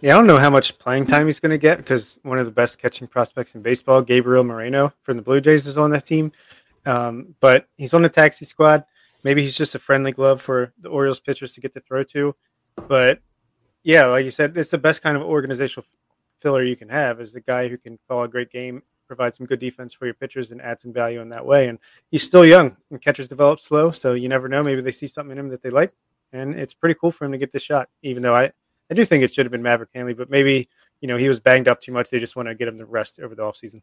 [0.00, 2.44] Yeah, I don't know how much playing time he's going to get because one of
[2.44, 6.06] the best catching prospects in baseball, Gabriel Moreno from the Blue Jays, is on that
[6.06, 6.32] team.
[6.84, 8.84] Um, but he's on the taxi squad.
[9.22, 12.34] Maybe he's just a friendly glove for the Orioles pitchers to get to throw to.
[12.88, 13.20] But
[13.82, 15.86] yeah, like you said, it's the best kind of organizational
[16.38, 19.46] filler you can have is the guy who can call a great game, provide some
[19.46, 21.68] good defense for your pitchers, and add some value in that way.
[21.68, 21.78] And
[22.10, 24.62] he's still young, and catchers develop slow, so you never know.
[24.62, 25.92] Maybe they see something in him that they like,
[26.32, 27.88] and it's pretty cool for him to get this shot.
[28.02, 28.50] Even though I,
[28.90, 30.68] I do think it should have been Maverick Handley, but maybe
[31.00, 32.10] you know he was banged up too much.
[32.10, 33.82] They just want to get him the rest over the offseason.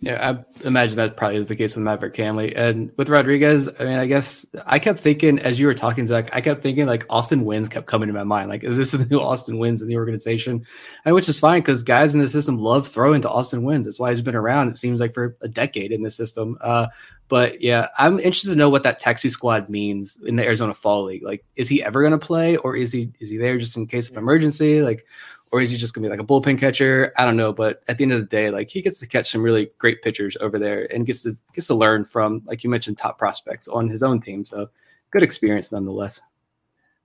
[0.00, 2.54] Yeah, I imagine that probably is the case with Maverick Handley.
[2.54, 6.28] And with Rodriguez, I mean, I guess I kept thinking as you were talking, Zach,
[6.32, 8.50] I kept thinking like Austin Wynns kept coming to my mind.
[8.50, 10.64] Like, is this the new Austin Wynns in the organization?
[11.06, 13.84] And which is fine because guys in the system love throwing to Austin Wynns.
[13.84, 16.58] That's why he's been around, it seems like, for a decade in the system.
[16.60, 16.88] Uh,
[17.28, 21.04] but yeah, I'm interested to know what that taxi squad means in the Arizona Fall
[21.04, 21.22] League.
[21.22, 23.86] Like, is he ever going to play or is he is he there just in
[23.86, 24.82] case of emergency?
[24.82, 25.06] Like,
[25.52, 27.12] or is he just gonna be like a bullpen catcher?
[27.18, 29.30] I don't know, but at the end of the day, like he gets to catch
[29.30, 32.70] some really great pitchers over there and gets to gets to learn from, like you
[32.70, 34.44] mentioned, top prospects on his own team.
[34.44, 34.70] So
[35.10, 36.20] good experience nonetheless.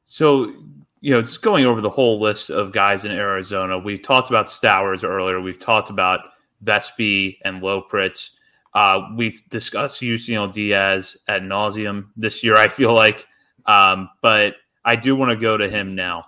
[0.05, 0.53] So
[1.01, 4.47] you know, just going over the whole list of guys in Arizona, we talked about
[4.47, 5.39] Stowers earlier.
[5.39, 6.21] We've talked about
[6.63, 8.31] Vespi and Loeprich.
[8.73, 12.55] Uh, we've discussed Yusniel Diaz at nauseum this year.
[12.55, 13.25] I feel like,
[13.65, 16.23] um, but I do want to go to him now.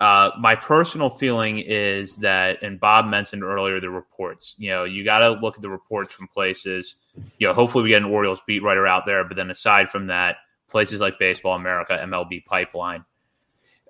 [0.00, 4.54] Uh, my personal feeling is that, and Bob mentioned earlier the reports.
[4.56, 6.94] You know, you got to look at the reports from places.
[7.38, 9.24] You know, hopefully we get an Orioles beat writer out there.
[9.24, 10.36] But then aside from that,
[10.68, 13.04] places like Baseball America, MLB Pipeline,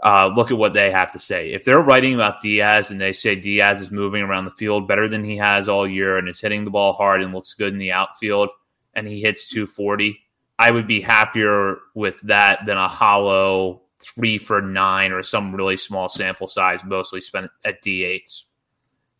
[0.02, 1.52] uh, look at what they have to say.
[1.52, 5.08] If they're writing about Diaz and they say Diaz is moving around the field better
[5.08, 7.78] than he has all year and is hitting the ball hard and looks good in
[7.78, 8.48] the outfield,
[8.94, 10.18] and he hits 240,
[10.58, 15.76] I would be happier with that than a hollow three for nine or some really
[15.76, 18.44] small sample size, mostly spent at D8s,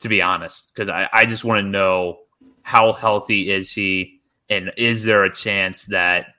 [0.01, 2.21] to be honest, because I, I just want to know
[2.63, 4.21] how healthy is he
[4.51, 6.35] and is there a chance that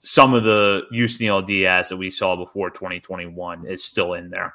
[0.00, 4.54] some of the Yusniel Diaz that we saw before 2021 is still in there?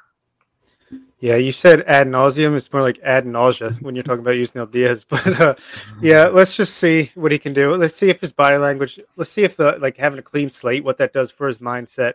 [1.18, 2.56] Yeah, you said ad nauseum.
[2.56, 5.04] It's more like ad nausea when you're talking about Yusniel Diaz.
[5.08, 5.54] But uh,
[6.00, 7.74] yeah, let's just see what he can do.
[7.74, 9.00] Let's see if his body language.
[9.16, 12.14] Let's see if the like having a clean slate, what that does for his mindset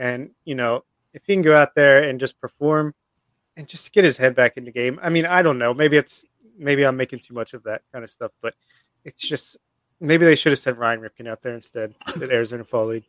[0.00, 2.94] and, you know, if he can go out there and just perform
[3.56, 4.98] and just get his head back in the game.
[5.02, 5.74] I mean, I don't know.
[5.74, 6.24] Maybe it's
[6.58, 8.54] maybe I'm making too much of that kind of stuff, but
[9.04, 9.58] it's just
[10.00, 13.04] maybe they should have sent Ryan Ripken out there instead at Arizona Fall League.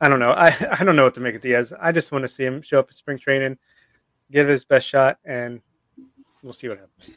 [0.00, 0.30] I don't know.
[0.36, 1.72] I, I don't know what to make of Diaz.
[1.80, 3.56] I just want to see him show up at spring training,
[4.30, 5.62] give his best shot, and
[6.42, 7.16] we'll see what happens.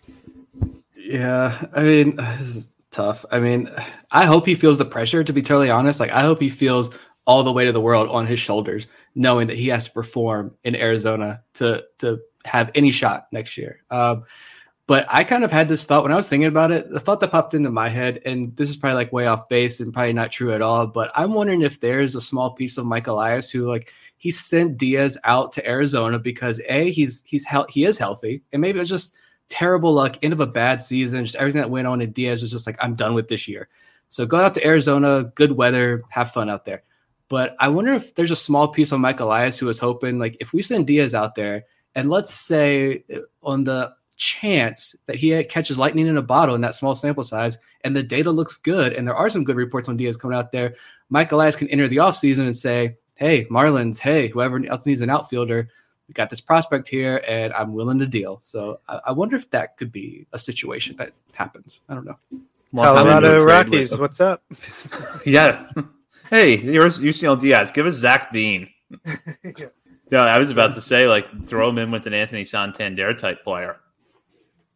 [0.95, 3.25] Yeah, I mean, this is tough.
[3.31, 3.69] I mean,
[4.11, 5.23] I hope he feels the pressure.
[5.23, 6.91] To be totally honest, like I hope he feels
[7.25, 10.55] all the weight of the world on his shoulders, knowing that he has to perform
[10.63, 13.83] in Arizona to to have any shot next year.
[13.91, 14.23] Um,
[14.87, 16.89] but I kind of had this thought when I was thinking about it.
[16.89, 19.79] The thought that popped into my head, and this is probably like way off base
[19.79, 20.87] and probably not true at all.
[20.87, 24.77] But I'm wondering if there's a small piece of Mike Elias who like he sent
[24.77, 28.81] Diaz out to Arizona because a he's he's he-, he is healthy, and maybe it
[28.81, 29.15] was just
[29.51, 32.01] terrible luck, end of a bad season, just everything that went on.
[32.01, 33.69] And Diaz was just like, I'm done with this year.
[34.09, 36.83] So go out to Arizona, good weather, have fun out there.
[37.31, 40.35] But I wonder if there's a small piece on Mike Elias who was hoping, like,
[40.41, 41.63] if we send Diaz out there,
[41.95, 46.59] and let's say uh, on the chance that he catches lightning in a bottle in
[46.59, 49.87] that small sample size, and the data looks good, and there are some good reports
[49.87, 50.75] on Diaz coming out there,
[51.07, 55.09] Mike Elias can enter the offseason and say, hey, Marlins, hey, whoever else needs an
[55.09, 55.69] outfielder,
[56.09, 58.41] we got this prospect here, and I'm willing to deal.
[58.43, 61.79] So I, I wonder if that could be a situation that happens.
[61.87, 62.17] I don't know.
[62.75, 64.43] Colorado Rockies, what's up?
[65.25, 65.71] yeah.
[66.31, 67.71] Hey, here's UCL Diaz.
[67.71, 68.69] Give us Zac Veen.
[69.43, 69.65] yeah.
[70.09, 73.43] No, I was about to say, like, throw him in with an Anthony Santander type
[73.43, 73.81] player.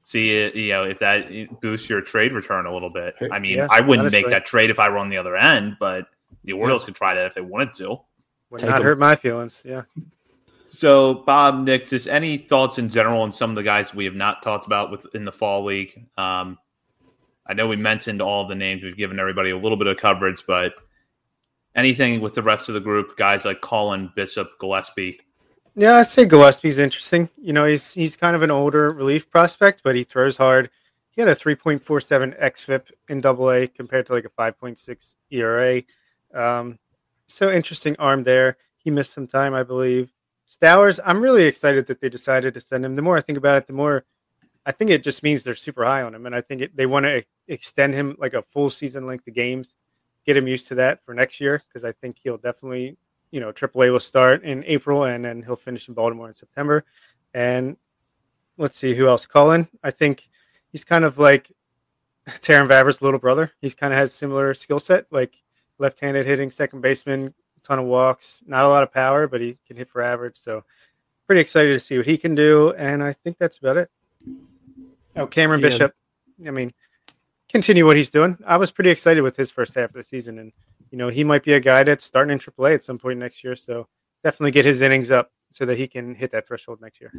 [0.04, 3.16] See, you know, if that boosts your trade return a little bit.
[3.32, 4.24] I mean, yeah, I wouldn't honestly.
[4.24, 6.08] make that trade if I were on the other end, but
[6.44, 6.88] the Orioles yeah.
[6.88, 8.02] could try that if they wanted to.
[8.50, 9.64] Would Take not hurt my feelings.
[9.66, 9.84] Yeah.
[10.68, 14.14] So, Bob, Nick, just any thoughts in general on some of the guys we have
[14.14, 16.06] not talked about within the fall league?
[16.18, 16.60] Um,
[17.48, 18.84] I know we mentioned all the names.
[18.84, 20.74] We've given everybody a little bit of coverage, but
[21.76, 25.20] anything with the rest of the group, guys like Cullen, Bishop, Gillaspie.
[25.76, 27.30] Yeah, I say Gillaspie's interesting.
[27.38, 30.70] You know, he's he's kind of an older relief prospect, but he throws hard.
[31.12, 35.82] He had a 3.47 xFIP in Double A compared to like a 5.6 ERA.
[36.34, 36.78] Um,
[37.28, 38.58] so interesting arm there.
[38.78, 40.12] He missed some time, I believe.
[40.46, 42.96] Stowers, I'm really excited that they decided to send him.
[42.96, 44.06] The more I think about it, the more
[44.66, 46.86] I think it just means they're super high on him, and I think it, they
[46.86, 49.76] want to extend him like a full season length of games
[50.26, 52.98] get him used to that for next year because I think he'll definitely,
[53.32, 56.84] you know, AAA will start in April and then he'll finish in Baltimore in September.
[57.34, 57.78] And
[58.58, 59.26] let's see who else.
[59.26, 60.30] Cullen, I think
[60.72, 61.52] he's kind of like
[62.28, 63.52] Terrin Vavra's little brother.
[63.62, 65.36] He's kind of has similar skill set, like
[65.78, 69.78] left-handed hitting, second baseman, ton of walks, not a lot of power, but he can
[69.78, 70.38] hit for average.
[70.38, 70.64] So
[71.28, 72.74] pretty excited to see what he can do.
[72.78, 73.90] And I think that's about it.
[75.16, 75.70] Oh, Cameron yeah.
[75.70, 75.96] Bishop.
[76.46, 76.74] I mean,
[77.56, 78.38] continue what he's doing.
[78.46, 80.52] I was pretty excited with his first half of the season, and
[80.92, 83.46] you know he might be a guy that's starting in AAA at some point next
[83.46, 83.56] year.
[83.56, 83.88] So
[84.26, 87.14] definitely get his innings up so that he can hit that threshold next year.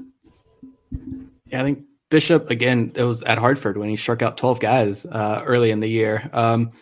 [1.47, 2.93] Yeah, I think Bishop again.
[2.97, 6.29] It was at Hartford when he struck out 12 guys uh, early in the year.
[6.35, 6.73] Um.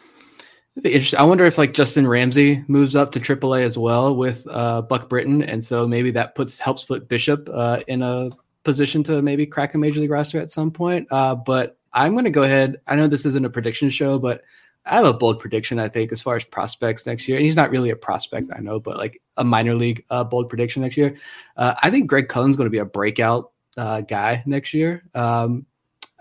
[0.84, 5.08] I wonder if like Justin Ramsey moves up to AAA as well with uh, Buck
[5.08, 8.30] Britton, and so maybe that puts helps put Bishop uh, in a
[8.64, 11.06] position to maybe crack a major league roster at some point.
[11.12, 12.76] Uh, but I'm going to go ahead.
[12.86, 14.42] I know this isn't a prediction show, but
[14.84, 15.78] I have a bold prediction.
[15.78, 18.60] I think as far as prospects next year, and he's not really a prospect, I
[18.60, 21.16] know, but like a minor league uh, bold prediction next year.
[21.56, 25.04] Uh, I think Greg Cullen's going to be a breakout uh, guy next year.
[25.14, 25.64] Um,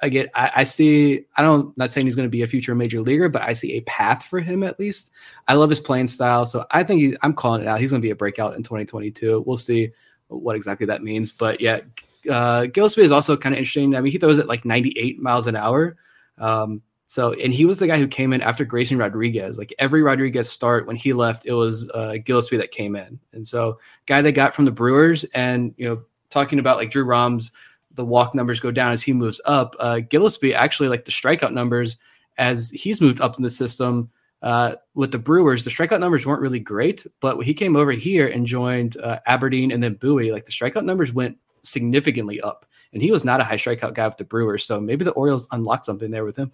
[0.02, 1.26] again, I, I, see.
[1.36, 1.78] I don't.
[1.78, 4.24] Not saying he's going to be a future major leaguer, but I see a path
[4.24, 5.12] for him at least.
[5.48, 7.82] I love his playing style, so I think he, I'm calling it out.
[7.82, 9.44] He's going to be a breakout in 2022.
[9.46, 9.92] We'll see
[10.28, 11.82] what exactly that means, but yeah,
[12.30, 13.96] uh, Gillaspie is also kind of interesting.
[13.96, 15.98] I mean, he throws it like 98 miles an hour.
[16.38, 19.58] Um, so, and he was the guy who came in after Grayson Rodriguez.
[19.58, 23.20] Like every Rodriguez start when he left, it was uh, Gillaspie that came in.
[23.34, 27.04] And so, guy they got from the Brewers, and you know, talking about like Drew
[27.04, 27.52] Rom's,
[27.94, 29.76] the walk numbers go down as he moves up.
[29.80, 31.98] Uh, Gillaspie actually like the strikeout numbers
[32.38, 34.10] as he's moved up in the system.
[34.42, 37.94] Uh, with the Brewers, the strikeout numbers weren't really great, but when he came over
[37.94, 42.66] here and joined uh, Aberdeen and then Bowie, like the strikeout numbers went significantly up.
[42.94, 45.48] And he was not a high strikeout guy with the Brewers, so maybe the Orioles
[45.52, 46.52] unlocked something there with him.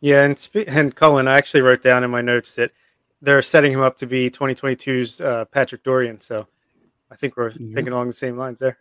[0.00, 2.72] Yeah, and and Cullen, I actually wrote down in my notes that
[3.20, 6.20] they're setting him up to be 2022's uh, Patrick Dorrian.
[6.20, 6.48] So
[7.10, 7.74] I think we're yeah.
[7.74, 8.78] thinking along the same lines there.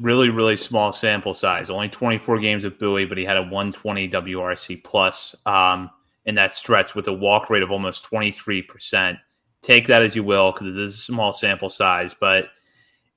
[0.00, 1.68] Really, really small sample size.
[1.68, 5.90] Only 24 games at Bowie, but he had a 120 WRC plus um,
[6.24, 9.18] in that stretch with a walk rate of almost 23%.
[9.60, 12.48] Take that as you will, because it is a small sample size, but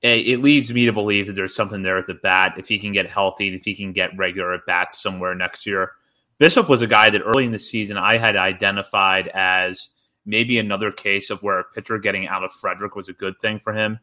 [0.02, 2.54] it, leads me to believe that there's something there at the bat.
[2.58, 5.92] If he can get healthy, if he can get regular at bats somewhere next year.
[6.38, 9.90] Bishop was a guy that early in the season I had identified as
[10.26, 13.60] maybe another case of where a pitcher getting out of Frederick was a good thing
[13.60, 14.00] for him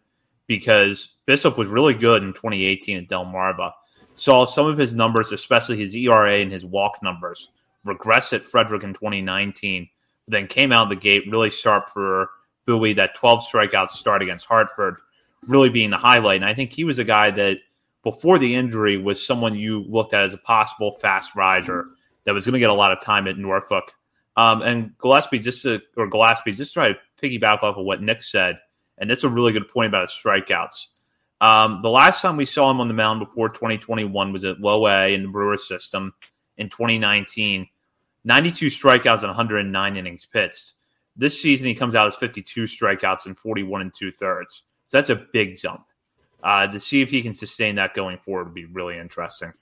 [0.47, 3.73] because Bishop was really good in 2018 at Del Delmarva.
[4.15, 7.49] Saw some of his numbers, especially his ERA and his walk numbers,
[7.84, 9.89] regress at Frederick in 2019,
[10.27, 12.30] then came out of the gate really sharp for
[12.65, 12.93] Bowie.
[12.93, 14.97] That 12 strikeout start against Hartford
[15.45, 16.41] really being the highlight.
[16.41, 17.57] And I think he was a guy that
[18.03, 21.88] before the injury was someone you looked at as a possible fast riser
[22.24, 23.94] that was going to get a lot of time at Norfolk.
[24.38, 28.22] Um, and Gillaspie just to, or Gillaspie just try to piggyback off of what Nick
[28.24, 28.60] said,
[28.98, 30.88] and that's a really good point about his strikeouts.
[31.41, 34.88] Um, the last time we saw him on the mound before 2021 was at Low
[34.88, 36.14] A in the Brewers system
[36.57, 37.68] in 2019.
[38.26, 40.74] 92 strikeouts and 109 innings pitched.
[41.16, 44.64] This season, he comes out as 52 strikeouts and 41 and two thirds.
[44.90, 45.86] So that's a big jump.
[46.41, 49.53] Uh, to see if he can sustain that going forward would be really interesting.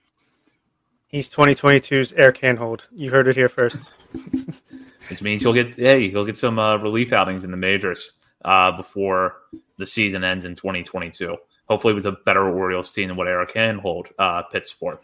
[1.08, 2.88] He's 2022's Eric Hanhold.
[2.96, 3.80] You heard it here first.
[5.10, 8.12] Which means he'll get hey he'll get some uh, relief outings in the majors
[8.46, 9.38] uh, before
[9.78, 11.36] the season ends in 2022.
[11.68, 15.02] Hopefully, with a better Orioles team than what Eric Hanhold uh, pits for.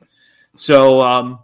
[0.55, 1.39] So um,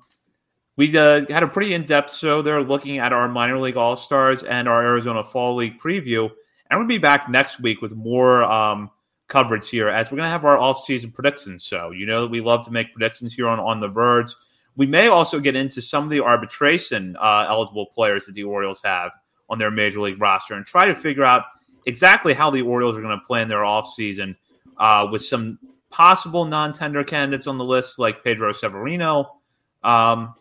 [0.77, 3.97] we uh, had a pretty in depth show there, looking at our minor league all
[3.97, 6.31] stars and our Arizona Fall League preview.
[6.69, 8.91] And we'll be back next week with more um,
[9.27, 11.63] coverage here as we're going to have our off-season predictions.
[11.63, 14.33] So you know we love to make predictions here on on the Verge.
[14.75, 18.81] We may also get into some of the arbitration uh, eligible players that the Orioles
[18.83, 19.11] have
[19.49, 21.43] on their major league roster and try to figure out
[21.85, 24.35] exactly how the Orioles are going to plan their offseason
[24.77, 25.59] uh, with some
[25.89, 29.39] possible non-tender candidates on the list like Pedro Severino.
[29.83, 30.35] Um,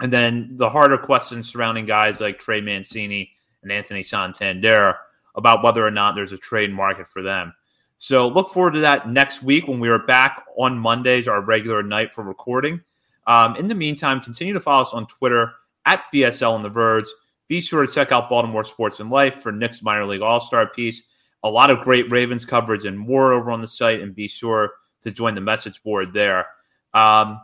[0.00, 3.32] and then the harder questions surrounding guys like Trey Mancini
[3.62, 4.96] and Anthony Santander
[5.36, 7.52] about whether or not there's a trade market for them.
[7.98, 11.82] So look forward to that next week when we are back on Mondays, our regular
[11.82, 12.80] night for recording.
[13.26, 15.52] Um, in the meantime, continue to follow us on Twitter
[15.86, 17.06] at BSL on the Verge.
[17.48, 20.68] Be sure to check out Baltimore Sports and Life for Nick's minor league all star
[20.68, 21.02] piece.
[21.42, 24.72] A lot of great Ravens coverage and more over on the site, and be sure
[25.02, 26.46] to join the message board there.
[26.92, 27.40] Um,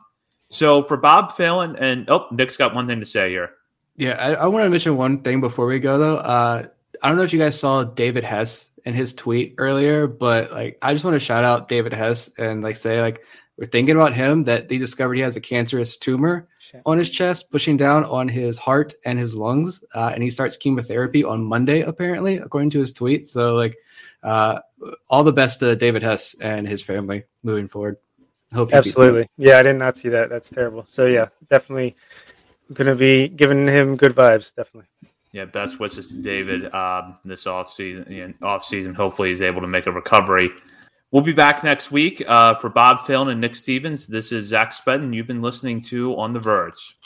[0.48, 3.52] so for Bob Phelan, and oh, Nick's got one thing to say here.
[3.97, 6.16] Yeah, I, I want to mention one thing before we go though.
[6.16, 6.66] Uh,
[7.03, 10.79] I don't know if you guys saw David Hess in his tweet earlier, but like
[10.83, 13.23] I just want to shout out David Hess and like say like
[13.57, 16.49] we're thinking about him that they discovered he has a cancerous tumor
[16.87, 20.57] on his chest, pushing down on his heart and his lungs, uh, and he starts
[20.57, 23.27] chemotherapy on Monday apparently, according to his tweet.
[23.27, 23.77] So like,
[24.23, 24.61] uh,
[25.11, 27.99] all the best to David Hess and his family moving forward.
[28.55, 29.29] Hope absolutely.
[29.37, 30.31] Yeah, I did not see that.
[30.31, 30.85] That's terrible.
[30.89, 31.97] So yeah, definitely
[32.73, 34.55] going to be giving him good vibes.
[34.55, 34.89] Definitely.
[35.33, 38.35] Yeah, best wishes to David um, this off season.
[38.43, 40.51] Off season, hopefully he's able to make a recovery.
[41.11, 44.07] We'll be back next week uh, for Bob Phelan and Nick Stevens.
[44.07, 45.15] This is Zach Spedden.
[45.15, 46.97] You've been listening to On the Verge.